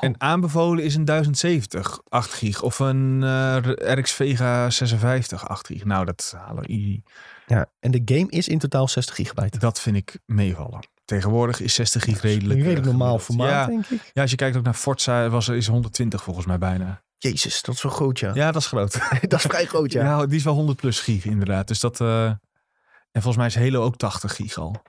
[0.00, 2.62] En aanbevolen is een 1070, 8 gig.
[2.62, 3.56] Of een eh,
[3.94, 5.84] RX Vega 56, 8 gig.
[5.84, 7.02] Nou, dat halen we.
[7.46, 9.58] Ja, en de game is in totaal 60 gigabyte.
[9.58, 10.88] Dat vind ik meevallen.
[11.04, 12.58] Tegenwoordig is 60 gig redelijk.
[12.58, 14.10] Een redelijk eh, normaal formaat, Ja, denk ik.
[14.12, 17.02] ja, als je kijkt ook naar Forza, was, is 120 volgens mij bijna.
[17.18, 18.30] Jezus, dat is wel groot, ja.
[18.34, 18.98] Ja, dat is groot.
[19.28, 20.04] dat is vrij groot, ja.
[20.04, 21.68] Ja, die is wel 100 plus gig inderdaad.
[21.68, 22.00] Dus dat.
[22.00, 24.82] eh, En volgens mij is Halo ook 80 gig al.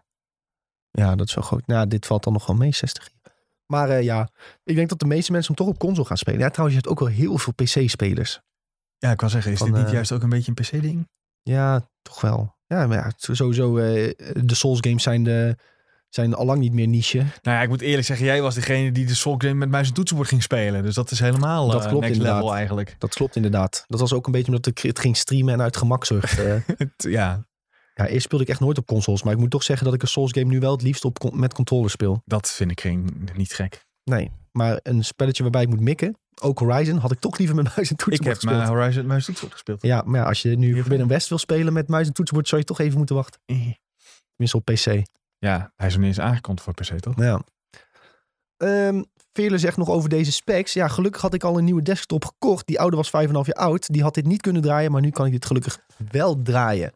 [0.91, 1.67] Ja, dat is wel groot.
[1.67, 3.13] Nou, dit valt dan nog wel mee, 60 gig.
[3.65, 4.29] Maar eh, ja,
[4.63, 6.39] ik denk dat de meeste mensen hem toch op console gaan spelen.
[6.39, 8.41] Ja, trouwens, je hebt ook wel heel veel PC-spelers.
[8.97, 11.07] Ja, ik wil zeggen, is Van, dit niet eh, juist ook een beetje een PC-ding?
[11.41, 12.55] Ja, toch wel.
[12.67, 15.55] Ja, maar ja, sowieso, eh, de Souls games zijn, de,
[16.09, 17.17] zijn al lang niet meer niche.
[17.17, 19.87] Nou ja, ik moet eerlijk zeggen, jij was degene die de Soul Game met muis
[19.87, 20.83] en toetsenbord ging spelen.
[20.83, 22.41] Dus dat is helemaal Dat klopt next inderdaad.
[22.41, 22.95] level eigenlijk.
[22.97, 23.83] Dat klopt inderdaad.
[23.87, 26.63] Dat was ook een beetje omdat ik het ging streamen en uit gemak zorgde.
[26.97, 27.45] Ja,
[27.97, 29.23] ja, eerst speelde ik echt nooit op consoles.
[29.23, 31.33] Maar ik moet toch zeggen dat ik een Souls game nu wel het liefst op,
[31.33, 32.21] met controller speel.
[32.25, 33.85] dat vind ik geen, niet gek.
[34.03, 36.17] Nee, maar een spelletje waarbij ik moet mikken.
[36.41, 38.57] Ook Horizon had ik toch liever met muis en Ik toetsenbord heb gespeeld.
[38.57, 39.81] maar Horizon met muis en toetsenbord gespeeld.
[39.81, 42.61] Ja, maar ja, als je nu binnen West wil spelen met muis en toetsenbord, zou
[42.61, 43.41] je toch even moeten wachten.
[43.45, 43.55] Eh.
[44.35, 45.07] Tenminste op PC.
[45.37, 47.15] Ja, hij is nog niet eens aangekondigd voor PC, toch?
[47.17, 47.41] Ja.
[48.57, 49.01] Ehm
[49.37, 50.73] Veerle zegt nog over deze specs.
[50.73, 52.67] Ja, gelukkig had ik al een nieuwe desktop gekocht.
[52.67, 53.93] Die oude was 5,5 jaar oud.
[53.93, 55.79] Die had dit niet kunnen draaien, maar nu kan ik dit gelukkig
[56.11, 56.93] wel draaien.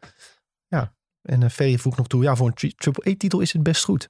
[0.72, 2.24] Ja, en uh, Ferry voegt nog toe.
[2.24, 4.10] Ja, voor een AAA-titel is het best goed.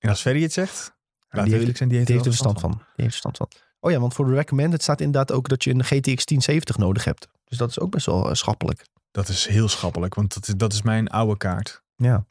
[0.00, 0.96] En als Ferry het zegt,
[1.30, 2.70] die heeft- zijn, die heeft Die er heeft er verstand van.
[2.70, 3.48] Die heeft verstand van.
[3.80, 7.04] Oh ja, want voor de recommended staat inderdaad ook dat je een GTX 1070 nodig
[7.04, 7.28] hebt.
[7.44, 8.86] Dus dat is ook best wel eh, schappelijk.
[9.10, 11.82] Dat is heel schappelijk, want dat is, dat is mijn oude kaart.
[11.96, 12.26] Ja.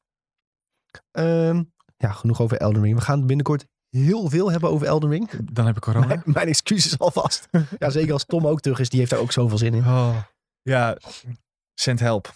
[1.11, 1.63] Ehm,
[1.97, 2.95] ja, genoeg over Elden Ring.
[2.95, 5.29] We gaan binnenkort heel veel hebben over Elden Ring.
[5.51, 6.05] Dan heb ik corona.
[6.07, 7.47] Mijn, mijn excuses alvast.
[7.77, 8.89] ja, zeker als Tom ook terug is.
[8.89, 9.83] Die heeft daar ook zoveel zin in.
[9.83, 10.17] Oh.
[10.61, 10.97] Ja,
[11.73, 12.33] send help.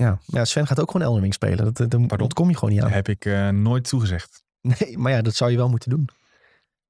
[0.00, 1.64] Ja, ja Sven gaat ook gewoon Elden Ring spelen.
[1.64, 2.18] Dat, dat, Pardon?
[2.18, 2.90] dat kom je gewoon niet aan.
[2.90, 4.42] Heb ik eh, nooit toegezegd.
[4.60, 6.08] Nee, maar ja, dat zou je wel moeten doen.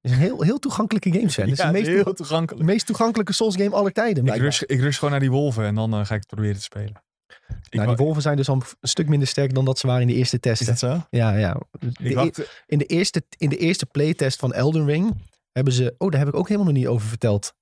[0.00, 1.44] Het is een heel, heel toegankelijke game, Sven.
[1.48, 2.66] Het is Ja, de meest, heel toega- toegankelijk.
[2.66, 4.26] de meest toegankelijke Souls game aller tijden.
[4.26, 6.62] Ik rust, ik gewoon naar die wolven en dan eh, ga ik het proberen te
[6.62, 7.02] spelen.
[7.48, 10.02] Ik nou, die wolven zijn dus al een stuk minder sterk dan dat ze waren
[10.02, 10.66] in de eerste is testen.
[10.66, 11.06] dat zo?
[11.10, 11.60] Ja, ja.
[11.78, 15.14] De- wacht, in, de eerste, in de eerste playtest van Elden Ring
[15.52, 15.94] hebben ze...
[15.98, 17.54] Oh, daar heb ik ook helemaal nog niet over verteld.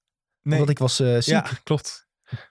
[0.42, 1.24] nee, Omdat ik was eh, ziek.
[1.24, 2.07] ja, klopt.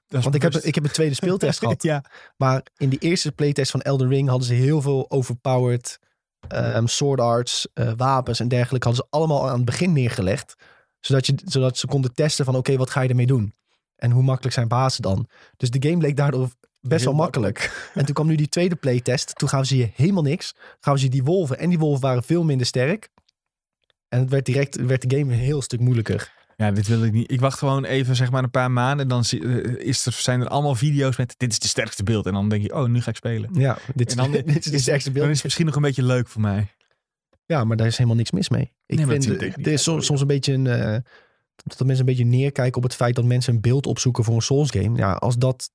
[0.07, 1.83] Want ik heb, ik heb een tweede speeltest gehad.
[1.83, 2.03] ja.
[2.37, 5.99] Maar in die eerste playtest van Elden Ring hadden ze heel veel overpowered
[6.47, 8.87] ehm, sword arts, eh, wapens en dergelijke.
[8.87, 10.55] Hadden ze allemaal aan het begin neergelegd.
[10.99, 13.53] Zodat, je, zodat ze konden testen van oké, wat ga je ermee doen?
[13.95, 15.27] En hoe makkelijk zijn bazen dan?
[15.57, 16.49] Dus de game bleek daardoor
[16.81, 17.89] best Heel wel makkelijk.
[17.93, 19.35] En toen kwam nu die tweede playtest.
[19.35, 20.55] Toen gaven ze je helemaal niks.
[20.79, 21.57] Gaven ze je die wolven.
[21.59, 23.09] En die wolven waren veel minder sterk.
[24.09, 26.33] En het werd direct werd de game een heel stuk moeilijker.
[26.63, 27.31] Ja, dit wil ik niet.
[27.31, 28.99] Ik wacht gewoon even zeg maar een paar maanden.
[28.99, 32.03] En dan zie- eh, is er, zijn er allemaal video's met dit is de sterkste
[32.03, 32.25] beeld.
[32.25, 33.49] En dan denk je, oh, nu ga ik spelen.
[33.53, 35.29] Ja, dit is, dan dit is de sterkste Dan beeld.
[35.29, 36.67] is het misschien nog een beetje leuk voor mij.
[37.45, 38.73] Ja, maar daar is helemaal niks mis mee.
[38.85, 40.67] Ik Nee, vind, eh, er is soms, soms een beetje een...
[40.67, 40.97] eh,
[41.63, 44.41] dat mensen een beetje neerkijken op het feit dat mensen een beeld opzoeken voor een
[44.41, 44.97] Souls game.
[44.97, 45.71] Ja, als dat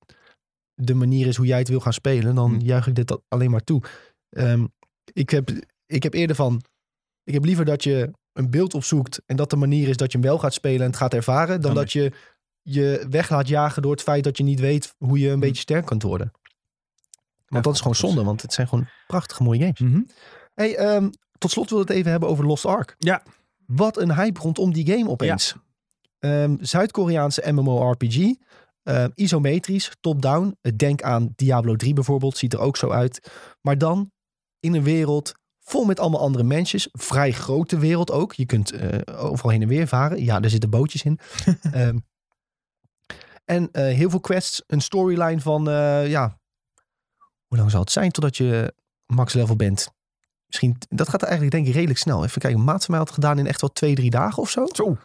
[0.75, 2.61] de manier is hoe jij het wil gaan spelen, dan Hm.
[2.65, 3.83] juich ik dit alleen maar toe.
[4.31, 4.67] Ehm,
[5.13, 5.51] ik, heb,
[5.87, 6.63] ik heb eerder van...
[7.25, 10.19] Ik heb liever dat je een beeld opzoekt en dat de manier is dat je
[10.19, 12.13] hem wel gaat spelen en het gaat ervaren, dan Dan dat je
[12.63, 15.41] je weg laat jagen door het feit dat je niet weet hoe je een Hm.
[15.41, 16.31] beetje sterk kunt worden.
[16.33, 19.79] Want Ja, dat is gewoon zonde, want het zijn gewoon prachtige mooie games.
[19.81, 20.01] Mhm.
[20.55, 22.95] Hey, ehm, tot slot wil ik het even hebben over Lost Ark.
[22.99, 23.23] Ja.
[23.67, 25.55] Wat een hype rondom die game opeens.
[26.19, 28.35] Ehm, Zuid-Koreaanse MMORPG.
[28.83, 30.57] ehm, isometrisch, top-down.
[30.77, 33.31] Denk aan Diablo 3 bijvoorbeeld, ziet er ook zo uit.
[33.61, 34.11] Maar dan
[34.61, 35.33] in een wereld
[35.63, 36.89] vol met allemaal andere mensjes.
[36.93, 38.33] Vrij grote wereld ook.
[38.33, 40.25] Je kunt eh, overal heen en weer varen.
[40.25, 41.19] Ja, er zitten bootjes in.
[41.73, 41.99] Ehm,
[43.45, 44.63] en eh, heel veel quests.
[44.67, 46.41] Een storyline van, eh, ja...
[47.47, 48.75] Hoe lang zal het zijn totdat je
[49.07, 49.93] max level bent?
[50.47, 52.25] Misschien, dat gaat eigenlijk denk ik redelijk snel.
[52.25, 54.43] Even kijken, een maat van mij had het gedaan in echt wel twee, drie dagen
[54.43, 54.67] of zo.
[54.73, 54.97] Zo.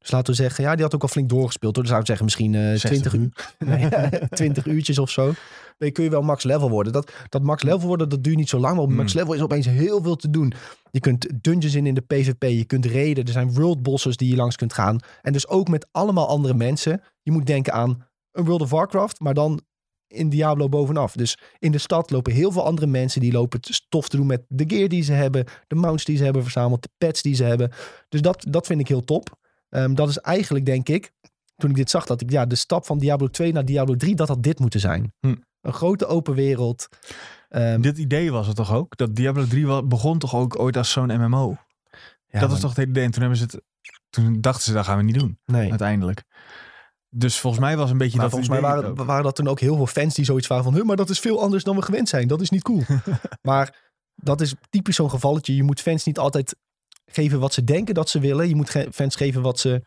[0.00, 1.74] Dus laten we zeggen, ja, die had ook al flink doorgespeeld.
[1.74, 1.82] Hoor.
[1.82, 3.30] Dus zou ik zeggen misschien eh 60 20 uur.
[4.10, 5.32] Nee, 20 uurtjes of zo.
[5.78, 6.92] Dan kun je wel max level worden.
[6.92, 8.74] Dat, dat max level worden, dat duurt niet zo lang.
[8.74, 9.20] Maar op max Hmm.
[9.20, 10.52] level is opeens heel veel te doen.
[10.90, 12.42] Je kunt dungeons in in de PvP.
[12.42, 13.24] Je kunt reden.
[13.24, 14.98] Er zijn world bosses die je langs kunt gaan.
[15.22, 17.02] En dus ook met allemaal andere mensen.
[17.22, 19.60] Je moet denken aan een World of Warcraft, maar dan
[20.06, 21.12] in Diablo bovenaf.
[21.12, 24.42] Dus in de stad lopen heel veel andere mensen die lopen stof te doen met
[24.48, 27.44] de gear die ze hebben, de mounts die ze hebben verzameld, de pets die ze
[27.44, 27.70] hebben.
[28.08, 29.38] Dus dat, dat vind ik heel top.
[29.70, 31.12] Ehm, dat is eigenlijk, denk ik,
[31.56, 34.14] toen ik dit zag, dat ik ja, de stap van Diablo 2 naar Diablo 3,
[34.14, 35.12] dat had dit moeten zijn.
[35.20, 35.34] Hm.
[35.60, 36.88] Een grote open wereld.
[37.48, 38.96] Ehm, Dit idee was het toch ook?
[38.96, 41.56] Dat Diablo 3 wa- begon toch ook ooit als zo'n MMO?
[42.26, 43.04] ja, dat was toch het hele idee.
[43.04, 43.60] En toen, hebben ze het,
[44.10, 45.38] toen dachten ze, dat gaan we niet doen.
[45.44, 45.68] Nee.
[45.70, 46.22] Uiteindelijk.
[47.08, 49.60] Dus volgens mij was een beetje Maar dat volgens mij waren, waren dat toen ook
[49.60, 50.74] heel veel fans die zoiets waren van...
[50.74, 52.28] "Huh, maar dat is veel anders dan we gewend zijn.
[52.28, 52.82] Dat is niet cool.
[53.42, 55.54] maar dat is typisch zo'n gevalletje.
[55.54, 56.56] Je moet fans niet altijd
[57.12, 58.48] geven wat ze denken dat ze willen.
[58.48, 59.82] Je moet ge- fans geven wat ze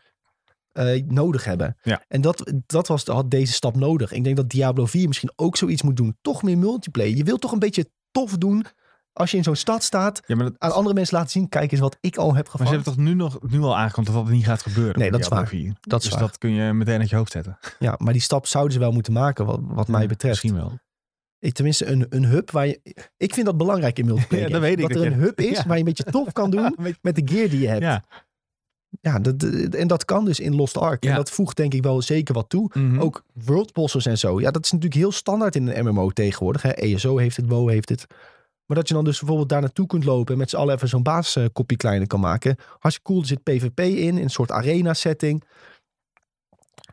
[0.72, 1.76] eh, nodig hebben.
[1.82, 2.04] Ja.
[2.08, 4.12] En dat, dat was, had deze stap nodig.
[4.12, 6.16] Ik denk dat Diablo 4 misschien ook zoiets moet doen.
[6.20, 7.16] Toch meer multiplayer.
[7.16, 8.64] Je wilt toch een beetje tof doen
[9.12, 10.20] als je in zo'n stad staat.
[10.26, 12.50] Ja, dat, Aan andere mensen laten zien, kijk eens wat ik al heb maar ze
[12.50, 12.72] gevangen.
[12.74, 14.98] hebben toch nu, nog, nu al aangekondigd dat dat niet gaat gebeuren?
[14.98, 15.48] Nee, dat is waar.
[15.48, 15.72] 4.
[15.80, 16.28] Dat is dus waar.
[16.28, 17.58] dat kun je meteen uit je hoofd zetten.
[17.78, 20.42] Ja, maar die stap zouden ze wel moeten maken, wat, wat mij betreft.
[20.42, 20.78] Misschien wel.
[21.44, 22.80] Ik, tenminste, een, een hub waar je...
[23.16, 24.46] Ik vind dat belangrijk in multiplayer.
[24.48, 24.76] Ja, dat games.
[24.76, 25.64] weet ik, Dat er een hub is Ja.
[25.66, 27.82] waar je een beetje tof kan doen met de gear die je hebt.
[27.82, 28.04] Ja,
[29.00, 29.18] Ja.
[29.18, 29.42] dat,
[29.74, 31.04] en dat kan dus in Lost Ark.
[31.04, 32.70] En dat voegt denk ik wel zeker wat toe.
[32.74, 33.00] Mhm.
[33.00, 34.40] Ook world bosses en zo.
[34.40, 36.62] Ja, dat is natuurlijk heel standaard in een MMO tegenwoordig.
[36.62, 36.68] Hè.
[36.70, 38.06] ESO heeft het, WoW heeft het.
[38.66, 40.32] Maar dat je dan dus bijvoorbeeld daar naartoe kunt lopen...
[40.32, 42.56] en met z'n allen even zo'n basiskopje kleiner kan maken.
[42.78, 43.20] Hartstikke cool.
[43.20, 45.42] Er zit PvP in, in een soort arena setting.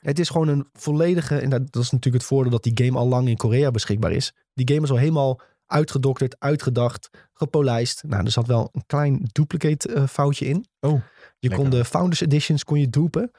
[0.02, 1.38] Het is gewoon een volledige...
[1.38, 4.11] en dat, dat is natuurlijk het voordeel dat die game al lang in Korea beschikbaar
[4.11, 4.34] is.
[4.53, 8.03] Die game is al helemaal uitgedokterd, uitgedacht, gepolijst.
[8.07, 10.65] Nou, er zat wel een klein duplicate eh, foutje in.
[10.80, 11.02] Oh,
[11.40, 13.32] Je kon de Founders Editions kon je dupen.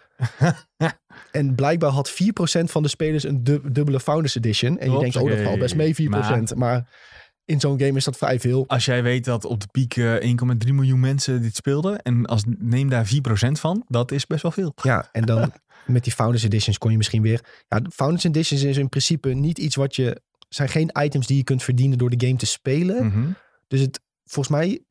[1.30, 2.14] en blijkbaar had 4%
[2.64, 4.78] van de spelers een du- dubbele Founders Edition.
[4.78, 6.08] En je denkt, oh, dat valt best mee, 4%.
[6.08, 6.88] Maar, Maar-
[7.44, 8.64] in zo'n game is dat vrij veel.
[8.68, 10.34] Als jij weet dat op de piek eh,
[10.66, 12.02] 1,3 miljoen mensen dit speelden.
[12.02, 13.84] En als, neem daar 4% van.
[13.88, 14.72] Dat is best wel veel.
[14.82, 15.52] Ja, en dan
[15.86, 17.44] met die Founders Editions kon je misschien weer...
[17.68, 20.20] Ja, de Founders Editions is in principe niet iets wat je...
[20.48, 23.06] zijn geen items die je kunt verdienen door de game te spelen.
[23.06, 23.30] Mhm.
[23.68, 24.82] Dus het, volgens mij,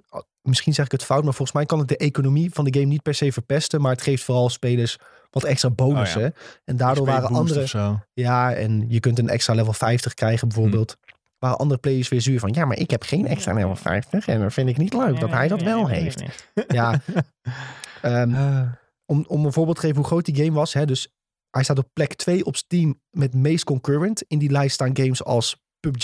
[0.41, 2.85] misschien zeg ik het fout, maar volgens mij kan het de economie van de game
[2.85, 3.81] niet per se verpesten.
[3.81, 4.97] Maar het geeft vooral spelers
[5.29, 6.25] wat extra bonussen.
[6.25, 7.99] Oh En daardoor waren andere.
[8.13, 10.97] Ja, en je kunt een extra level 50 krijgen bijvoorbeeld.
[11.41, 14.27] Waren andere players weer zuur van, ja, maar ik heb geen extra level 50.
[14.27, 16.23] En dan vind ik niet leuk dat hij dat wel heeft.
[16.67, 16.99] Ja.
[18.01, 18.61] Ehm, Eh,
[19.05, 20.73] om, om een voorbeeld te geven hoe groot die game was.
[20.73, 21.07] Hè, dus
[21.49, 24.23] hij staat op plek 2 op Steam met meest concurrent.
[24.27, 26.01] In die lijst staan games als PUBG,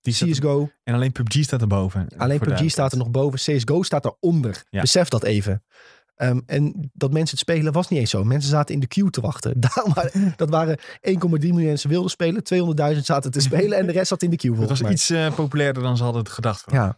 [0.00, 0.70] die staat- CSGO.
[0.82, 2.08] en alleen PUBG staat erboven.
[2.16, 3.38] Alleen Voor PUBG staat er nog boven.
[3.38, 4.62] CSGO staat eronder.
[4.70, 4.80] Ja.
[4.80, 5.64] Besef dat even.
[6.14, 8.24] Ehm, en dat mensen het spelen was niet eens zo.
[8.24, 9.60] Mensen zaten in de queue te wachten.
[9.60, 10.82] Daarom waren, dat waren 1,3
[11.18, 12.42] miljoen mensen wilden spelen.
[12.94, 14.58] 200.000 zaten te spelen en de rest zat in de queue.
[14.58, 14.92] Het was mij.
[14.92, 16.64] iets eh, populairder dan ze hadden gedacht.
[16.70, 16.96] Ja.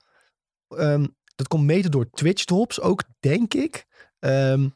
[0.68, 3.86] Ehm, dat komt mede door Twitch drops ook, denk ik.
[4.18, 4.68] Ehm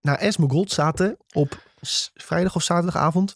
[0.00, 1.68] nou, Esmergold zaten op
[2.14, 3.32] vrijdag of zaterdagavond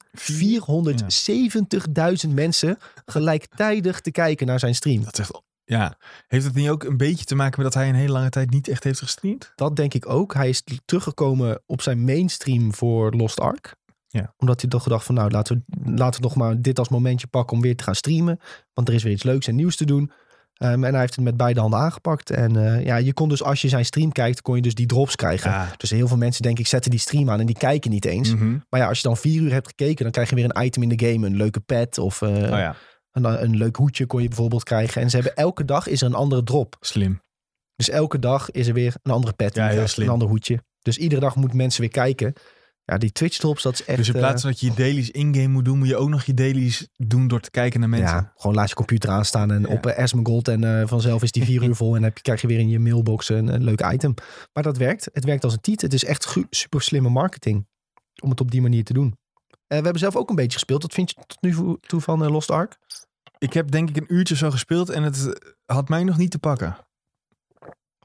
[2.26, 5.04] 470.000 mensen gelijktijdig te kijken naar zijn stream.
[5.04, 5.98] Dat is echt, ja.
[6.26, 8.50] Heeft het niet ook een beetje te maken met dat hij een hele lange tijd
[8.50, 9.52] niet echt heeft gestreamd?
[9.54, 10.34] Dat denk ik ook.
[10.34, 13.74] Hij is teruggekomen op zijn mainstream voor Lost Ark.
[14.08, 14.34] Ja.
[14.36, 17.26] Omdat hij toch gedacht van nou laten we, laten we nog maar dit als momentje
[17.26, 18.40] pakken om weer te gaan streamen.
[18.74, 20.12] Want er is weer iets leuks en nieuws te doen.
[20.54, 22.30] Ehm, en hij heeft het met beide handen aangepakt.
[22.30, 24.86] En eh, ja, je kon dus als je zijn stream kijkt, kon je dus die
[24.86, 25.50] drops krijgen.
[25.50, 25.72] Ja.
[25.76, 28.34] Dus heel veel mensen denk ik zetten die stream aan en die kijken niet eens.
[28.34, 28.58] Mhm.
[28.70, 30.82] Maar ja, als je dan vier uur hebt gekeken, dan krijg je weer een item
[30.82, 31.26] in de game.
[31.26, 32.76] Een leuke pet of Oh ja,
[33.14, 35.02] een, een leuk hoedje kon je bijvoorbeeld krijgen.
[35.02, 36.76] En ze hebben elke dag is er een andere drop.
[36.80, 37.22] slim.
[37.76, 39.54] Dus elke dag is er weer een andere pet.
[39.54, 40.06] Ja, heel slim.
[40.06, 40.62] Een ander hoedje.
[40.82, 42.32] Dus iedere dag moeten mensen weer kijken.
[42.84, 43.98] Ja, die Twitch drops, dat is echt...
[43.98, 46.08] dus in plaats eh, van dat je je dailies in-game moet doen, moet je ook
[46.08, 48.16] nog je dailies doen door te kijken naar mensen.
[48.16, 49.68] ja, gewoon laat je computer aanstaan en Ja.
[49.68, 52.46] op uh, Esmergold en eh, vanzelf is die vier uur vol en heb krijg je
[52.46, 54.14] weer in je mailbox een, een leuk item.
[54.52, 55.08] Maar dat werkt.
[55.12, 55.80] Het werkt als een tiet.
[55.80, 57.66] Het is echt super slimme marketing
[58.22, 59.16] om het op die manier te doen.
[59.66, 60.82] Eh, we hebben zelf ook een beetje gespeeld.
[60.82, 62.78] Wat vind je tot nu toe van eh, Lost Ark?
[63.38, 66.30] Ik heb denk ik een uurtje zo gespeeld en het eh, had mij nog niet
[66.30, 66.76] te pakken.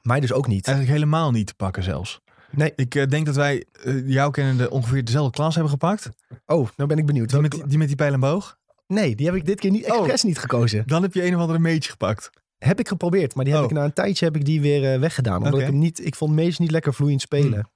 [0.02, 0.66] Mij dus ook niet.
[0.66, 2.20] Eigenlijk helemaal niet te pakken zelfs.
[2.50, 2.72] Nee.
[2.76, 6.08] Ik denk dat wij eh, jou kennende ongeveer dezelfde klas hebben gepakt.
[6.46, 7.28] Oh, nou ben ik benieuwd.
[7.30, 8.58] Die met die, die, met die pijl en boog.
[8.86, 9.96] Nee, die heb ik dit keer niet, Oh.
[9.98, 10.82] expres niet gekozen.
[10.86, 12.30] Dan heb je een of andere mage gepakt.
[12.58, 13.70] Heb ik geprobeerd, maar die heb Oh.
[13.70, 15.36] ik na een tijdje heb ik die weer weggedaan.
[15.44, 17.52] Omdat ik hem niet, ik vond Mage niet lekker vloeiend spelen.
[17.52, 17.70] Hmm.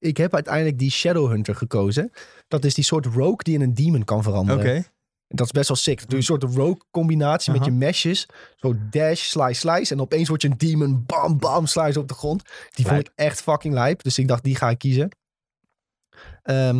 [0.00, 2.10] Ik heb uiteindelijk die Shadowhunter gekozen.
[2.48, 4.28] Dat is die soort rogue die in een demon kan Oké.
[4.28, 4.86] veranderen.
[5.28, 5.98] Dat is best wel sick.
[5.98, 8.26] Doe je een soort rogue combinatie met je meshes.
[8.56, 9.94] Zo dash, slice, slice.
[9.94, 11.04] En opeens word je een demon.
[11.06, 12.42] Bam, bam, slice op de grond.
[12.70, 14.02] Die vond ik echt fucking lijp.
[14.02, 15.08] Dus ik dacht, die ga ik kiezen.
[16.42, 16.76] Ehm,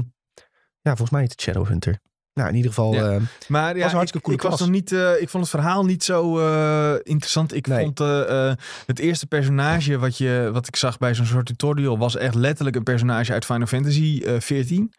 [0.81, 2.01] ja, volgens mij heet het Shadowhunter.
[2.41, 2.95] Nou, in ieder geval...
[2.95, 3.11] Ja.
[3.11, 6.05] ehm, Maar ja, een hartstikke ik, was nog niet, eh, ik vond het verhaal niet
[6.05, 7.55] zo eh, interessant.
[7.55, 7.83] Ik Nee.
[7.85, 8.57] vond eh, eh,
[8.87, 11.99] het eerste personage wat, je, wat ik zag bij zo'n soort tutorial...
[11.99, 14.93] was echt letterlijk een personage uit Final Fantasy eh 14.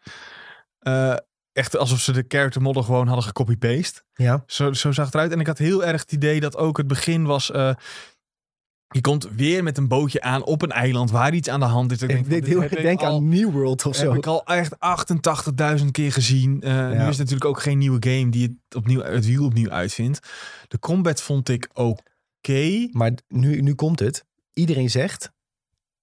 [0.78, 1.14] Eh,
[1.52, 4.02] echt alsof ze de character model gewoon hadden gecopy-paste.
[4.14, 5.32] ja, Zo, zo zag het eruit.
[5.32, 7.50] En ik had heel erg het idee dat ook het begin was...
[7.50, 7.70] eh,
[8.92, 11.92] je komt weer met een bootje aan op een eiland waar iets aan de hand
[11.92, 12.02] is.
[12.02, 14.14] Ik van, heb erg ik denken al- aan New World of heb zo.
[14.14, 14.74] ik al echt
[15.80, 16.60] 88.000 keer gezien.
[16.62, 19.70] Eh, Nu is het natuurlijk ook geen nieuwe game die het, opnieuw, het wiel opnieuw
[19.70, 20.28] uitvindt.
[20.68, 22.88] De combat vond ik oké.
[22.90, 24.24] Maar nu, nu komt het.
[24.52, 25.30] Iedereen zegt,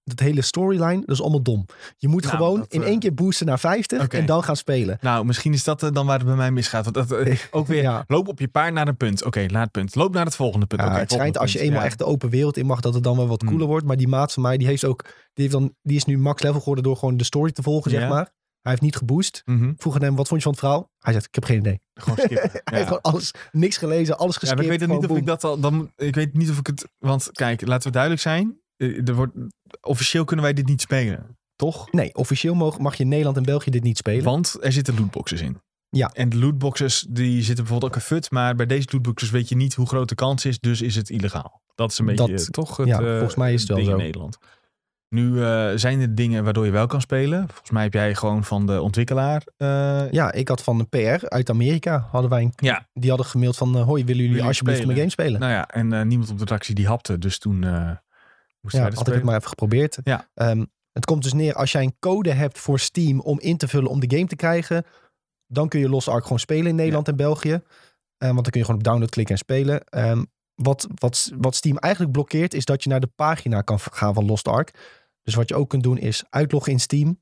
[0.03, 1.65] dat hele storyline, dat is allemaal dom.
[1.97, 4.17] Je moet Nou, gewoon dat, in eh, één keer boosten naar 50 Oké.
[4.17, 4.97] en dan gaan spelen.
[5.01, 6.83] Nou, misschien is dat eh, dan waar het bij mij misgaat.
[6.91, 8.03] Want dat, eh, ook weer, Ja.
[8.07, 9.25] loop op je paard naar een punt.
[9.25, 9.95] Oké, het punt.
[9.95, 10.81] Loop naar het volgende punt.
[10.81, 11.85] Ja, het schijnt als je eenmaal Ja.
[11.85, 13.49] echt de open wereld in mag, dat het dan wel wat Hmm.
[13.49, 13.85] cooler wordt.
[13.85, 16.41] Maar die maat van mij, die heeft ook, die, heeft dan, die is nu max
[16.41, 18.07] level geworden door gewoon de story te volgen, zeg Ja.
[18.07, 18.37] maar.
[18.61, 19.43] Hij heeft niet geboost.
[19.77, 20.91] Vroeg aan hem, wat vond je van het verhaal?
[20.99, 21.79] Hij zegt, ik heb geen idee.
[21.93, 22.49] Gewoon skippen.
[22.51, 22.73] Hij Ja.
[22.75, 24.61] heeft gewoon alles, niks gelezen, alles Ja, geskipt.
[24.61, 25.59] maar ik weet niet of ik dat al.
[25.59, 26.87] Dan, ik weet niet of ik het.
[26.97, 28.59] Want kijk, laten we duidelijk zijn.
[28.79, 29.33] Eh, Er wordt,
[29.81, 31.37] officieel kunnen wij dit niet spelen.
[31.55, 31.91] Toch?
[31.91, 34.23] Nee, officieel mag, mag je Nederland en België dit niet spelen.
[34.23, 35.61] Want er zitten lootboxes in.
[35.89, 36.09] Ja.
[36.13, 38.31] En de lootboxes die zitten bijvoorbeeld ook een fut.
[38.31, 40.59] Maar bij deze lootboxes weet je niet hoe groot de kans is.
[40.59, 41.61] Dus is het illegaal.
[41.75, 43.83] Dat is een beetje Dat- eh, toch het, ja, eh, volgens mij is het wel
[43.85, 43.91] zo.
[43.91, 44.37] in Nederland.
[45.09, 45.35] Nu
[45.77, 47.47] zijn er dingen waardoor je wel kan spelen.
[47.47, 49.43] Volgens mij heb jij gewoon van de ontwikkelaar.
[50.11, 53.57] Ja, ik had van een PR uit Amerika, hadden wij een, ja, die hadden gemaild
[53.57, 54.95] van, hoi, willen jullie alsjeblieft spelen?
[54.97, 55.39] mijn game spelen?
[55.39, 55.67] nou ja.
[55.67, 57.17] En niemand op de redactie die hapte.
[57.17, 57.65] Dus toen
[58.61, 59.97] moesten Ja, had ik het maar even geprobeerd.
[60.03, 60.29] Ja.
[60.33, 63.67] Ehm, het komt dus neer, als jij een code hebt voor Steam om in te
[63.67, 64.85] vullen om de game te krijgen,
[65.47, 67.61] dan kun je Lost Ark gewoon spelen in Nederland en België.
[68.17, 69.83] Ehm, want dan kun je gewoon op download klikken en spelen.
[69.83, 70.23] Ehm,
[70.55, 74.25] wat, wat, wat Steam eigenlijk blokkeert, is dat je naar de pagina kan gaan van
[74.25, 74.71] Lost Ark.
[75.23, 77.21] Dus wat je ook kunt doen, is uitloggen in Steam,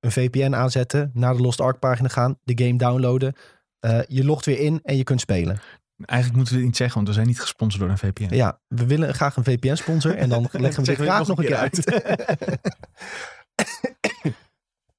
[0.00, 3.34] een VPN aanzetten, naar de Lost Ark pagina gaan, de game downloaden.
[3.78, 5.60] Eh, je logt weer in en je kunt spelen.
[6.04, 8.34] Eigenlijk moeten we dit niet zeggen, want we zijn niet gesponsord door een VPN.
[8.34, 11.38] Ja, we willen graag een VPN-sponsor en dan leggen we dit we graag het nog
[11.38, 11.84] een keer uit.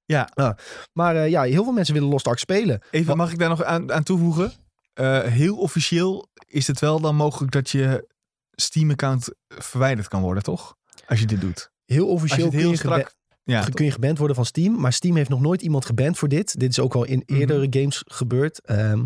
[0.06, 0.30] Ja.
[0.94, 2.82] Maar eh, ja, heel veel mensen willen Lost Ark spelen.
[2.92, 4.52] Even, mag ik daar nog aan, aan toevoegen?
[4.94, 8.08] Eh, heel officieel is het wel dan mogelijk dat je
[8.52, 10.76] Steam-account verwijderd kan worden, toch?
[11.08, 11.72] Als je dit doet.
[11.86, 13.16] Heel officieel het kun, heel je geba- strak...
[13.44, 14.80] Ja, kun je geband worden van Steam.
[14.80, 16.60] Maar Steam heeft nog nooit iemand geband voor dit.
[16.60, 17.40] Dit is ook al in Mhm.
[17.40, 18.62] eerdere games gebeurd.
[18.66, 19.04] W-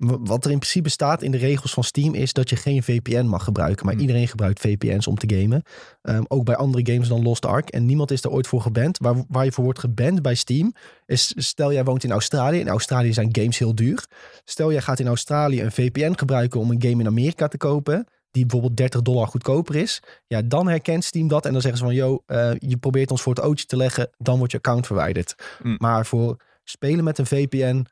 [0.00, 3.24] wat er in principe staat in de regels van Steam is dat je geen VPN
[3.24, 3.84] mag gebruiken.
[3.84, 4.02] Maar Mhm.
[4.02, 5.62] iedereen gebruikt VPN's om te gamen.
[6.02, 7.68] Ehm, ook bij andere games dan Lost Ark.
[7.68, 8.98] En niemand is er ooit voor geband.
[8.98, 10.72] Waar, waar je voor wordt geband bij Steam
[11.06, 12.58] is stel jij woont in Australië.
[12.58, 14.04] In Australië zijn games heel duur.
[14.44, 18.06] Stel jij gaat in Australië een VPN gebruiken om een game in Amerika te kopen.
[18.30, 21.84] die bijvoorbeeld 30 dollar goedkoper is, ja, dan herkent Steam dat en dan zeggen ze
[21.86, 24.86] van, yo, eh, je probeert ons voor het ootje te leggen, dan wordt je account
[24.86, 25.34] verwijderd.
[25.62, 25.76] Mm.
[25.78, 27.86] Maar voor spelen met een VPN,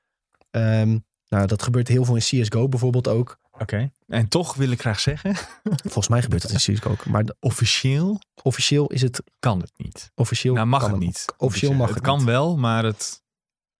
[0.51, 0.98] ehm,
[1.28, 3.38] nou, dat gebeurt heel veel in CSGO bijvoorbeeld ook.
[3.59, 3.90] Oké.
[4.06, 5.34] En toch wil ik graag zeggen,
[5.82, 7.06] Volgens mij gebeurt dat in CSGO ook.
[7.06, 10.10] Maar de- officieel officieel is het, kan het niet.
[10.14, 11.24] officieel Nou, mag kan het niet.
[11.36, 12.26] Officieel Dus, mag het het kan niet.
[12.26, 13.22] wel, maar het...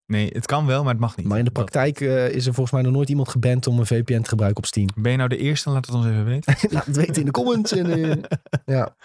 [0.07, 1.27] Nee, het kan wel, maar het mag niet.
[1.27, 3.87] Maar in de praktijk eh, is er volgens mij nog nooit iemand geband om een
[3.87, 4.89] VPN te gebruiken op Steam.
[4.95, 5.70] Ben je nou de eerste?
[5.70, 6.57] Laat het ons even weten.
[6.75, 7.73] Laat het weten in de comments.
[7.73, 8.16] En, eh,
[8.77, 8.97] ja,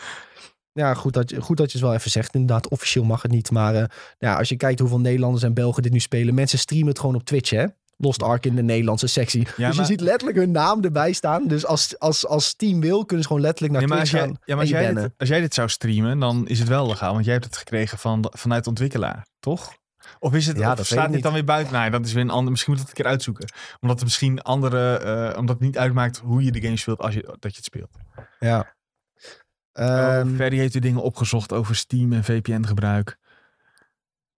[0.71, 2.33] ja goed, dat, je- goed dat je het wel even zegt.
[2.33, 3.51] Inderdaad, officieel mag het niet.
[3.51, 3.83] Maar eh,
[4.17, 6.33] ja, als je kijkt hoeveel Nederlanders en Belgen dit nu spelen.
[6.33, 7.65] Mensen streamen het gewoon op Twitch, hè?
[8.03, 9.47] Lost Ark in de Nederlandse sectie.
[9.55, 11.47] dus je ziet letterlijk hun naam erbij staan.
[11.47, 14.29] Dus als, als, als Team wil, kunnen ze gewoon letterlijk naar als Twitch jij, gaan
[14.29, 17.13] ja, maar als, jij dit, als jij dit zou streamen, dan is het wel legaal.
[17.13, 19.73] Want jij hebt het gekregen van, vanuit ontwikkelaar, toch?
[20.19, 21.23] Of is het, Ja, dat staat dit niet.
[21.23, 21.73] dan weer buiten?
[21.73, 22.51] Nee, dat is weer een ander.
[22.51, 23.51] Misschien moet ik het een keer uitzoeken.
[23.79, 27.13] Omdat het misschien andere, eh, omdat het niet uitmaakt hoe je de game speelt als
[27.13, 27.97] je, dat je het speelt.
[28.39, 28.75] Ja.
[30.35, 33.17] Ferry heeft weer dingen opgezocht over Steam en VPN gebruik.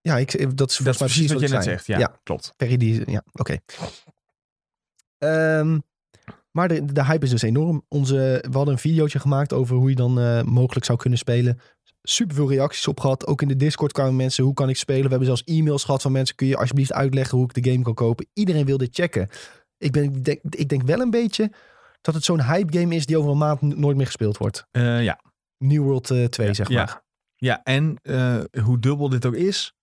[0.06, 1.86] Ja, ik, dat is Dat is precies wat je net zegt.
[1.86, 2.19] Ja, Ja.
[2.23, 2.53] klopt.
[2.57, 3.57] Perry die, ja, oké.
[5.18, 5.80] Ehm,
[6.52, 7.86] maar de, de hype is dus enorm.
[7.88, 11.60] Onze, we hadden een videootje gemaakt over hoe je dan eh, mogelijk zou kunnen spelen.
[12.03, 13.27] Super veel reacties op gehad.
[13.27, 15.03] Ook in de Discord kwamen mensen, hoe kan ik spelen?
[15.03, 17.84] We hebben zelfs e-mails gehad van mensen, kun je alsjeblieft uitleggen hoe ik de game
[17.84, 18.27] kan kopen?
[18.34, 19.30] Iedereen wil dit checken.
[19.77, 21.52] Ik, ben, ik, denk, ik denk wel een beetje
[22.02, 24.68] dat het zo'n hype game is die over een maand nooit meer gespeeld wordt.
[24.72, 25.19] Eh, ja.
[25.57, 26.76] New World eh, 2, Ja, zeg ja.
[26.84, 27.02] maar.
[27.36, 29.74] ja, en eh, hoe dubbel dit ook is,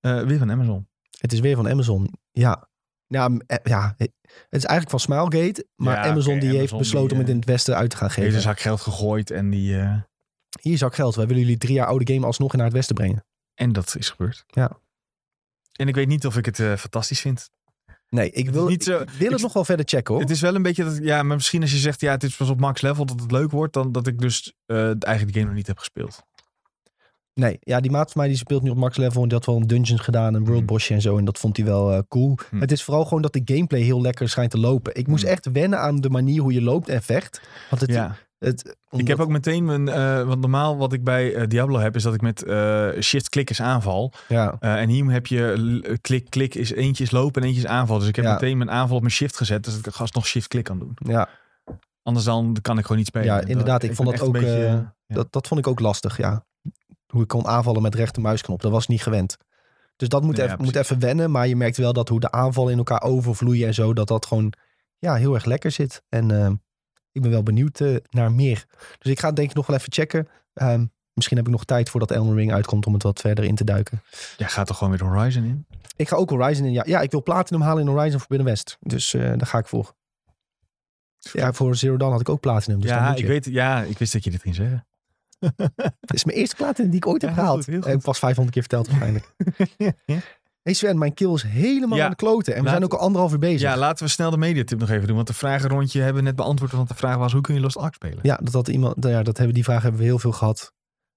[0.00, 0.88] eh, weer van Amazon.
[1.18, 2.10] Het is weer van Amazon.
[2.30, 2.68] Ja.
[3.06, 4.10] Ja, eh, ja, het
[4.50, 7.40] is eigenlijk van Smilegate, maar Ja, Amazon die heeft besloten die, om het eh, in
[7.40, 8.34] het westen uit te gaan Heeft geven.
[8.34, 9.78] een zak geld gegooid en die...
[9.80, 9.96] eh,
[10.60, 11.14] Hier zak geld.
[11.14, 13.24] Wij willen jullie drie jaar oude game alsnog naar het westen brengen.
[13.54, 14.44] en dat is gebeurd.
[14.46, 14.80] Ja.
[15.72, 17.50] En ik weet niet of ik het eh, fantastisch vind.
[18.08, 20.22] Nee, ik wil, niet zo- ik wil het ik- nog wel verder checken hoor.
[20.22, 22.36] Het is wel een beetje dat, ja, maar misschien als je zegt, ja, het is
[22.36, 25.32] pas op max level dat het leuk wordt, dan dat ik dus eh eigenlijk de
[25.32, 26.22] game nog niet heb gespeeld.
[27.34, 29.46] Nee, ja, die maat van mij die speelt nu op max level en die had
[29.46, 30.66] wel een dungeons gedaan, een world Hmm.
[30.66, 31.18] bosje en zo.
[31.18, 32.38] En dat vond hij wel eh, cool.
[32.50, 32.60] Hmm.
[32.60, 34.94] Het is vooral gewoon dat de gameplay heel lekker schijnt te lopen.
[34.94, 35.32] Ik moest Hmm.
[35.32, 37.40] echt wennen aan de manier hoe je loopt en vecht.
[37.70, 38.16] Want het, ja.
[38.38, 41.96] het, Ik heb ook meteen mijn, eh want normaal wat ik bij eh, Diablo heb,
[41.96, 44.12] is dat ik met eh shift-klik is aanval.
[44.28, 47.98] Ja, en hier heb je l- klik-klik is eentje is lopen en eentje is aanval.
[47.98, 48.32] Dus ik heb Ja.
[48.32, 50.96] meteen mijn aanval op mijn shift gezet, dus dat ik gast nog shift-klik kan doen.
[50.96, 51.28] ja,
[52.02, 53.26] Anders dan kan ik gewoon niet spelen.
[53.26, 54.94] Ja, inderdaad, ik vond dat ook, een beetje, ja.
[55.06, 56.44] dat, dat vond ik ook lastig, ja.
[57.10, 59.36] Hoe ik kon aanvallen met rechtermuisknop, dat was niet gewend.
[59.96, 61.30] Dus dat moet, even, moet even wennen.
[61.30, 64.26] Maar je merkt wel dat hoe de aanvallen in elkaar overvloeien en zo, dat dat
[64.26, 64.52] gewoon
[64.98, 66.02] ja, heel erg lekker zit.
[66.08, 66.50] En eh,
[67.12, 68.66] ik ben wel benieuwd eh, naar meer.
[68.98, 70.28] Dus ik ga het denk ik nog wel even checken.
[70.52, 73.54] Ehm, misschien heb ik nog tijd voordat Elden Ring uitkomt om het wat verder in
[73.54, 74.02] te duiken.
[74.36, 75.66] Ja, gaat toch gewoon weer Horizon in?
[75.96, 76.72] Ik ga ook Horizon in.
[76.72, 78.76] Ja, ja ik wil Platinum halen in Horizon Forbidden West.
[78.80, 79.94] Dus eh daar ga ik voor.
[81.32, 82.80] Ja, voor Zero Dawn had ik ook Platinum.
[82.80, 84.86] Dus ja, ik weet, ja, ik wist dat je dit ging zeggen.
[86.00, 87.64] Het is mijn eerste Platinum die ik ooit heb Ja, heel gehaald.
[87.84, 89.34] goed, ik pas 500 keer verteld waarschijnlijk.
[89.76, 89.92] Ja.
[90.62, 92.04] Hey Sven, mijn kill is helemaal Ja.
[92.04, 92.52] aan de kloten.
[92.52, 93.60] En we Laat- zijn ook al anderhalf uur bezig.
[93.60, 95.16] Ja, laten we snel de mediatip nog even doen.
[95.16, 96.72] Want de vragenrondje hebben we net beantwoord.
[96.72, 98.18] Want de vraag was, hoe kun je Lost Ark spelen?
[98.22, 100.72] Ja, dat had iemand, ja, dat hebben, die vraag hebben we heel veel gehad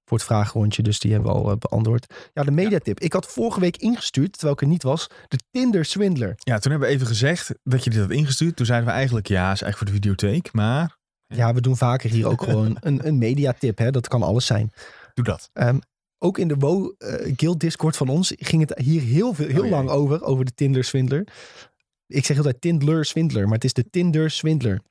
[0.05, 0.83] voor het vragenrondje.
[0.83, 2.13] Dus die hebben we al eh, beantwoord.
[2.33, 2.99] Ja, de mediatip.
[2.99, 6.33] Ik had vorige week ingestuurd, terwijl ik er niet was, de Tinder Swindler.
[6.37, 8.55] Ja, toen hebben we even gezegd dat je dit had ingestuurd.
[8.55, 10.53] Toen zeiden we eigenlijk, ja, is eigenlijk voor de videotheek.
[10.53, 10.97] Maar
[11.35, 13.77] Ja, we doen vaker hier ook gewoon een, een mediatip.
[13.77, 13.91] Hè?
[13.91, 14.71] Dat kan alles zijn.
[15.13, 15.49] doe dat.
[15.53, 15.79] Ehm,
[16.19, 19.63] ook in de WoW eh, Guild Discord van ons ging het hier heel, veel, heel
[19.63, 21.27] Oh, lang over, over de Tinder Swindler.
[22.07, 24.81] Ik zeg altijd Tindler Swindler, maar het is de Tinder Swindler.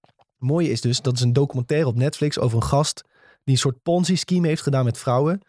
[0.00, 3.04] Het mooie is dus, dat is een documentaire op Netflix over een gast
[3.44, 5.40] die een soort Ponzi-scheme heeft gedaan met vrouwen.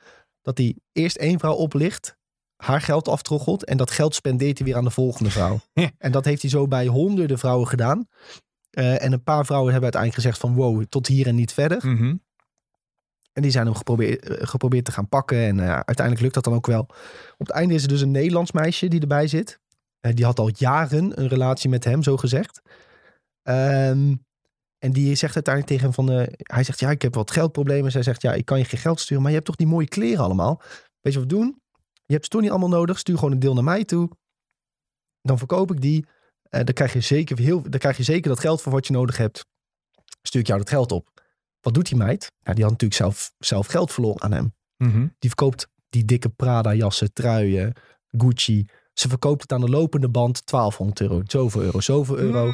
[0.41, 2.17] Dat hij eerst één vrouw oplicht,
[2.55, 5.59] haar geld aftroggelt en dat geld spendeert hij weer aan de volgende vrouw.
[5.97, 8.07] en dat heeft hij zo bij honderden vrouwen gedaan.
[8.72, 11.88] Eh, en een paar vrouwen hebben uiteindelijk gezegd van wow, tot hier en niet verder.
[11.88, 12.15] Mhm.
[13.34, 15.38] En die zijn hem geprobeerd, eh, geprobeerd te gaan pakken.
[15.38, 16.81] En eh, uiteindelijk lukt dat dan ook wel.
[17.38, 19.60] Op het einde is er dus een Nederlands meisje die erbij zit.
[19.99, 22.61] Die had al jaren een relatie met hem, zo gezegd.
[23.43, 24.15] Ehm,
[24.77, 26.35] en die zegt uiteindelijk tegen hem van...
[26.38, 27.91] hij zegt, ja, ik heb wat geldproblemen.
[27.91, 29.22] Zij zegt, ja, ik kan je geen geld sturen.
[29.22, 30.61] Maar je hebt toch die mooie kleren allemaal?
[31.02, 31.61] Weet je wat we doen?
[32.06, 32.99] Je hebt ze toch niet allemaal nodig.
[32.99, 34.10] Stuur gewoon een deel naar mij toe.
[35.22, 36.06] Dan verkoop ik die.
[36.52, 38.94] Eh, dan, krijg je zeker heel, dan krijg je zeker dat geld voor wat je
[38.94, 39.45] nodig hebt.
[40.22, 41.10] Stuur ik jou dat geld op.
[41.61, 42.32] Wat doet die meid?
[42.44, 44.53] Ja, die had natuurlijk zelf, zelf geld verloren aan hem.
[44.78, 44.99] Mhm.
[45.19, 47.73] Die verkoopt die dikke Prada jassen, truien,
[48.18, 48.65] Gucci.
[48.94, 51.22] Ze verkoopt het aan de lopende band 1200 euro.
[51.26, 52.53] Zoveel euro, zoveel euro.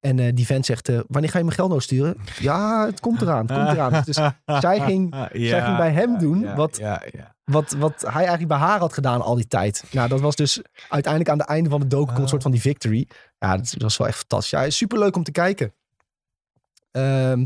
[0.00, 2.16] En eh, die vent zegt, eh, wanneer ga je mijn geld nou sturen?
[2.40, 4.02] Ja, het komt eraan, het komt eraan.
[4.04, 4.16] Dus
[4.66, 7.33] zij ging, zij ging bij hem doen ja, wat- Ja, ja.
[7.44, 9.84] Wat, wat hij eigenlijk bij haar had gedaan al die tijd.
[9.90, 12.28] Nou, dat was dus uiteindelijk aan het einde van de docu komt een Ah.
[12.30, 13.08] soort van die victory.
[13.38, 14.50] Ja, dat was wel echt fantastisch.
[14.60, 15.72] Ja, superleuk om te kijken.
[16.90, 17.40] Ehm,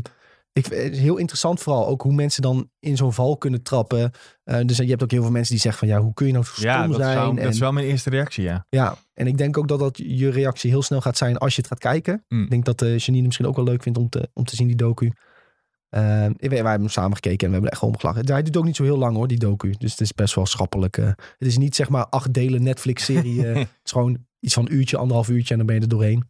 [0.53, 4.11] ik, het is heel interessant vooral ook hoe mensen dan in zo'n val kunnen trappen.
[4.43, 6.31] Eh, dus je hebt ook heel veel mensen die zeggen van ja, hoe kun je
[6.33, 7.13] nou zo stom Ja, dat, zijn?
[7.17, 8.65] zou, en, dat is wel mijn eerste reactie, ja.
[8.69, 11.61] Ja, en ik denk ook dat dat je reactie heel snel gaat zijn als je
[11.61, 12.25] het gaat kijken.
[12.27, 12.43] Mm.
[12.43, 14.67] Ik denk dat eh Janine misschien ook wel leuk vindt om te, om te zien,
[14.67, 15.11] die docu.
[15.89, 17.99] Ehm, ik weet, wij hebben hem samen gekeken en we hebben er echt gewoon om
[17.99, 18.31] gelachen.
[18.31, 19.73] Hij doet ook niet zo heel lang hoor, die docu.
[19.77, 20.97] Dus het is best wel schappelijk.
[20.97, 21.05] eh.
[21.05, 23.47] het is niet zeg maar acht delen Netflix-serie.
[23.47, 25.87] eh, het is gewoon iets van een uurtje, anderhalf uurtje en dan ben je er
[25.87, 26.29] doorheen.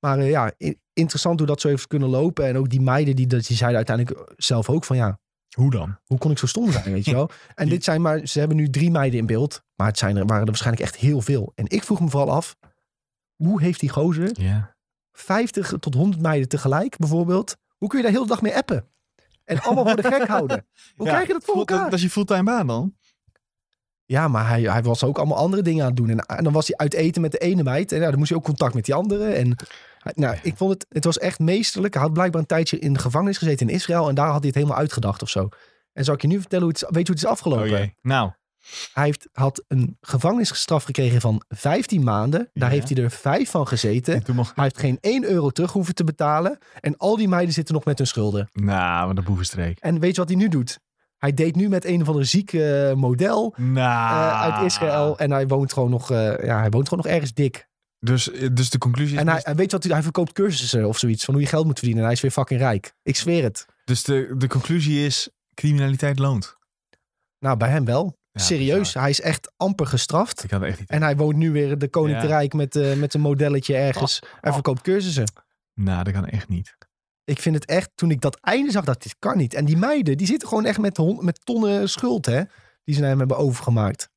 [0.00, 0.52] Maar eh, ja,
[0.92, 2.46] interessant hoe dat zo heeft kunnen lopen.
[2.46, 5.18] En ook die meiden, die, die zeiden uiteindelijk zelf ook van ja,
[5.56, 5.98] Hoe dan?
[6.04, 7.30] hoe kon ik zo stom zijn, weet je wel?
[7.54, 9.62] En dit zijn maar, ze hebben nu drie meiden in beeld.
[9.74, 11.52] Maar het zijn er, waren er waarschijnlijk echt heel veel.
[11.54, 12.56] En ik vroeg me vooral af,
[13.36, 14.76] hoe heeft die gozer Ja.
[15.12, 17.56] 50 tot 100 meiden tegelijk bijvoorbeeld?
[17.80, 18.86] Hoe kun je daar heel de dag mee appen?
[19.44, 20.66] En allemaal voor de gek houden.
[20.96, 21.84] Hoe Ja, krijg je dat voor elkaar?
[21.84, 22.94] Dat is je fulltime baan dan?
[24.04, 26.08] Ja, maar hij, hij was ook allemaal andere dingen aan het doen.
[26.08, 27.92] En, en dan was hij uit eten met de ene meid.
[27.92, 29.32] En ja, dan moest hij ook contact met die andere.
[29.32, 29.56] En
[30.14, 31.94] nou, ik vond het, het was echt meesterlijk.
[31.94, 34.08] Hij had blijkbaar een tijdje in de gevangenis gezeten in Israël.
[34.08, 35.48] En daar had hij het helemaal uitgedacht of zo.
[35.92, 37.82] En zal ik je nu vertellen hoe het is, weet je hoe het is afgelopen?
[37.82, 37.88] Oh.
[38.02, 38.30] Nou,
[38.92, 42.50] Hij heeft, had een gevangenisstraf gekregen van 15 maanden.
[42.52, 42.74] Daar Ja.
[42.74, 44.22] heeft hij er vijf van gezeten.
[44.54, 46.58] Hij heeft geen 1 euro terug hoeven te betalen.
[46.80, 48.48] En al die meiden zitten nog met hun schulden.
[48.52, 49.78] Nou, wat een boevenstreek.
[49.78, 50.78] En weet je wat hij nu doet?
[51.16, 53.78] Hij date nu met een of andere zieke eh, model Nou.
[54.20, 55.18] eh, uit Israël.
[55.18, 57.68] En hij woont gewoon nog, eh, ja, hij woont gewoon nog ergens dik.
[57.98, 59.20] Dus, dus de conclusie is...
[59.20, 61.24] En hij, hij weet wat hij, hij verkoopt cursussen of zoiets.
[61.24, 61.98] Van hoe je geld moet verdienen.
[62.00, 62.94] En hij is weer fucking rijk.
[63.02, 63.66] Ik zweer het.
[63.84, 66.56] Dus de, de conclusie is, criminaliteit loont.
[67.38, 68.18] Nou, bij hem wel.
[68.32, 68.78] Ja, Serieus.
[68.78, 69.02] bizar.
[69.02, 70.44] Hij is echt amper gestraft.
[70.44, 70.90] Ik had echt niet...
[70.90, 72.20] En hij woont nu weer de Koning Ja.
[72.20, 74.18] te Rijk met, eh, met een modelletje ergens.
[74.40, 74.52] Hij oh.
[74.54, 75.32] verkoopt cursussen.
[75.74, 76.76] Nou, dat kan echt niet.
[77.24, 79.54] Ik vind het echt, toen ik dat einde zag, dat dit kan niet.
[79.54, 82.42] En die meiden, die zitten gewoon echt met, met tonnen schuld, hè.
[82.84, 84.08] Die ze naar hem hebben overgemaakt.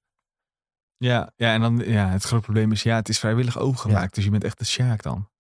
[0.98, 4.16] Ja, ja, en dan, ja, het grote probleem is, ja, het is vrijwillig overgemaakt.
[4.16, 5.32] Dus je bent echt de sjaak dan.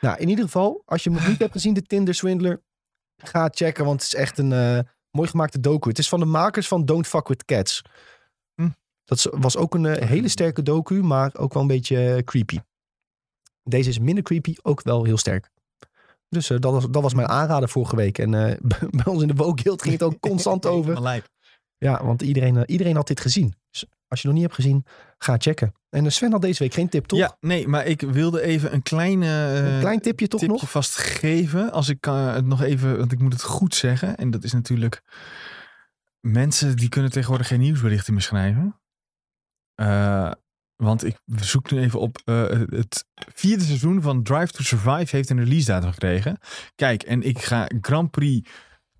[0.00, 2.62] Nou, in ieder geval, als je hem nog niet hebt gezien, de Tinder Swindler,
[3.16, 4.78] ga checken, want het is echt een eh,
[5.10, 5.88] mooi gemaakte docu.
[5.88, 7.82] Het is van de makers van Don't Fuck With Cats.
[8.54, 8.68] Hm.
[9.04, 12.58] Dat was ook een eh, hele sterke docu, maar ook wel een beetje eh, creepy.
[13.62, 15.50] Deze is minder creepy, ook wel heel sterk.
[16.28, 18.18] Dus eh, dat, was, dat was mijn aanrader vorige week.
[18.18, 18.30] En
[18.96, 21.22] bij ons in de Woke Guild ging het ook constant over.
[21.78, 23.54] Ja, want iedereen, iedereen had dit gezien.
[23.70, 24.84] Dus als je nog niet hebt gezien,
[25.18, 25.74] ga checken.
[25.90, 27.18] En eh, Sven had deze week geen tip, toch?
[27.18, 29.26] Ja, nee, maar ik wilde even een kleine...
[29.26, 30.70] eh, een klein tipje toch tipje nog?
[30.70, 31.72] vast geven.
[31.72, 34.16] Als ik eh, het nog even, want ik moet het goed zeggen.
[34.16, 35.02] En dat is natuurlijk.
[36.20, 38.80] Mensen die kunnen tegenwoordig geen nieuwsberichten meer schrijven.
[40.76, 42.18] Want ik zoek nu even op.
[42.24, 43.04] het
[43.34, 46.38] vierde seizoen van Drive to Survive heeft een release datum gekregen.
[46.74, 48.50] Kijk, en ik ga Grand Prix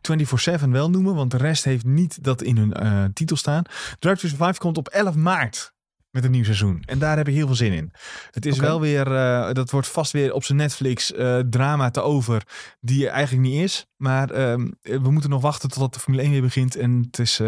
[0.00, 3.64] 24-7 wel noemen, want de rest heeft niet dat in hun eh, titel staan.
[3.98, 5.72] Drive to Survive komt op 11 maart
[6.10, 6.82] met een nieuw seizoen.
[6.86, 7.92] En daar heb ik heel veel zin in.
[8.30, 12.00] Het is wel weer, eh, dat wordt vast weer op zijn Netflix eh, drama te
[12.00, 12.42] over,
[12.80, 13.86] die er eigenlijk niet is.
[13.96, 16.76] Maar ehm, we moeten nog wachten totdat de Formule 1 weer begint.
[16.76, 17.40] En het is,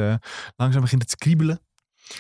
[0.57, 1.61] langzaam begint het te kriebelen.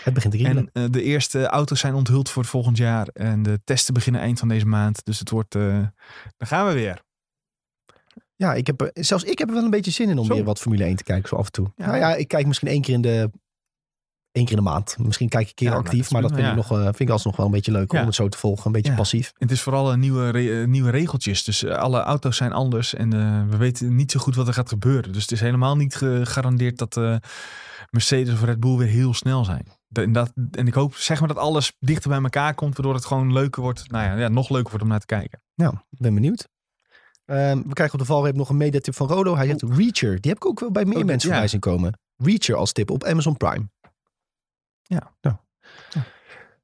[0.03, 0.71] Het begint te riebelen.
[0.73, 3.07] En de eerste auto's zijn onthuld voor volgend jaar.
[3.07, 5.05] En de testen beginnen eind van deze maand.
[5.05, 5.93] Dus het wordt, dan
[6.39, 7.03] gaan we weer.
[8.43, 10.35] Ja, ik heb, er- zelfs ik heb er wel een beetje zin in om Zo.
[10.35, 11.73] weer wat Formule 1 te kijken, zo af en toe.
[11.77, 11.87] Ja.
[11.87, 13.31] Nou ja, ik kijk misschien één keer in de,
[14.33, 14.97] één keer in de maand.
[14.99, 16.83] Misschien kijk ik een keer Ja, nou, actief, dat maar dat vind, ik nog, eh,
[16.85, 18.67] vind ik alsnog wel een beetje leuk om het zo te volgen.
[18.67, 18.97] Een beetje Ja.
[18.97, 19.33] passief.
[19.39, 21.45] Het is vooral een nieuwe, re- eh, nieuwe regeltjes.
[21.45, 22.95] Dus eh, alle auto's zijn anders.
[22.95, 23.11] En
[23.51, 25.13] we weten niet zo goed wat er gaat gebeuren.
[25.13, 27.01] Dus het is helemaal niet gegarandeerd dat
[27.91, 29.67] Mercedes of Red Bull weer heel snel zijn.
[29.93, 32.77] En, dat, en ik hoop zeg maar dat alles dichter bij elkaar komt.
[32.77, 33.91] Waardoor het gewoon leuker wordt.
[33.91, 35.43] Nou ja, ja nog leuker wordt om naar te kijken.
[35.55, 36.49] Nou, ik ben benieuwd.
[37.25, 39.37] Ehm, we krijgen op de valreep nog een mediatip van Rodo.
[39.37, 40.21] Hij zegt Reacher.
[40.21, 41.35] Die heb ik ook wel bij meer Oh, mensen ja.
[41.35, 41.99] voorbij zien komen.
[42.17, 43.69] Reacher als tip op Amazon Prime.
[44.83, 45.15] Ja.
[45.21, 45.37] Nou.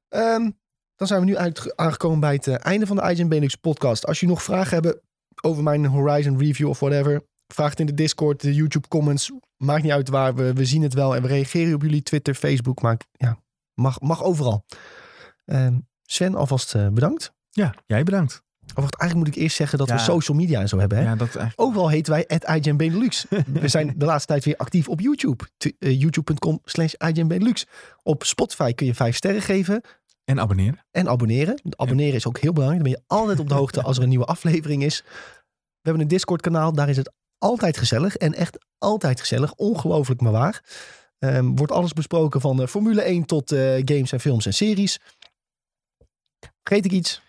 [0.09, 0.49] Ehm,
[0.95, 4.05] dan zijn we nu uit, aangekomen bij het eh, einde van de IGN Benelux podcast.
[4.05, 5.01] Als je nog vragen hebben
[5.41, 7.27] over mijn Horizon review of whatever.
[7.53, 9.31] Vraag het in de Discord, de YouTube comments.
[9.57, 10.35] Maakt niet uit waar.
[10.35, 12.81] We, we zien het wel en we reageren op jullie Twitter, Facebook.
[12.81, 13.39] Maar ja,
[13.73, 14.65] mag, mag overal.
[16.03, 17.33] Sven, alvast eh, bedankt.
[17.49, 18.43] Ja, jij bedankt.
[18.75, 20.97] Of wacht, eigenlijk moet ik eerst zeggen dat we social media en zo hebben.
[20.97, 21.03] Hè?
[21.03, 21.53] Ja, dat eigenlijk.
[21.59, 23.25] Overal heten wij at IGN Benelux.
[23.61, 25.43] We zijn de laatste tijd weer actief op YouTube.
[25.57, 27.65] Eh, YouTube.com slash IGN Benelux.
[28.03, 29.81] Op Spotify kun je vijf sterren geven
[30.25, 30.85] En abonneren.
[30.91, 31.61] en abonneren.
[31.75, 32.83] Abonneren is ook heel belangrijk.
[32.83, 35.03] Dan ben je altijd op de hoogte als er een nieuwe aflevering is.
[35.81, 36.73] We hebben een Discord kanaal.
[36.73, 38.17] Daar is het altijd gezellig.
[38.17, 39.53] En echt altijd gezellig.
[39.53, 40.63] Ongelooflijk maar waar.
[41.19, 44.99] Ehm, wordt alles besproken van eh, Formule 1 tot eh, games en films en series.
[46.63, 47.21] Vergeet ik iets?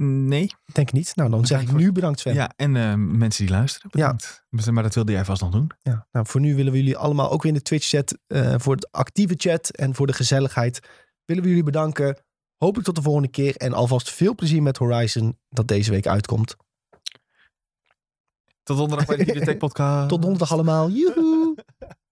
[0.00, 0.42] Nee.
[0.42, 1.16] Ik Denk niet.
[1.16, 2.34] Nou, dan zeg ik nu bedankt Sven.
[2.34, 3.90] Ja, en eh, mensen die luisteren.
[3.90, 4.44] Bedankt.
[4.70, 5.70] Maar dat wilde jij vast nog doen.
[5.82, 8.76] Ja, nou, voor nu willen we jullie allemaal ook weer in de Twitch-chat, eh, voor
[8.76, 10.80] de actieve chat en voor de gezelligheid,
[11.24, 12.18] willen we jullie bedanken.
[12.56, 16.56] Hopelijk tot de volgende keer en alvast veel plezier met Horizon dat deze week uitkomt.
[18.62, 20.08] Tot donderdag bij de Videotheek podcast.
[20.08, 20.90] Tot donderdag allemaal.
[20.90, 21.54] Joehoe!